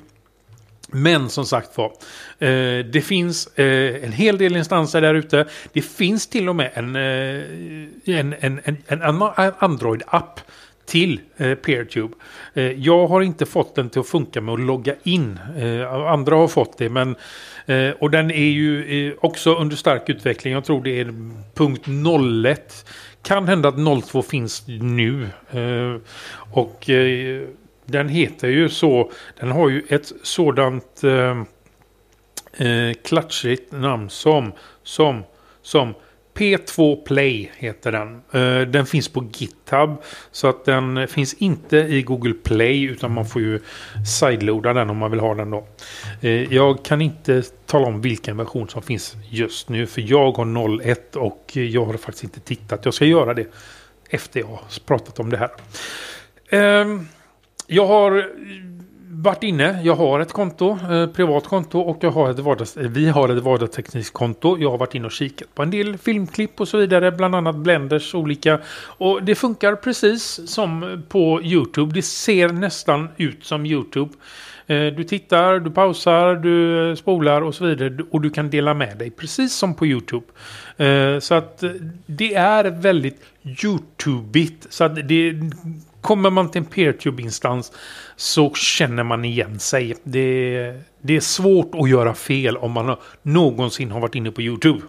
Men 0.92 1.28
som 1.28 1.46
sagt 1.46 1.78
var, 1.78 1.92
eh, 2.38 2.84
det 2.84 3.04
finns 3.04 3.46
eh, 3.46 4.04
en 4.04 4.12
hel 4.12 4.38
del 4.38 4.56
instanser 4.56 5.00
där 5.00 5.14
ute. 5.14 5.46
Det 5.72 5.82
finns 5.82 6.26
till 6.26 6.48
och 6.48 6.56
med 6.56 6.70
en, 6.74 6.96
eh, 6.96 8.18
en, 8.18 8.34
en, 8.40 8.60
en, 8.64 8.76
en 8.86 9.22
Android-app 9.58 10.40
till 10.86 11.20
eh, 11.36 11.54
PeerTube. 11.54 12.14
Eh, 12.54 12.64
jag 12.64 13.06
har 13.06 13.20
inte 13.20 13.46
fått 13.46 13.74
den 13.74 13.90
till 13.90 14.00
att 14.00 14.06
funka 14.06 14.40
med 14.40 14.54
att 14.54 14.60
logga 14.60 14.94
in. 15.02 15.38
Eh, 15.56 15.92
andra 15.92 16.36
har 16.36 16.48
fått 16.48 16.78
det, 16.78 16.88
men 16.88 17.16
eh, 17.66 17.90
och 17.90 18.10
den 18.10 18.30
är 18.30 18.50
ju 18.50 19.06
eh, 19.08 19.14
också 19.20 19.54
under 19.54 19.76
stark 19.76 20.08
utveckling. 20.08 20.52
Jag 20.52 20.64
tror 20.64 20.82
det 20.84 21.00
är 21.00 21.14
punkt 21.54 21.86
01. 22.46 22.86
Kan 23.22 23.48
hända 23.48 23.68
att 23.68 24.04
02 24.04 24.22
finns 24.22 24.64
nu. 24.66 25.28
Eh, 25.50 26.00
och 26.52 26.90
den 27.86 28.08
heter 28.08 28.48
ju 28.48 28.68
så. 28.68 29.10
Den 29.40 29.50
har 29.50 29.68
ju 29.68 29.82
ett 29.88 30.12
sådant 30.22 31.04
eh, 31.04 31.42
eh 32.66 32.94
klatschigt 33.04 33.72
namn 33.72 34.10
som 34.10 34.52
som 34.82 35.22
som 35.62 35.94
P2 36.34 37.04
Play 37.04 37.50
heter 37.56 37.92
den. 37.92 38.22
Eh, 38.32 38.68
den 38.68 38.86
finns 38.86 39.08
på 39.08 39.30
GitHub. 39.32 40.02
Så 40.30 40.48
att 40.48 40.64
den 40.64 41.08
finns 41.08 41.34
inte 41.34 41.76
i 41.76 42.02
Google 42.02 42.34
Play 42.34 42.82
utan 42.82 43.14
man 43.14 43.26
får 43.26 43.42
ju 43.42 43.60
sideloada 44.20 44.72
den 44.72 44.90
om 44.90 44.96
man 44.96 45.10
vill 45.10 45.20
ha 45.20 45.34
den 45.34 45.50
då. 45.50 45.66
Eh, 46.20 46.54
jag 46.54 46.84
kan 46.84 47.00
inte 47.00 47.42
tala 47.66 47.86
om 47.86 48.00
vilken 48.00 48.36
version 48.36 48.68
som 48.68 48.82
finns 48.82 49.16
just 49.30 49.68
nu 49.68 49.86
för 49.86 50.00
jag 50.00 50.32
har 50.32 50.80
01 50.82 51.16
och 51.16 51.50
jag 51.54 51.84
har 51.84 51.94
faktiskt 51.94 52.24
inte 52.24 52.40
tittat. 52.40 52.84
Jag 52.84 52.94
ska 52.94 53.04
göra 53.04 53.34
det 53.34 53.46
efter 54.10 54.40
jag 54.40 54.46
har 54.46 54.60
pratat 54.86 55.20
om 55.20 55.30
det 55.30 55.36
här. 55.36 55.50
Ehm, 56.50 57.08
jag 57.72 57.86
har 57.86 58.18
eh, 58.18 58.24
varit 59.10 59.42
inne. 59.42 59.82
Jag 59.82 59.94
har 59.94 60.20
ett 60.20 60.32
konto, 60.32 60.78
eh, 60.90 61.06
privat 61.06 61.46
konto 61.46 61.80
och 61.80 61.98
jag 62.00 62.10
har 62.10 62.30
ett 62.30 62.38
vardags, 62.38 62.76
eh, 62.76 62.88
vi 62.88 63.08
har 63.08 63.28
ett 63.28 63.42
vardagstekniskt 63.42 64.12
konto. 64.12 64.58
Jag 64.58 64.70
har 64.70 64.78
varit 64.78 64.94
inne 64.94 65.06
och 65.06 65.12
kikat 65.12 65.54
på 65.54 65.62
en 65.62 65.70
del 65.70 65.98
filmklipp 65.98 66.60
och 66.60 66.68
så 66.68 66.78
vidare, 66.78 67.12
bland 67.12 67.34
annat 67.34 67.56
Blenders 67.56 68.14
olika. 68.14 68.60
Och 68.98 69.22
det 69.22 69.34
funkar 69.34 69.74
precis 69.74 70.40
som 70.50 71.02
på 71.08 71.42
YouTube. 71.42 71.94
Det 71.94 72.02
ser 72.02 72.48
nästan 72.48 73.08
ut 73.16 73.44
som 73.44 73.66
YouTube. 73.66 74.12
Eh, 74.66 74.86
du 74.86 75.04
tittar, 75.04 75.58
du 75.58 75.70
pausar, 75.70 76.34
du 76.34 76.88
eh, 76.90 76.94
spolar 76.94 77.42
och 77.42 77.54
så 77.54 77.64
vidare. 77.64 77.98
Och 78.10 78.20
du 78.20 78.30
kan 78.30 78.50
dela 78.50 78.74
med 78.74 78.98
dig 78.98 79.10
precis 79.10 79.54
som 79.54 79.74
på 79.74 79.86
YouTube. 79.86 80.26
Eh, 80.76 81.18
så 81.18 81.34
att 81.34 81.64
det 82.06 82.34
är 82.34 82.70
väldigt 82.70 83.20
YouTube-igt. 83.42 84.66
Så 84.68 84.84
att 84.84 85.08
det 85.08 85.34
Kommer 86.02 86.30
man 86.30 86.50
till 86.50 86.58
en 86.58 86.64
PeerTube-instans 86.64 87.72
så 88.16 88.54
känner 88.54 89.02
man 89.02 89.24
igen 89.24 89.58
sig. 89.58 89.94
Det, 90.04 90.80
det 91.00 91.16
är 91.16 91.20
svårt 91.20 91.74
att 91.74 91.90
göra 91.90 92.14
fel 92.14 92.56
om 92.56 92.72
man 92.72 92.96
någonsin 93.22 93.90
har 93.90 94.00
varit 94.00 94.14
inne 94.14 94.30
på 94.30 94.42
YouTube. 94.42 94.80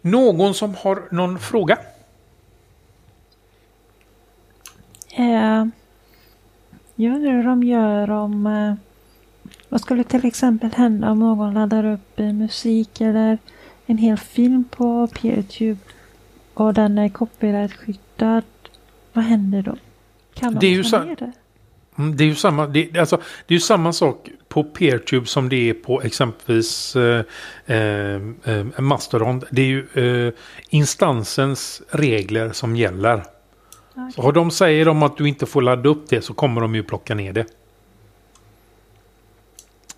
Någon 0.00 0.54
som 0.54 0.74
har 0.74 1.02
någon 1.10 1.38
fråga? 1.38 1.78
Eh, 5.16 5.66
jag 6.94 7.14
undrar 7.14 7.32
hur 7.32 7.44
de 7.44 7.62
gör 7.62 8.10
om... 8.10 8.46
Eh, 8.46 8.74
vad 9.68 9.80
skulle 9.80 10.04
till 10.04 10.26
exempel 10.26 10.70
hända 10.72 11.10
om 11.10 11.18
någon 11.18 11.54
laddar 11.54 11.84
upp 11.84 12.20
eh, 12.20 12.32
musik 12.32 13.00
eller 13.00 13.38
en 13.86 13.98
hel 13.98 14.16
film 14.16 14.64
på 14.70 15.06
PeerTube 15.06 15.80
och 16.54 16.74
den 16.74 16.98
är 16.98 17.08
copyrightskyddad? 17.08 18.44
Vad 19.12 19.24
händer 19.24 19.62
då? 19.62 19.76
Kan 20.40 20.54
det 20.54 20.66
är 20.66 20.70
ju 20.70 20.82
ner 20.82 21.16
det? 21.16 21.32
Mm, 21.98 22.16
det 22.16 22.24
är 22.24 22.28
ju 22.28 22.34
samma, 22.34 22.66
det, 22.66 22.98
alltså, 22.98 23.16
det 23.16 23.54
är 23.54 23.56
ju 23.56 23.60
samma 23.60 23.92
sak 23.92 24.28
på 24.48 24.64
PeerTube 24.64 25.26
som 25.26 25.48
det 25.48 25.70
är 25.70 25.74
på 25.74 26.02
exempelvis 26.02 26.96
eh, 26.96 27.24
eh, 27.66 28.20
eh, 28.44 28.80
Mastodon. 28.80 29.42
Det 29.50 29.62
är 29.62 29.66
ju 29.66 30.26
eh, 30.26 30.32
instansens 30.70 31.82
regler 31.90 32.52
som 32.52 32.76
gäller. 32.76 33.14
Okay. 33.14 34.12
Så 34.14 34.22
har 34.22 34.32
de 34.32 34.50
säger 34.50 34.84
de 34.84 35.02
att 35.02 35.16
du 35.16 35.28
inte 35.28 35.46
får 35.46 35.62
ladda 35.62 35.88
upp 35.88 36.08
det 36.08 36.22
så 36.22 36.34
kommer 36.34 36.60
de 36.60 36.74
ju 36.74 36.82
plocka 36.82 37.14
ner 37.14 37.32
det. 37.32 37.46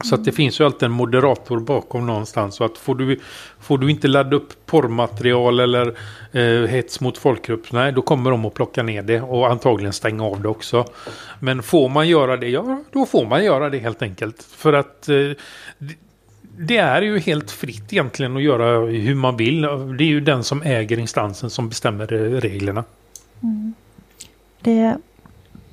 Så 0.03 0.15
att 0.15 0.25
det 0.25 0.33
finns 0.33 0.61
ju 0.61 0.65
alltid 0.65 0.83
en 0.83 0.93
moderator 0.93 1.61
bakom 1.61 2.07
någonstans. 2.07 2.55
Så 2.55 2.65
att 2.65 2.79
får 2.79 2.95
du, 2.95 3.21
får 3.61 3.79
du 3.79 3.91
inte 3.91 4.09
ladda 4.09 4.37
upp 4.37 4.67
porrmaterial 4.67 5.61
eller 5.61 5.95
eh, 6.33 6.69
hets 6.69 7.01
mot 7.01 7.19
folkgrupp, 7.19 7.73
nej 7.73 7.93
då 7.93 8.03
kommer 8.03 8.31
de 8.31 8.45
att 8.45 8.55
plocka 8.55 8.83
ner 8.83 9.03
det 9.03 9.21
och 9.21 9.51
antagligen 9.51 9.93
stänga 9.93 10.25
av 10.25 10.43
det 10.43 10.49
också. 10.49 10.85
Men 11.41 11.63
får 11.63 11.89
man 11.89 12.09
göra 12.09 12.37
det, 12.37 12.49
ja 12.49 12.83
då 12.93 13.07
får 13.07 13.27
man 13.27 13.45
göra 13.45 13.71
det 13.71 13.79
helt 13.79 14.03
enkelt. 14.03 14.43
För 14.43 14.73
att 14.73 15.09
eh, 15.09 15.31
det 16.59 16.77
är 16.77 17.03
ju 17.03 17.19
helt 17.19 17.51
fritt 17.51 17.93
egentligen 17.93 18.37
att 18.37 18.43
göra 18.43 18.87
hur 18.87 19.15
man 19.15 19.37
vill. 19.37 19.63
Det 19.99 20.05
är 20.05 20.09
ju 20.09 20.21
den 20.21 20.45
som 20.45 20.63
äger 20.63 20.99
instansen 20.99 21.51
som 21.51 21.69
bestämmer 21.69 22.13
eh, 22.13 22.41
reglerna. 22.41 22.85
Mm. 23.43 23.75
Det, 24.61 24.97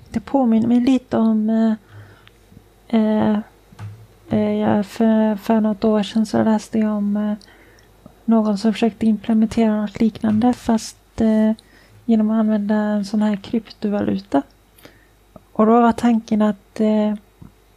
det 0.09 0.19
påminner 0.19 0.67
mig 0.67 0.79
lite 0.79 1.17
om 1.17 1.49
eh 1.49 1.73
Eh, 2.91 3.37
Eh, 4.29 4.53
jag, 4.53 4.85
för, 4.85 5.35
för 5.35 5.61
något 5.61 5.83
år 5.83 6.03
sedan 6.03 6.25
så 6.25 6.43
läste 6.43 6.79
jag 6.79 6.97
om 6.97 7.17
eh, 7.17 7.33
någon 8.25 8.57
som 8.57 8.73
försökte 8.73 9.05
implementera 9.05 9.81
något 9.81 9.99
liknande 9.99 10.53
fast 10.53 11.21
eh, 11.21 11.51
genom 12.05 12.31
att 12.31 12.39
använda 12.39 12.75
en 12.75 13.05
sån 13.05 13.21
här 13.21 13.35
kryptovaluta. 13.35 14.41
Och 15.51 15.65
då 15.65 15.81
var 15.81 15.91
tanken 15.91 16.41
att 16.41 16.79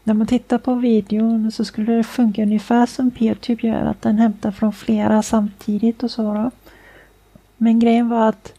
när 0.04 0.14
man 0.14 0.26
tittar 0.26 0.58
på 0.58 0.74
videon 0.74 1.52
så 1.52 1.64
skulle 1.64 1.92
det 1.92 2.04
funka 2.04 2.42
ungefär 2.42 2.86
som 2.86 3.10
PeerTube 3.10 3.40
typ 3.40 3.64
gör, 3.64 3.84
att 3.84 4.02
den 4.02 4.18
hämtar 4.18 4.50
från 4.50 4.72
flera 4.72 5.22
samtidigt 5.22 6.02
och 6.02 6.10
så 6.10 6.34
då. 6.34 6.50
Men 7.56 7.78
grejen 7.78 8.08
var 8.08 8.28
att 8.28 8.54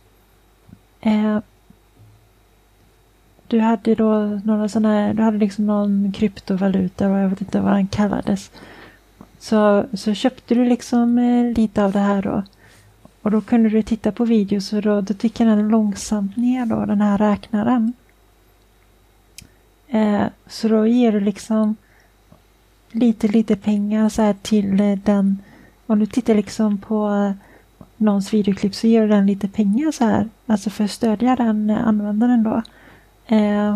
eh, 1.02 1.40
du 3.54 3.60
hade 3.60 3.96
då 3.96 4.40
några 4.44 4.70
sådana 4.70 4.94
här, 4.94 5.14
du 5.14 5.24
hade 5.24 5.38
liksom 5.38 5.66
någon 5.66 6.12
kryptovaluta 6.12 7.10
och 7.10 7.18
jag 7.18 7.30
vet 7.30 7.42
inte 7.42 7.60
vad 7.60 7.74
den 7.74 7.88
kallades. 7.88 8.52
Så, 9.40 9.86
så 9.94 10.14
köpte 10.14 10.56
du 10.56 10.66
liksom 10.66 11.18
eh, 11.18 11.54
lite 11.54 11.84
av 11.84 11.92
det 11.92 12.00
här 12.00 12.22
då. 12.22 12.44
Och 13.22 13.32
då 13.32 13.42
kunde 13.42 13.70
du 13.70 13.84
titta 13.84 14.12
på 14.12 14.26
videos 14.26 14.74
och 14.74 14.82
då, 14.82 15.02
då 15.02 15.14
tickade 15.14 15.50
den 15.50 15.68
långsamt 15.68 16.38
ner 16.38 16.66
då, 16.66 16.86
den 16.86 17.02
här 17.02 17.18
räknaren. 17.18 17.94
Eh, 19.88 20.26
så 20.48 20.68
då 20.68 20.88
ger 20.88 21.12
du 21.12 21.20
liksom 21.20 21.76
lite, 22.92 23.28
lite 23.28 23.56
pengar 23.56 24.10
så 24.10 24.22
här 24.22 24.36
till 24.42 24.80
eh, 24.80 24.98
den. 25.04 25.38
Om 25.88 26.00
du 26.00 26.06
tittar 26.06 26.36
liksom 26.36 26.78
på 26.78 27.10
eh, 27.10 27.32
någons 27.98 28.34
videoklipp 28.34 28.76
så 28.76 28.88
ger 28.88 29.02
du 29.02 29.08
den 29.08 29.26
lite 29.28 29.48
pengar 29.48 29.92
så 29.92 30.06
här. 30.06 30.30
Alltså 30.46 30.70
för 30.70 30.84
att 30.84 30.92
stödja 30.92 31.36
den 31.36 31.70
användaren 31.70 32.44
då. 32.44 32.62
Eh, 33.28 33.76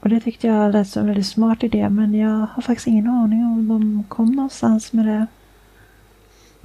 och 0.00 0.08
det 0.08 0.20
tyckte 0.20 0.46
jag 0.46 0.72
lät 0.72 0.88
som 0.88 1.00
en 1.00 1.06
väldigt 1.06 1.26
smart 1.26 1.62
idé 1.62 1.88
men 1.88 2.14
jag 2.14 2.46
har 2.52 2.62
faktiskt 2.62 2.86
ingen 2.86 3.08
aning 3.08 3.44
om 3.44 3.68
de 3.68 4.04
kom 4.08 4.32
någonstans 4.32 4.92
med 4.92 5.06
det. 5.06 5.26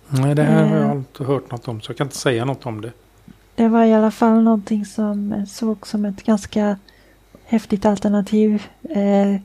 Nej, 0.09 0.35
det 0.35 0.43
här 0.43 0.63
eh, 0.63 0.69
har 0.69 0.77
jag 0.77 0.97
inte 0.97 1.23
hört 1.23 1.51
något 1.51 1.67
om 1.67 1.81
så 1.81 1.91
jag 1.91 1.97
kan 1.97 2.07
inte 2.07 2.17
säga 2.17 2.45
något 2.45 2.65
om 2.65 2.81
det. 2.81 2.91
Det 3.55 3.67
var 3.67 3.83
i 3.85 3.93
alla 3.93 4.11
fall 4.11 4.43
någonting 4.43 4.85
som 4.85 5.45
såg 5.47 5.87
som 5.87 6.05
ett 6.05 6.23
ganska 6.23 6.77
häftigt 7.45 7.85
alternativ 7.85 8.63
eh, 8.89 9.41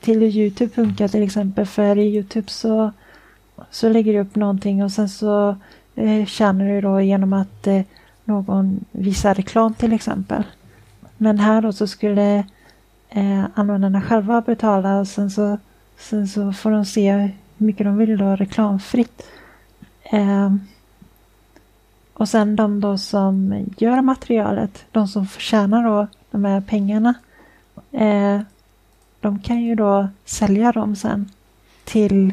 till 0.00 0.20
hur 0.20 0.36
Youtube 0.36 0.74
funkar 0.74 1.08
till 1.08 1.22
exempel. 1.22 1.66
För 1.66 1.98
i 1.98 2.14
Youtube 2.14 2.50
så, 2.50 2.92
så 3.70 3.88
lägger 3.88 4.12
du 4.12 4.20
upp 4.20 4.34
någonting 4.36 4.84
och 4.84 4.92
sen 4.92 5.08
så 5.08 5.56
eh, 5.94 6.26
tjänar 6.26 6.66
du 6.68 6.80
då 6.80 7.00
genom 7.00 7.32
att 7.32 7.66
eh, 7.66 7.82
någon 8.24 8.84
visa 8.90 9.32
reklam 9.32 9.74
till 9.74 9.92
exempel. 9.92 10.42
Men 11.16 11.38
här 11.38 11.62
då 11.62 11.72
så 11.72 11.86
skulle 11.86 12.44
eh, 13.08 13.44
användarna 13.54 14.02
själva 14.02 14.40
betala 14.40 15.00
och 15.00 15.08
sen 15.08 15.30
så, 15.30 15.58
sen 15.98 16.28
så 16.28 16.52
får 16.52 16.70
de 16.70 16.84
se 16.84 17.12
hur 17.12 17.30
mycket 17.56 17.86
de 17.86 17.96
vill 17.96 18.18
då 18.18 18.36
reklamfritt. 18.36 19.22
Eh, 20.02 20.54
och 22.14 22.28
sen 22.28 22.56
de 22.56 22.80
då 22.80 22.98
som 22.98 23.64
gör 23.78 24.02
materialet, 24.02 24.84
de 24.92 25.08
som 25.08 25.26
förtjänar 25.26 25.84
då 25.84 26.06
de 26.30 26.44
här 26.44 26.60
pengarna, 26.60 27.14
eh, 27.92 28.40
de 29.20 29.38
kan 29.38 29.62
ju 29.62 29.74
då 29.74 30.08
sälja 30.24 30.72
dem 30.72 30.96
sen 30.96 31.30
till 31.84 32.32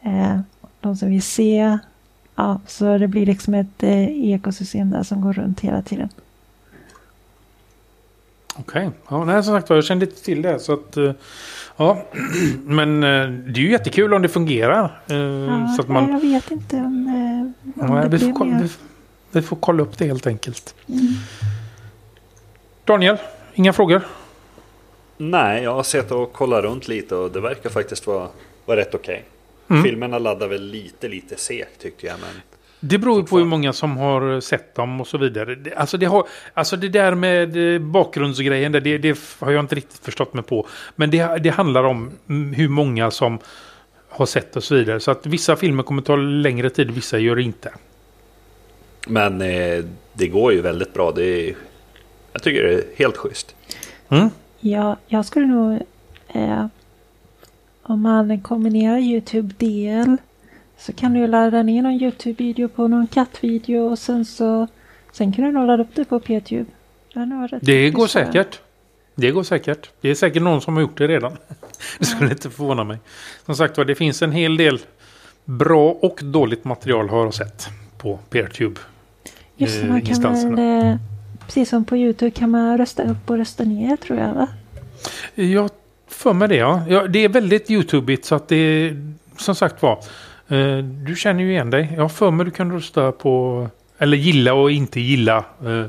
eh, 0.00 0.40
de 0.80 0.96
som 0.96 1.10
vill 1.10 1.22
se. 1.22 1.78
Ja, 2.34 2.60
så 2.66 2.98
det 2.98 3.08
blir 3.08 3.26
liksom 3.26 3.54
ett 3.54 3.82
eh, 3.82 4.32
ekosystem 4.32 4.90
där 4.90 5.02
som 5.02 5.20
går 5.20 5.32
runt 5.32 5.60
hela 5.60 5.82
tiden. 5.82 6.08
Okej, 8.56 8.86
okay. 8.86 9.00
ja, 9.08 9.24
nej, 9.24 9.44
som 9.44 9.54
sagt 9.54 9.70
jag 9.70 9.84
kände 9.84 10.06
inte 10.06 10.22
till 10.22 10.42
det. 10.42 10.58
Så 10.58 10.72
att, 10.72 10.96
eh, 10.96 11.12
ja. 11.76 12.02
Men 12.64 13.02
eh, 13.02 13.28
det 13.28 13.60
är 13.60 13.62
ju 13.62 13.70
jättekul 13.70 14.14
om 14.14 14.22
det 14.22 14.28
fungerar. 14.28 15.00
Eh, 15.08 15.16
ja, 15.16 15.74
så 15.76 15.82
att 15.82 15.88
man... 15.88 16.10
jag 16.10 16.20
vet 16.20 16.50
inte 16.50 16.76
om, 16.76 17.54
om 17.76 17.96
ja, 17.96 18.02
det 18.02 18.16
vi, 18.16 18.18
får, 18.18 18.44
vi, 18.44 18.68
vi, 19.30 19.42
får 19.42 19.56
kolla 19.56 19.82
upp 19.82 19.98
det 19.98 20.06
helt 20.06 20.26
enkelt. 20.26 20.74
Mm. 20.88 21.06
Daniel, 22.84 23.16
inga 23.54 23.72
frågor? 23.72 24.02
Nej, 25.16 25.62
jag 25.62 25.74
har 25.74 25.82
sett 25.82 26.10
och 26.10 26.32
kollat 26.32 26.64
runt 26.64 26.88
lite 26.88 27.14
och 27.14 27.30
det 27.30 27.40
verkar 27.40 27.70
faktiskt 27.70 28.06
vara, 28.06 28.28
vara 28.66 28.80
rätt 28.80 28.94
okej. 28.94 29.24
Okay. 29.66 29.78
Mm. 29.78 29.82
Filmerna 29.82 30.18
laddar 30.18 30.48
väl 30.48 30.62
lite, 30.62 31.08
lite 31.08 31.36
segt 31.36 31.80
tyckte 31.80 32.06
jag. 32.06 32.16
Men 32.20 32.42
det 32.84 32.98
beror 32.98 33.22
på 33.22 33.38
hur 33.38 33.44
många 33.44 33.72
som 33.72 33.96
har 33.96 34.40
sett 34.40 34.74
dem 34.74 35.00
och 35.00 35.06
så 35.06 35.18
vidare. 35.18 35.56
Alltså 35.76 35.96
det, 35.96 36.06
har, 36.06 36.26
alltså 36.54 36.76
det 36.76 36.88
där 36.88 37.14
med 37.14 37.74
eh, 37.74 37.80
bakgrundsgrejen, 37.80 38.72
det, 38.72 38.98
det 38.98 39.18
har 39.38 39.52
jag 39.52 39.60
inte 39.60 39.74
riktigt 39.74 40.04
förstått 40.04 40.34
mig 40.34 40.44
på. 40.44 40.66
Men 40.96 41.10
det, 41.10 41.38
det 41.42 41.50
handlar 41.50 41.84
om 41.84 42.10
hur 42.54 42.68
många 42.68 43.10
som 43.10 43.38
har 44.08 44.26
sett 44.26 44.56
och 44.56 44.64
så 44.64 44.74
vidare. 44.74 45.00
Så 45.00 45.10
att 45.10 45.26
vissa 45.26 45.56
filmer 45.56 45.82
kommer 45.82 46.02
ta 46.02 46.16
längre 46.16 46.70
tid, 46.70 46.90
vissa 46.90 47.18
gör 47.18 47.36
det 47.36 47.42
inte. 47.42 47.72
Men 49.06 49.40
eh, 49.40 49.84
det 50.12 50.28
går 50.28 50.52
ju 50.52 50.60
väldigt 50.60 50.94
bra. 50.94 51.12
Det 51.12 51.24
är, 51.24 51.54
jag 52.32 52.42
tycker 52.42 52.62
det 52.62 52.74
är 52.74 52.84
helt 52.96 53.16
schysst. 53.16 53.54
Mm. 54.08 54.30
Ja, 54.60 54.96
jag 55.06 55.24
skulle 55.24 55.46
nog... 55.46 55.80
Eh, 56.28 56.66
om 57.82 58.00
man 58.00 58.40
kombinerar 58.40 58.98
YouTube-del 58.98 60.16
så 60.86 60.92
kan 60.92 61.12
du 61.12 61.26
ladda 61.26 61.62
ner 61.62 61.82
någon 61.82 61.92
YouTube-video 61.92 62.68
på 62.68 62.88
någon 62.88 63.06
kattvideo 63.06 63.90
och 63.90 63.98
sen 63.98 64.24
så... 64.24 64.66
Sen 65.12 65.32
kan 65.32 65.44
du 65.44 65.52
nog 65.52 65.66
ladda 65.66 65.82
upp 65.82 65.94
det 65.94 66.04
på 66.04 66.20
PTube. 66.20 66.64
Det, 67.60 67.90
går 67.90 68.06
säkert. 68.06 68.60
Det 69.14 69.30
går 69.30 69.42
säkert. 69.42 69.90
Det 70.00 70.08
är 70.08 70.14
säkert 70.14 70.42
någon 70.42 70.60
som 70.60 70.74
har 70.74 70.80
gjort 70.80 70.98
det 70.98 71.08
redan. 71.08 71.32
Det 71.98 72.04
skulle 72.04 72.30
inte 72.30 72.50
förvåna 72.50 72.84
mig. 72.84 72.98
Som 73.46 73.56
sagt 73.56 73.78
var, 73.78 73.84
det 73.84 73.94
finns 73.94 74.22
en 74.22 74.32
hel 74.32 74.56
del 74.56 74.80
bra 75.44 75.90
och 75.90 76.20
dåligt 76.22 76.64
material 76.64 77.08
har 77.08 77.24
jag 77.24 77.34
sett 77.34 77.68
på 77.98 78.18
PeerTube. 78.30 78.80
Just 79.56 79.80
det, 79.80 79.88
man 79.88 79.98
eh, 79.98 80.20
kan 80.20 80.54
väl, 80.54 80.88
eh, 80.88 80.96
precis 81.46 81.68
som 81.68 81.84
på 81.84 81.96
YouTube 81.96 82.30
kan 82.30 82.50
man 82.50 82.78
rösta 82.78 83.02
upp 83.02 83.30
och 83.30 83.36
rösta 83.36 83.64
ner 83.64 83.96
tror 83.96 84.18
jag 84.18 84.34
va? 84.34 84.48
Jag 85.34 85.70
för 86.08 86.32
mig 86.32 86.48
det 86.48 86.56
ja. 86.56 86.82
ja 86.88 87.06
det 87.06 87.18
är 87.18 87.28
väldigt 87.28 87.70
YouTubeigt 87.70 88.24
så 88.24 88.34
att 88.34 88.48
det 88.48 88.56
är 88.56 89.12
som 89.36 89.54
sagt 89.54 89.82
var. 89.82 90.04
Eh, 90.48 90.78
du 90.78 91.16
känner 91.16 91.42
ju 91.42 91.50
igen 91.50 91.70
dig. 91.70 91.92
Jag 91.94 92.02
har 92.02 92.08
för 92.08 92.30
mig 92.30 92.46
du 92.46 92.50
kan 92.50 92.72
rösta 92.72 93.12
på 93.12 93.66
eller 93.98 94.16
gilla 94.16 94.54
och 94.54 94.70
inte 94.70 95.00
gilla 95.00 95.44
eh, 95.64 95.84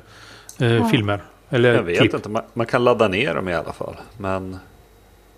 eh, 0.59 0.73
ja. 0.73 0.89
filmer. 0.89 1.23
Eller 1.49 1.73
jag 1.73 1.83
vet 1.83 1.99
klipp. 1.99 2.13
inte, 2.13 2.29
man, 2.29 2.43
man, 2.53 2.65
kan 2.65 2.83
ladda 2.83 3.07
ner 3.07 3.35
dem 3.35 3.49
i 3.49 3.53
alla 3.53 3.73
fall. 3.73 3.95
Men 4.17 4.57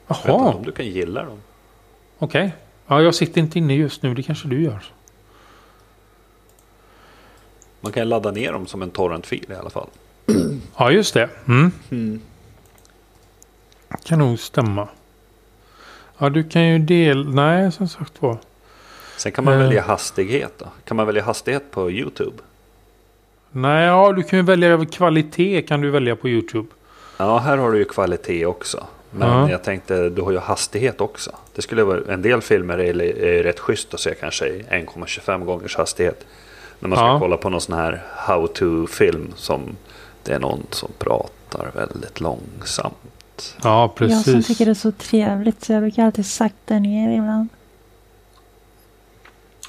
Jaha. 0.08 0.20
jag 0.26 0.34
vet 0.34 0.46
inte 0.46 0.58
om 0.58 0.64
du 0.64 0.72
kan 0.72 0.86
gilla 0.86 1.24
dem. 1.24 1.38
Okej. 2.18 2.46
Okay. 2.46 2.52
Ja, 2.88 3.02
jag 3.02 3.16
sitter 3.16 3.42
inte 3.42 3.60
inne 3.60 3.76
just 3.76 4.04
nu, 4.04 4.14
det 4.14 4.24
kanske 4.24 4.48
du 4.48 4.64
gör. 4.64 4.84
Man 7.82 7.92
kan 7.92 8.10
ladda 8.10 8.32
ner 8.32 8.54
dem 8.54 8.68
som 8.68 8.82
en 8.82 8.92
torrentfil 8.92 9.46
i 9.50 9.54
alla 9.54 9.70
fall. 9.70 9.88
Ja, 10.78 10.92
just 10.92 11.14
det. 11.14 11.30
Mm. 11.48 11.72
Mm. 11.92 12.22
Kan 14.04 14.20
nog 14.20 14.40
stämma. 14.40 14.88
Ja, 16.18 16.30
du 16.30 16.44
kan 16.44 16.68
ju 16.68 16.80
dela... 16.80 17.30
Nej, 17.30 17.72
som 17.72 17.88
sagt 17.88 18.22
var. 18.22 18.38
Sen 19.18 19.32
kan 19.32 19.46
man 19.46 19.54
uh, 19.54 19.60
välja 19.60 19.82
hastighet 19.82 20.54
då. 20.58 20.66
Kan 20.86 20.98
man 20.98 21.06
välja 21.06 21.24
hastighet 21.24 21.72
på 21.72 21.92
YouTube? 21.92 22.38
Nej, 23.52 23.86
ja, 23.86 24.12
du 24.12 24.24
kan 24.24 24.40
ju 24.40 24.46
välja 24.46 24.86
kvalitet 24.86 25.62
kan 25.62 25.82
du 25.82 25.90
välja 25.90 26.16
på 26.16 26.30
YouTube. 26.30 26.68
Ja, 27.18 27.38
här 27.38 27.58
har 27.58 27.72
du 27.72 27.78
ju 27.78 27.86
kvalitet 27.86 28.46
också. 28.46 28.84
Men 29.12 29.44
uh. 29.44 29.52
jag 29.52 29.64
tänkte, 29.64 30.10
du 30.10 30.22
har 30.22 30.32
ju 30.32 30.38
hastighet 30.38 31.02
också. 31.02 31.32
Det 31.56 31.62
skulle 31.62 31.84
vara, 31.84 32.14
en 32.14 32.22
del 32.22 32.42
filmer 32.42 32.78
är, 32.78 33.02
är 33.02 33.44
rätt 33.44 33.60
schysst 33.60 33.94
att 33.94 34.00
se 34.00 34.16
kanske 34.20 34.48
i 34.48 34.64
1,25 34.64 35.46
gångers 35.46 35.76
hastighet. 35.76 36.26
När 36.80 36.90
man 36.90 36.98
ska 36.98 37.14
uh. 37.14 37.20
kolla 37.20 37.38
på 37.38 37.50
någon 37.50 37.62
sån 37.62 37.76
här 37.76 38.04
how 38.16 38.48
to-film 38.48 39.34
som 39.36 39.76
det 40.24 40.34
är 40.34 40.40
någon 40.40 40.64
som 40.70 40.90
pratar 40.98 41.72
väldigt 41.74 42.20
långsamt. 42.20 43.56
Ja, 43.64 43.94
precis. 43.96 44.28
Jag 44.28 44.34
som 44.34 44.44
tycker 44.44 44.66
det 44.66 44.72
är 44.72 44.76
så 44.76 44.92
trevligt 44.92 45.66
så 45.66 45.74
jag 45.74 45.82
brukar 45.82 46.06
alltid 46.06 46.26
sakta 46.26 46.80
ner 46.80 47.18
ibland. 47.18 47.50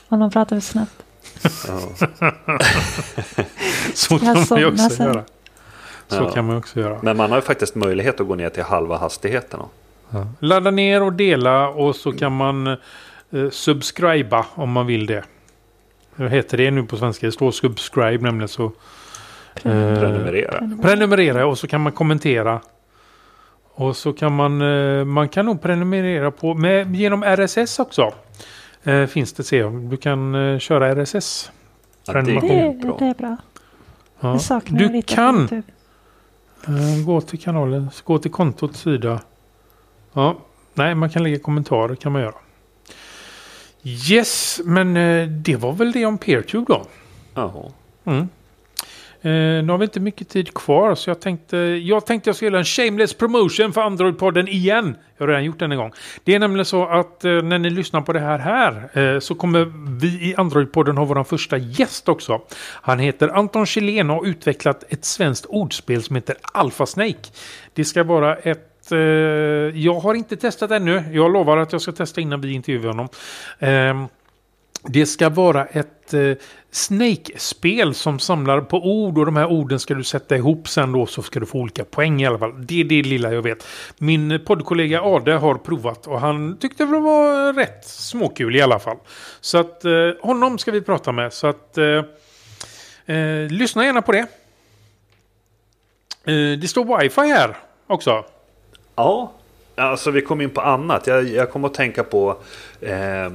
Om 0.09 0.20
de 0.20 0.30
pratar 0.30 0.57
för 0.57 0.61
snabbt. 0.61 1.02
så 3.94 4.18
kan 4.18 4.46
man 4.50 4.59
ju 4.59 4.66
också 4.66 4.90
sen. 4.90 5.07
göra. 5.07 5.24
Så 6.09 6.16
ja. 6.16 6.30
kan 6.30 6.46
man 6.46 6.57
också 6.57 6.80
göra. 6.80 6.98
Men 7.02 7.16
man 7.16 7.30
har 7.30 7.38
ju 7.38 7.42
faktiskt 7.42 7.74
möjlighet 7.74 8.20
att 8.20 8.26
gå 8.26 8.34
ner 8.34 8.48
till 8.48 8.62
halva 8.62 8.96
hastigheten. 8.96 9.61
Ja. 10.11 10.26
Ladda 10.40 10.70
ner 10.70 11.02
och 11.02 11.12
dela 11.12 11.68
och 11.68 11.96
så 11.96 12.12
kan 12.12 12.36
man 12.36 12.66
eh, 12.66 12.76
subscriba 13.50 14.46
om 14.54 14.72
man 14.72 14.86
vill 14.86 15.07
det. 15.07 15.24
Hur 16.16 16.28
heter 16.28 16.57
det 16.57 16.70
nu 16.70 16.82
på 16.82 16.96
svenska? 16.96 17.26
Det 17.26 17.32
står 17.32 17.50
subscribe 17.50 18.24
nämligen 18.24 18.48
så. 18.48 18.72
Prenumerera. 19.62 20.70
Prenumerera 20.82 21.46
och 21.46 21.59
så 21.59 21.66
kan 21.66 21.80
man 21.80 21.92
kommentera. 21.92 22.61
Och 23.74 23.96
så 23.96 24.12
kan 24.12 24.32
man, 24.32 24.62
eh, 24.62 25.04
man 25.04 25.28
kan 25.28 25.46
nog 25.46 25.62
prenumerera 25.62 26.30
på 26.30 26.54
med, 26.54 26.96
genom 26.96 27.22
RSS 27.22 27.78
också. 27.78 28.12
Eh, 28.87 29.07
finns 29.07 29.32
det 29.32 29.45
se. 29.45 29.62
Du 29.62 29.97
kan 29.97 30.34
eh, 30.34 30.59
köra 30.59 30.95
RSS. 30.95 31.51
Ja, 32.07 32.12
det, 32.12 32.32
är, 32.32 32.41
det 32.99 33.05
är 33.05 33.14
bra. 33.14 33.37
Ja. 34.20 34.61
Du 34.68 35.03
kan 35.03 35.49
eh, 36.66 37.05
gå 37.07 37.20
till 37.20 37.41
kanalen, 37.41 37.91
gå 38.05 38.18
till 38.18 38.30
kontot 38.30 38.76
sida. 38.76 39.20
Ja, 40.12 40.37
nej, 40.74 40.95
man 40.95 41.11
kan 41.11 41.22
lägga 41.22 41.39
kommentarer 41.39 41.95
kan 41.95 42.12
man 42.12 42.22
göra. 42.22 42.34
Yes, 43.82 44.61
men 44.64 44.97
eh, 44.97 45.28
det 45.28 45.57
var 45.57 45.72
väl 45.72 45.93
det 45.93 46.07
om 46.07 46.18
PeerTube 46.18 46.64
då. 46.68 46.87
Jaha. 47.34 47.72
Mm. 48.05 48.28
Eh, 49.21 49.31
nu 49.64 49.69
har 49.69 49.79
vi 49.79 49.85
inte 49.85 50.01
mycket 50.01 50.29
tid 50.29 50.55
kvar 50.55 50.95
så 50.95 51.11
jag 51.11 51.21
tänkte 51.21 51.57
jag 51.57 52.07
tänkte 52.07 52.29
jag 52.29 52.37
skulle 52.37 52.51
göra 52.51 52.59
en 52.59 52.64
shameless 52.64 53.14
promotion 53.14 53.73
för 53.73 53.81
Android-podden 53.81 54.49
igen. 54.49 54.97
Jag 55.17 55.27
har 55.27 55.29
redan 55.29 55.45
gjort 55.45 55.59
den 55.59 55.73
en 55.73 55.79
gång. 55.79 55.93
Det 56.25 56.35
är 56.35 56.39
nämligen 56.39 56.64
så 56.64 56.87
att 56.87 57.25
eh, 57.25 57.43
när 57.43 57.59
ni 57.59 57.71
lyssnar 57.71 58.01
på 58.01 58.12
det 58.12 58.21
här 58.21 58.39
här 58.39 58.99
eh, 58.99 59.21
så 59.21 59.35
kommer 59.35 59.73
vi 60.01 60.09
i 60.31 60.35
Android-podden 60.37 60.97
ha 60.97 61.05
vår 61.05 61.25
första 61.25 61.57
gäst 61.57 62.09
också. 62.09 62.41
Han 62.83 62.99
heter 62.99 63.29
Anton 63.29 63.67
Kjellén 63.67 64.11
och 64.11 64.17
har 64.17 64.27
utvecklat 64.27 64.85
ett 64.89 65.05
svenskt 65.05 65.47
ordspel 65.47 66.03
som 66.03 66.17
heter 66.17 66.37
Alpha 66.53 66.87
Snake. 66.87 67.31
Det 67.75 67.85
ska 67.85 68.05
vara 68.05 68.37
ett 68.37 68.93
eh, 68.93 68.99
jag 68.99 70.01
har 70.01 70.14
inte 70.14 70.37
testat 70.37 70.71
ännu. 70.71 71.05
Jag 71.12 71.33
lovar 71.33 71.57
att 71.57 71.73
jag 71.73 71.81
ska 71.81 71.93
testa 71.93 72.21
innan 72.21 72.41
vi 72.41 72.53
intervjuar 72.53 72.89
honom. 72.89 73.09
Ehm, 73.59 74.09
det 74.89 75.07
ska 75.07 75.28
vara 75.28 75.64
ett 75.66 76.14
eh, 76.14 76.32
Snake-spel 76.70 77.95
som 77.95 78.18
samlar 78.18 78.61
på 78.61 78.76
ord 78.76 79.18
och 79.18 79.26
de 79.26 79.37
här 79.37 79.47
orden 79.47 79.80
ska 79.80 79.95
du 79.95 80.05
sätta 80.05 80.37
ihop 80.37 80.68
sen 80.68 80.93
då 80.93 81.07
så 81.07 81.22
ska 81.22 81.41
du 81.41 81.47
få 81.47 81.59
olika 81.59 81.84
poäng 81.84 82.22
i 82.22 82.26
alla 82.26 82.39
fall. 82.39 82.66
Det 82.66 82.80
är 82.80 82.84
det 82.84 83.03
lilla 83.03 83.32
jag 83.32 83.43
vet. 83.43 83.66
Min 83.99 84.41
poddkollega 84.47 85.01
Ade 85.03 85.32
har 85.32 85.55
provat 85.55 86.07
och 86.07 86.20
han 86.20 86.59
tyckte 86.59 86.84
det 86.84 87.01
var 87.01 87.53
rätt 87.53 87.87
småkul 87.87 88.57
i 88.57 88.61
alla 88.61 88.78
fall. 88.78 88.97
Så 89.41 89.59
att 89.59 89.84
eh, 89.84 89.93
honom 90.22 90.59
ska 90.59 90.70
vi 90.70 90.80
prata 90.80 91.12
med. 91.12 91.32
Så 91.32 91.47
att 91.47 91.78
eh, 91.78 92.05
eh, 93.16 93.51
lyssna 93.51 93.84
gärna 93.84 94.03
på 94.03 94.12
det. 94.12 94.26
Eh, 96.24 96.59
det 96.59 96.68
står 96.68 96.99
wifi 96.99 97.20
här 97.20 97.57
också. 97.87 98.24
Ja, 98.97 99.32
alltså 99.76 100.11
vi 100.11 100.22
kom 100.22 100.41
in 100.41 100.51
på 100.51 100.61
annat. 100.61 101.07
Jag, 101.07 101.24
jag 101.24 101.51
kom 101.51 101.64
att 101.64 101.74
tänka 101.74 102.05
på 102.05 102.37
eh, 102.80 103.30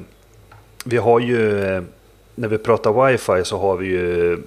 vi 0.86 0.98
har 0.98 1.20
ju, 1.20 1.48
när 2.36 2.48
vi 2.48 2.58
pratar 2.58 3.08
wifi 3.08 3.46
så 3.46 3.58
har 3.58 3.78
vi 3.78 3.88
ju 3.88 4.38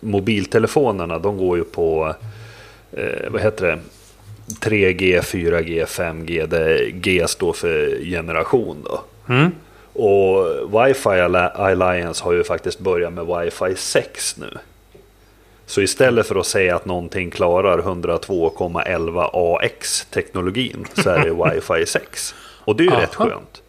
mobiltelefonerna. 0.00 1.18
De 1.18 1.38
går 1.38 1.58
ju 1.58 1.64
på, 1.64 2.14
eh, 2.92 3.30
vad 3.30 3.42
heter 3.42 3.66
det? 3.66 3.78
3G, 4.60 5.20
4G, 5.20 5.84
5G. 5.84 6.46
Där 6.46 6.90
G 6.90 7.24
står 7.28 7.52
för 7.52 8.04
generation 8.04 8.76
då. 8.84 9.00
Mm. 9.28 9.50
Och 9.92 10.46
Wi-Fi 10.70 11.50
Alliance 11.54 12.24
har 12.24 12.32
ju 12.32 12.44
faktiskt 12.44 12.78
börjat 12.78 13.12
med 13.12 13.24
Wi-Fi 13.24 13.74
6 13.74 14.36
nu. 14.36 14.58
Så 15.66 15.80
istället 15.80 16.26
för 16.26 16.36
att 16.36 16.46
säga 16.46 16.76
att 16.76 16.84
någonting 16.84 17.30
klarar 17.30 17.78
102,11 17.78 19.30
AX 19.32 20.06
teknologin 20.10 20.86
så 20.94 21.10
är 21.10 21.24
det 21.24 21.30
Wi-Fi 21.44 21.84
6. 21.84 22.34
Och 22.64 22.76
det 22.76 22.82
är 22.82 22.84
ju 22.84 22.92
Aha. 22.92 23.02
rätt 23.02 23.14
skönt. 23.14 23.62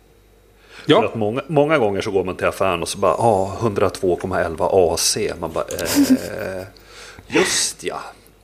För 0.85 0.91
Ja, 0.91 1.05
att 1.05 1.15
många, 1.15 1.41
många 1.47 1.77
gånger 1.77 2.01
så 2.01 2.11
går 2.11 2.23
man 2.23 2.35
till 2.35 2.47
affären 2.47 2.81
och 2.81 2.87
så 2.87 2.97
bara 2.97 3.13
ah, 3.13 3.57
102,11 3.61 4.93
AC. 4.93 5.17
Man 5.39 5.51
bara 5.53 5.63
eh, 5.63 6.63
just 7.27 7.83
ja. 7.83 7.99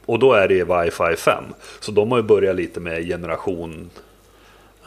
Och 0.05 0.19
då 0.19 0.33
är 0.33 0.47
det 0.47 0.63
Wi-Fi 0.63 1.15
5. 1.15 1.43
Så 1.79 1.91
de 1.91 2.11
har 2.11 2.17
ju 2.17 2.23
börjat 2.23 2.55
lite 2.55 2.79
med 2.79 3.05
generation 3.05 3.89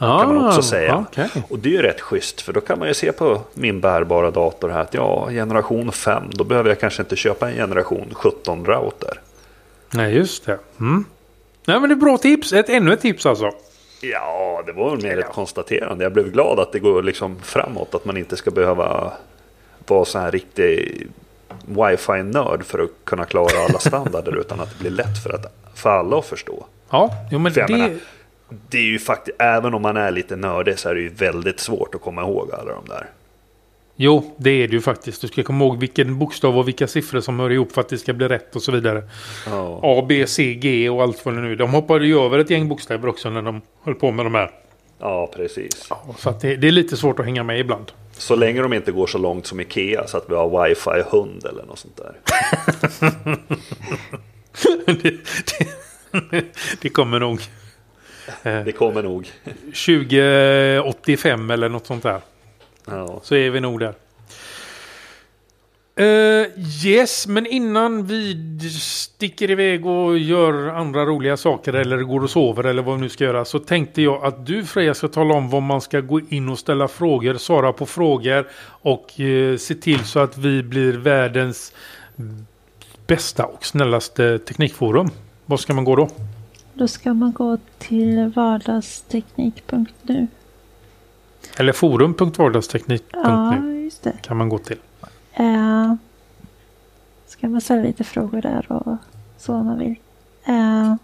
kan 0.01 0.35
man 0.35 0.47
också 0.47 0.61
säga. 0.61 0.95
Ah, 0.95 1.05
okej. 1.09 1.29
Och 1.49 1.59
det 1.59 1.69
är 1.69 1.73
ju 1.73 1.81
rätt 1.81 2.01
schysst 2.01 2.41
för 2.41 2.53
då 2.53 2.61
kan 2.61 2.79
man 2.79 2.87
ju 2.87 2.93
se 2.93 3.11
på 3.11 3.41
min 3.53 3.81
bärbara 3.81 4.31
dator 4.31 4.69
här 4.69 4.79
att 4.79 4.93
ja, 4.93 5.29
generation 5.29 5.91
5, 5.91 6.23
då 6.31 6.43
behöver 6.43 6.69
jag 6.69 6.79
kanske 6.79 7.01
inte 7.01 7.15
köpa 7.15 7.49
en 7.49 7.55
generation 7.55 8.09
17 8.13 8.65
router. 8.65 9.19
Nej, 9.93 10.15
just 10.15 10.45
det. 10.45 10.59
Mm. 10.79 11.05
Nej, 11.65 11.79
men 11.79 11.89
det 11.89 11.93
är 11.93 11.97
bra 11.97 12.17
tips. 12.17 12.53
Ett, 12.53 12.69
ännu 12.69 12.93
ett 12.93 13.01
tips 13.01 13.25
alltså. 13.25 13.51
Ja, 14.01 14.63
det 14.65 14.71
var 14.71 14.97
mer 14.97 15.17
ett 15.17 15.33
konstaterande. 15.33 16.03
Jag 16.03 16.13
blev 16.13 16.31
glad 16.31 16.59
att 16.59 16.71
det 16.71 16.79
går 16.79 17.03
liksom 17.03 17.39
framåt, 17.39 17.95
att 17.95 18.05
man 18.05 18.17
inte 18.17 18.37
ska 18.37 18.51
behöva 18.51 19.11
vara 19.87 20.05
så 20.05 20.19
här 20.19 20.31
riktig 20.31 21.07
wifi-nörd 21.65 22.63
för 22.63 22.79
att 22.79 22.89
kunna 23.03 23.25
klara 23.25 23.65
alla 23.69 23.79
standarder 23.79 24.37
utan 24.37 24.59
att 24.59 24.69
det 24.69 24.79
blir 24.79 24.91
lätt 24.91 25.23
för, 25.23 25.33
att, 25.33 25.53
för 25.75 25.89
alla 25.89 26.17
att 26.17 26.25
förstå. 26.25 26.65
Ja, 26.89 27.09
jo, 27.31 27.39
men 27.39 27.53
För 27.53 27.61
det... 27.61 27.73
menar, 27.73 27.97
det 28.69 28.77
är 28.77 28.81
ju 28.81 28.99
faktiskt, 28.99 29.41
även 29.41 29.73
om 29.73 29.81
man 29.81 29.97
är 29.97 30.11
lite 30.11 30.35
nördig 30.35 30.79
så 30.79 30.89
är 30.89 30.95
det 30.95 31.01
ju 31.01 31.09
väldigt 31.09 31.59
svårt 31.59 31.95
att 31.95 32.01
komma 32.01 32.21
ihåg 32.21 32.51
alla 32.51 32.73
de 32.73 32.85
där. 32.87 33.09
Jo, 34.03 34.35
det 34.37 34.49
är 34.49 34.67
det 34.67 34.73
ju 34.73 34.81
faktiskt. 34.81 35.21
Du 35.21 35.27
ska 35.27 35.43
komma 35.43 35.65
ihåg 35.65 35.79
vilken 35.79 36.19
bokstav 36.19 36.57
och 36.57 36.67
vilka 36.67 36.87
siffror 36.87 37.21
som 37.21 37.39
hör 37.39 37.49
ihop 37.49 37.71
för 37.71 37.81
att 37.81 37.89
det 37.89 37.97
ska 37.97 38.13
bli 38.13 38.27
rätt 38.27 38.55
och 38.55 38.61
så 38.61 38.71
vidare. 38.71 39.03
Ja. 39.45 39.79
A, 39.83 40.05
B, 40.09 40.27
C, 40.27 40.53
G 40.53 40.89
och 40.89 41.03
allt 41.03 41.25
vad 41.25 41.35
det 41.35 41.41
nu 41.41 41.51
är. 41.51 41.55
De 41.55 41.71
hoppade 41.71 42.05
ju 42.05 42.19
över 42.19 42.39
ett 42.39 42.49
gäng 42.49 42.69
bokstäver 42.69 43.07
också 43.07 43.29
när 43.29 43.41
de 43.41 43.61
höll 43.83 43.95
på 43.95 44.11
med 44.11 44.25
de 44.25 44.35
här. 44.35 44.51
Ja, 44.99 45.31
precis. 45.35 45.87
Ja, 45.89 46.05
så 46.17 46.31
det, 46.41 46.55
det 46.55 46.67
är 46.67 46.71
lite 46.71 46.97
svårt 46.97 47.19
att 47.19 47.25
hänga 47.25 47.43
med 47.43 47.59
ibland. 47.59 47.91
Så 48.13 48.35
länge 48.35 48.61
de 48.61 48.73
inte 48.73 48.91
går 48.91 49.07
så 49.07 49.17
långt 49.17 49.47
som 49.47 49.59
Ikea 49.59 50.07
så 50.07 50.17
att 50.17 50.25
vi 50.29 50.35
har 50.35 50.67
wifi 50.67 51.03
hund 51.11 51.45
eller 51.45 51.63
något 51.63 51.79
sånt 51.79 51.97
där. 51.97 52.15
det, 54.85 55.13
det, 56.31 56.45
det 56.81 56.89
kommer 56.89 57.19
nog 57.19 57.39
Det 58.43 58.71
kommer 58.71 59.03
nog. 59.03 59.31
2085 59.65 61.51
eller 61.51 61.69
något 61.69 61.87
sånt 61.87 62.03
där. 62.03 62.21
Ja. 62.91 63.19
Så 63.23 63.35
är 63.35 63.49
vi 63.49 63.59
nog 63.59 63.79
där. 63.79 63.93
Eh, 65.95 66.47
yes, 66.85 67.27
men 67.27 67.45
innan 67.45 68.05
vi 68.05 68.35
sticker 68.79 69.51
iväg 69.51 69.85
och 69.85 70.17
gör 70.17 70.67
andra 70.67 71.05
roliga 71.05 71.37
saker 71.37 71.73
eller 71.73 71.97
går 71.97 72.23
och 72.23 72.29
sover 72.29 72.63
eller 72.63 72.81
vad 72.81 72.95
vi 72.95 73.01
nu 73.01 73.09
ska 73.09 73.23
göra 73.23 73.45
så 73.45 73.59
tänkte 73.59 74.01
jag 74.01 74.25
att 74.25 74.45
du 74.45 74.65
Freja 74.65 74.93
ska 74.93 75.07
tala 75.07 75.33
om 75.33 75.49
vad 75.49 75.61
man 75.61 75.81
ska 75.81 75.99
gå 75.99 76.19
in 76.29 76.49
och 76.49 76.59
ställa 76.59 76.87
frågor, 76.87 77.35
svara 77.35 77.73
på 77.73 77.85
frågor 77.85 78.47
och 78.65 79.19
eh, 79.19 79.57
se 79.57 79.75
till 79.75 80.05
så 80.05 80.19
att 80.19 80.37
vi 80.37 80.63
blir 80.63 80.93
världens 80.93 81.73
bästa 83.07 83.45
och 83.45 83.65
snällaste 83.65 84.39
teknikforum. 84.39 85.09
Var 85.45 85.57
ska 85.57 85.73
man 85.73 85.83
gå 85.83 85.95
då? 85.95 86.09
Då 86.73 86.87
ska 86.87 87.13
man 87.13 87.31
gå 87.31 87.57
till 87.77 88.31
vardagsteknik.nu. 88.35 90.27
Eller 91.57 91.73
forum.vardagsteknik.nu 91.73 93.19
Ja, 93.23 93.55
just 93.65 94.03
det. 94.03 94.13
kan 94.21 94.37
man 94.37 94.49
gå 94.49 94.57
till. 94.57 94.77
Eh, 95.33 95.93
ska 97.27 97.49
man 97.49 97.61
ställa 97.61 97.81
lite 97.81 98.03
frågor 98.03 98.41
där 98.41 98.71
och 98.71 98.97
så 99.37 99.53
om 99.53 99.65
man 99.65 99.79
vill. 99.79 99.95
Eh, 100.45 100.95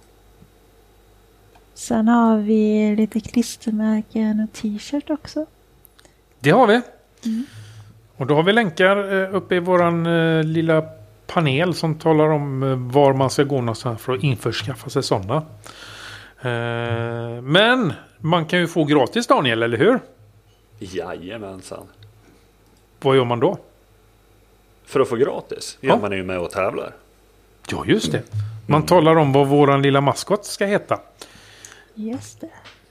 sen 1.74 2.08
har 2.08 2.38
vi 2.38 2.95
lite 2.95 3.20
klistermärken 3.20 4.39
och 4.39 4.54
t-shirt 4.58 5.10
också. 5.10 5.45
Det 6.39 6.50
har 6.50 6.68
vi. 6.68 6.82
Och 8.18 8.28
då 8.28 8.36
har 8.36 8.43
vi 8.43 8.54
länkar 8.54 9.24
eh, 9.24 9.36
uppe 9.36 9.56
i 9.56 9.60
våran 9.60 10.04
lilla 10.54 10.84
panel 11.28 11.74
som 11.74 11.95
talar 11.95 12.30
om 12.30 12.60
var 12.91 13.14
man 13.14 13.30
ska 13.30 13.43
gå 13.43 13.56
någonstans 13.62 14.02
för 14.02 14.14
att 14.14 14.24
införskaffa 14.24 14.89
sig 14.89 15.04
sådana. 15.04 15.43
Men 17.41 17.93
man 18.20 18.45
kan 18.45 18.60
ju 18.60 18.68
få 18.68 18.84
gratis 18.84 19.28
Daniel, 19.28 19.64
eller 19.64 19.78
hur? 19.78 20.00
Jajamensan. 20.80 21.88
Vad 23.01 23.15
gör 23.15 23.25
man 23.25 23.39
då? 23.39 23.57
För 24.86 24.99
att 24.99 25.09
få 25.09 25.15
gratis? 25.15 25.78
Ja, 25.82 25.89
Ja. 25.89 25.97
man 26.01 26.11
är 26.11 26.15
ju 26.17 26.23
med 26.23 26.39
och 26.39 26.51
tävlar. 26.51 26.93
Ja, 27.71 27.84
just 27.86 28.11
det. 28.11 28.23
Man 28.67 28.86
talar 28.86 29.15
om 29.15 29.32
vad 29.34 29.47
våran 29.47 29.82
lilla 29.82 30.01
maskot 30.01 30.45
ska 30.45 30.65
heta. 30.65 30.99
Just 31.93 32.41
det. 32.41 32.49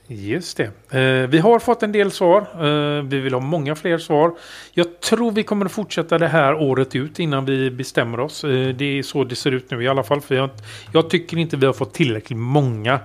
Just 0.09 0.57
det. 0.57 0.97
Eh, 0.99 1.27
vi 1.29 1.39
har 1.39 1.59
fått 1.59 1.83
en 1.83 1.91
del 1.91 2.11
svar. 2.11 2.41
Eh, 2.41 3.03
vi 3.03 3.19
vill 3.19 3.33
ha 3.33 3.39
många 3.41 3.75
fler 3.75 3.97
svar. 3.97 4.35
Jag 4.71 4.99
tror 4.99 5.31
vi 5.31 5.43
kommer 5.43 5.65
att 5.65 5.71
fortsätta 5.71 6.17
det 6.17 6.27
här 6.27 6.53
året 6.53 6.95
ut 6.95 7.19
innan 7.19 7.45
vi 7.45 7.71
bestämmer 7.71 8.19
oss. 8.19 8.43
Eh, 8.43 8.69
det 8.69 8.85
är 8.99 9.03
så 9.03 9.23
det 9.23 9.35
ser 9.35 9.51
ut 9.51 9.71
nu 9.71 9.83
i 9.83 9.87
alla 9.87 10.03
fall. 10.03 10.21
För 10.21 10.35
jag, 10.35 10.49
jag 10.93 11.09
tycker 11.09 11.37
inte 11.37 11.57
vi 11.57 11.65
har 11.65 11.73
fått 11.73 11.93
tillräckligt 11.93 12.39
många 12.39 12.99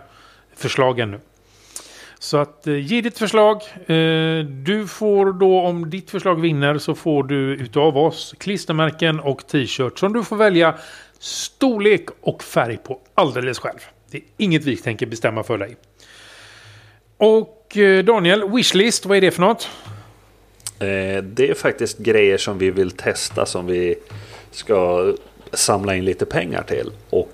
förslag 0.56 0.98
ännu. 1.00 1.20
Så 2.22 2.36
att 2.36 2.66
eh, 2.66 2.76
ge 2.76 3.00
ditt 3.00 3.18
förslag. 3.18 3.62
Eh, 3.86 4.44
du 4.44 4.86
får 4.88 5.32
då 5.32 5.60
om 5.60 5.90
ditt 5.90 6.10
förslag 6.10 6.40
vinner 6.40 6.78
så 6.78 6.94
får 6.94 7.24
du 7.24 7.54
utav 7.54 7.98
oss 7.98 8.34
klistermärken 8.38 9.20
och 9.20 9.46
t-shirt 9.46 9.98
som 9.98 10.12
du 10.12 10.24
får 10.24 10.36
välja 10.36 10.74
storlek 11.18 12.08
och 12.20 12.42
färg 12.42 12.76
på 12.76 13.00
alldeles 13.14 13.58
själv. 13.58 13.78
Det 14.10 14.18
är 14.18 14.24
inget 14.36 14.64
vi 14.64 14.76
tänker 14.76 15.06
bestämma 15.06 15.42
för 15.42 15.58
dig. 15.58 15.76
Och 17.16 17.76
eh, 17.76 18.04
Daniel, 18.04 18.50
wishlist, 18.50 19.06
vad 19.06 19.16
är 19.16 19.20
det 19.20 19.30
för 19.30 19.40
något? 19.40 19.70
Det 21.22 21.50
är 21.50 21.54
faktiskt 21.54 21.98
grejer 21.98 22.38
som 22.38 22.58
vi 22.58 22.70
vill 22.70 22.90
testa 22.90 23.46
som 23.46 23.66
vi 23.66 23.94
ska 24.50 25.12
samla 25.52 25.96
in 25.96 26.04
lite 26.04 26.26
pengar 26.26 26.62
till. 26.62 26.90
Och 27.10 27.32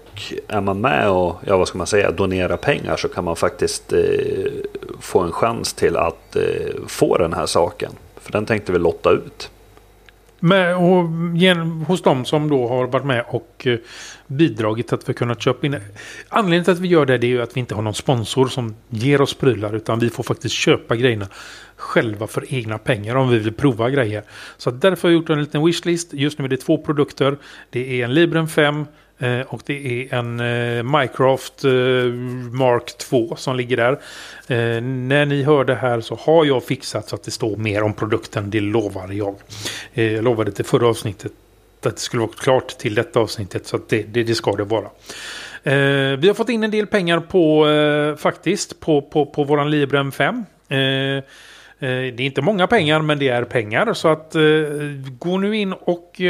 är 0.49 0.61
man 0.61 0.81
med 0.81 1.11
och, 1.11 1.37
ja 1.47 1.57
vad 1.57 1.69
ska 1.69 1.79
man 1.79 1.87
säga, 1.87 2.11
donera 2.11 2.57
pengar 2.57 2.97
så 2.97 3.09
kan 3.09 3.25
man 3.25 3.37
faktiskt 3.37 3.93
eh, 3.93 4.01
få 5.01 5.21
en 5.21 5.33
chans 5.33 5.73
till 5.73 5.97
att 5.97 6.37
eh, 6.37 6.43
få 6.87 7.19
den 7.19 7.33
här 7.33 7.47
saken. 7.47 7.93
För 8.17 8.33
den 8.33 8.47
tänkte 8.47 8.73
vi 8.73 8.79
lotta 8.79 9.11
ut. 9.11 9.51
Med, 10.41 10.77
och, 10.77 11.09
gen, 11.35 11.71
hos 11.71 12.03
de 12.03 12.25
som 12.25 12.51
då 12.51 12.69
har 12.69 12.87
varit 12.87 13.05
med 13.05 13.25
och 13.29 13.67
eh, 13.67 13.79
bidragit 14.27 14.89
till 14.89 14.95
att 14.95 15.09
vi 15.09 15.15
kunnat 15.15 15.43
köpa 15.43 15.67
in. 15.67 15.77
Anledningen 16.29 16.65
till 16.65 16.73
att 16.73 16.79
vi 16.79 16.89
gör 16.89 17.07
det, 17.07 17.19
det 17.19 17.27
är 17.27 17.29
ju 17.29 17.43
att 17.43 17.57
vi 17.57 17.61
inte 17.61 17.75
har 17.75 17.83
någon 17.83 17.95
sponsor 17.95 18.47
som 18.47 18.75
ger 18.89 19.21
oss 19.21 19.35
prylar 19.35 19.75
utan 19.75 19.99
vi 19.99 20.11
får 20.11 20.23
faktiskt 20.23 20.55
köpa 20.55 20.97
grejerna 20.97 21.27
själva 21.77 22.27
för 22.27 22.55
egna 22.55 22.79
pengar 22.79 23.15
om 23.15 23.29
vi 23.29 23.39
vill 23.39 23.53
prova 23.53 23.91
grejer. 23.91 24.23
Så 24.57 24.71
därför 24.71 25.09
har 25.09 25.13
jag 25.13 25.21
gjort 25.21 25.31
en 25.31 25.41
liten 25.41 25.65
wishlist. 25.65 26.13
Just 26.13 26.39
nu 26.39 26.45
är 26.45 26.49
det 26.49 26.57
två 26.57 26.79
produkter. 26.79 27.37
Det 27.71 28.01
är 28.01 28.05
en 28.05 28.15
Librem 28.15 28.49
5 28.49 28.87
eh, 29.19 29.41
och 29.41 29.63
det 29.67 30.03
är 30.03 30.15
en 30.15 30.41
eh, 30.41 30.79
eh, 30.79 30.83
Mark 32.53 32.99
2 32.99 33.37
som 33.37 33.57
ligger 33.57 33.77
där. 33.77 33.93
Eh, 34.49 34.83
när 34.83 35.27
ni 35.27 35.43
hör 35.43 35.65
det 35.65 35.75
här 35.75 36.01
så 36.01 36.15
har 36.15 36.45
jag 36.45 36.65
fixat 36.65 37.09
så 37.09 37.15
att 37.15 37.23
det 37.23 37.31
står 37.31 37.57
mer 37.57 37.83
om 37.83 37.95
produkten. 37.95 38.51
Det 38.51 38.61
lovar 38.61 39.13
jag. 39.13 39.35
Eh, 39.95 40.13
jag 40.13 40.25
lovade 40.25 40.53
till 40.53 40.65
förra 40.65 40.89
avsnittet 40.89 41.33
att 41.83 41.95
det 41.95 42.01
skulle 42.01 42.21
vara 42.21 42.33
klart 42.33 42.69
till 42.69 42.95
detta 42.95 43.21
avsnittet. 43.21 43.67
Så 43.67 43.77
att 43.77 43.89
det, 43.89 44.03
det, 44.03 44.23
det 44.23 44.35
ska 44.35 44.53
det 44.53 44.65
vara. 44.65 44.91
Eh, 45.63 46.19
vi 46.19 46.29
har 46.29 46.35
fått 46.35 46.49
in 46.49 46.65
en 46.65 46.71
del 46.71 46.87
pengar 46.87 47.21
på 47.21 47.67
faktiskt 48.19 48.81
på, 48.81 49.03
på, 49.03 49.27
på 49.27 49.45
våran 49.45 49.71
Librem 49.71 50.13
5. 50.13 50.45
Det 50.69 51.25
är 51.81 52.21
inte 52.21 52.43
många 52.43 52.67
pengar 52.67 53.01
men 53.01 53.19
det 53.19 53.29
är 53.29 53.45
pengar. 53.45 53.95
Så 53.95 54.09
att 54.09 54.37
gå 55.19 55.39
nu 55.39 55.57
in 55.57 55.73
och 55.73 56.21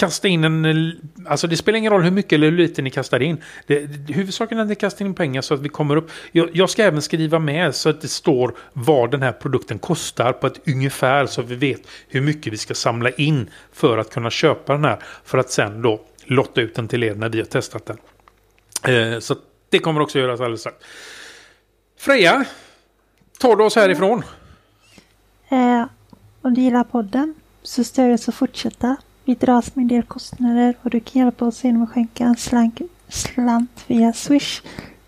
kasta 0.00 0.28
in 0.28 0.44
en... 0.44 0.64
Eh, 0.64 0.92
alltså 1.26 1.46
det 1.46 1.56
spelar 1.56 1.78
ingen 1.78 1.92
roll 1.92 2.02
hur 2.02 2.10
mycket 2.10 2.32
eller 2.32 2.50
hur 2.50 2.56
lite 2.56 2.82
ni 2.82 2.90
kastar 2.90 3.22
in. 3.22 3.42
Det, 3.66 3.86
det, 3.86 4.12
huvudsaken 4.12 4.58
är 4.58 4.62
att 4.62 4.68
ni 4.68 4.74
kastar 4.74 5.04
in 5.04 5.14
pengar 5.14 5.42
så 5.42 5.54
att 5.54 5.60
vi 5.60 5.68
kommer 5.68 5.96
upp. 5.96 6.10
Jag, 6.32 6.50
jag 6.52 6.70
ska 6.70 6.82
även 6.82 7.02
skriva 7.02 7.38
med 7.38 7.74
så 7.74 7.88
att 7.88 8.00
det 8.00 8.08
står 8.08 8.54
vad 8.72 9.10
den 9.10 9.22
här 9.22 9.32
produkten 9.32 9.78
kostar 9.78 10.32
på 10.32 10.46
ett 10.46 10.68
ungefär 10.68 11.26
så 11.26 11.40
att 11.40 11.48
vi 11.48 11.54
vet 11.54 11.80
hur 12.08 12.20
mycket 12.20 12.52
vi 12.52 12.56
ska 12.56 12.74
samla 12.74 13.10
in 13.10 13.50
för 13.72 13.98
att 13.98 14.10
kunna 14.10 14.30
köpa 14.30 14.72
den 14.72 14.84
här. 14.84 14.98
För 15.24 15.38
att 15.38 15.50
sen 15.50 15.82
då 15.82 16.00
lotta 16.24 16.60
ut 16.60 16.74
den 16.74 16.88
till 16.88 17.02
er 17.02 17.14
när 17.14 17.28
vi 17.28 17.38
har 17.38 17.46
testat 17.46 17.86
den. 17.86 17.98
Eh, 18.94 19.18
så 19.18 19.36
det 19.70 19.78
kommer 19.78 20.00
också 20.00 20.18
göras 20.18 20.40
alldeles 20.40 20.60
strax. 20.60 20.76
Freja, 21.98 22.44
tar 23.38 23.56
du 23.56 23.64
oss 23.64 23.76
härifrån? 23.76 24.22
Eh, 25.48 25.84
om 26.42 26.54
du 26.54 26.60
gillar 26.60 26.84
podden 26.84 27.34
så 27.62 27.84
stöd 27.84 28.12
oss 28.12 28.28
att 28.28 28.34
fortsätta. 28.34 28.96
Vi 29.30 29.34
dras 29.34 29.76
med 29.76 29.82
en 29.82 29.88
del 29.88 30.02
kostnader 30.02 30.74
och 30.82 30.90
du 30.90 31.00
kan 31.00 31.22
hjälpa 31.22 31.44
oss 31.44 31.64
genom 31.64 31.82
att 31.82 31.88
skänka 31.88 32.24
en 32.24 32.36
slank, 32.36 32.80
slant 33.08 33.84
via 33.86 34.12
Swish, 34.12 34.62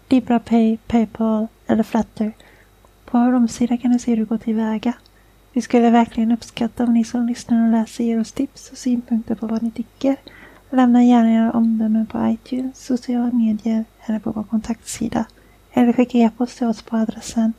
LibraPay, 0.09 0.77
Paypal 0.77 1.47
eller 1.67 1.83
flatter. 1.83 2.33
På 3.05 3.19
vår 3.19 3.33
hemsida 3.33 3.77
kan 3.77 3.93
du 3.93 3.99
se 3.99 4.11
hur 4.11 4.17
du 4.17 4.25
går 4.25 4.39
tillväga. 4.39 4.93
Vi 5.53 5.61
skulle 5.61 5.91
verkligen 5.91 6.33
uppskatta 6.33 6.85
om 6.85 6.95
ni 6.95 7.05
som 7.05 7.27
lyssnar 7.27 7.67
och 7.67 7.73
läser 7.73 8.05
ger 8.05 8.21
oss 8.21 8.33
tips 8.33 8.71
och 8.71 8.79
synpunkter 8.79 9.35
på 9.35 9.47
vad 9.47 9.63
ni 9.63 9.71
tycker. 9.71 10.17
Lämna 10.71 11.05
gärna 11.05 11.33
era 11.33 11.53
omdömen 11.53 12.07
på 12.07 12.29
iTunes, 12.29 12.85
sociala 12.85 13.33
medier 13.33 13.85
eller 14.07 14.19
på 14.19 14.31
vår 14.31 14.43
kontaktsida. 14.43 15.25
Eller 15.73 15.93
skicka 15.93 16.19
e-post 16.19 16.59
till 16.59 16.67
oss 16.67 16.83
på 16.83 16.97
adressen 16.97 17.53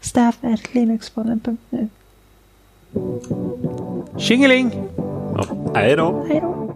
staff.linuxpodden.nu. 0.00 1.88
Tjingeling! 4.16 4.70
Ja, 5.36 5.44
hej 5.74 5.96
då! 5.96 6.24
Hej 6.28 6.40
då! 6.40 6.74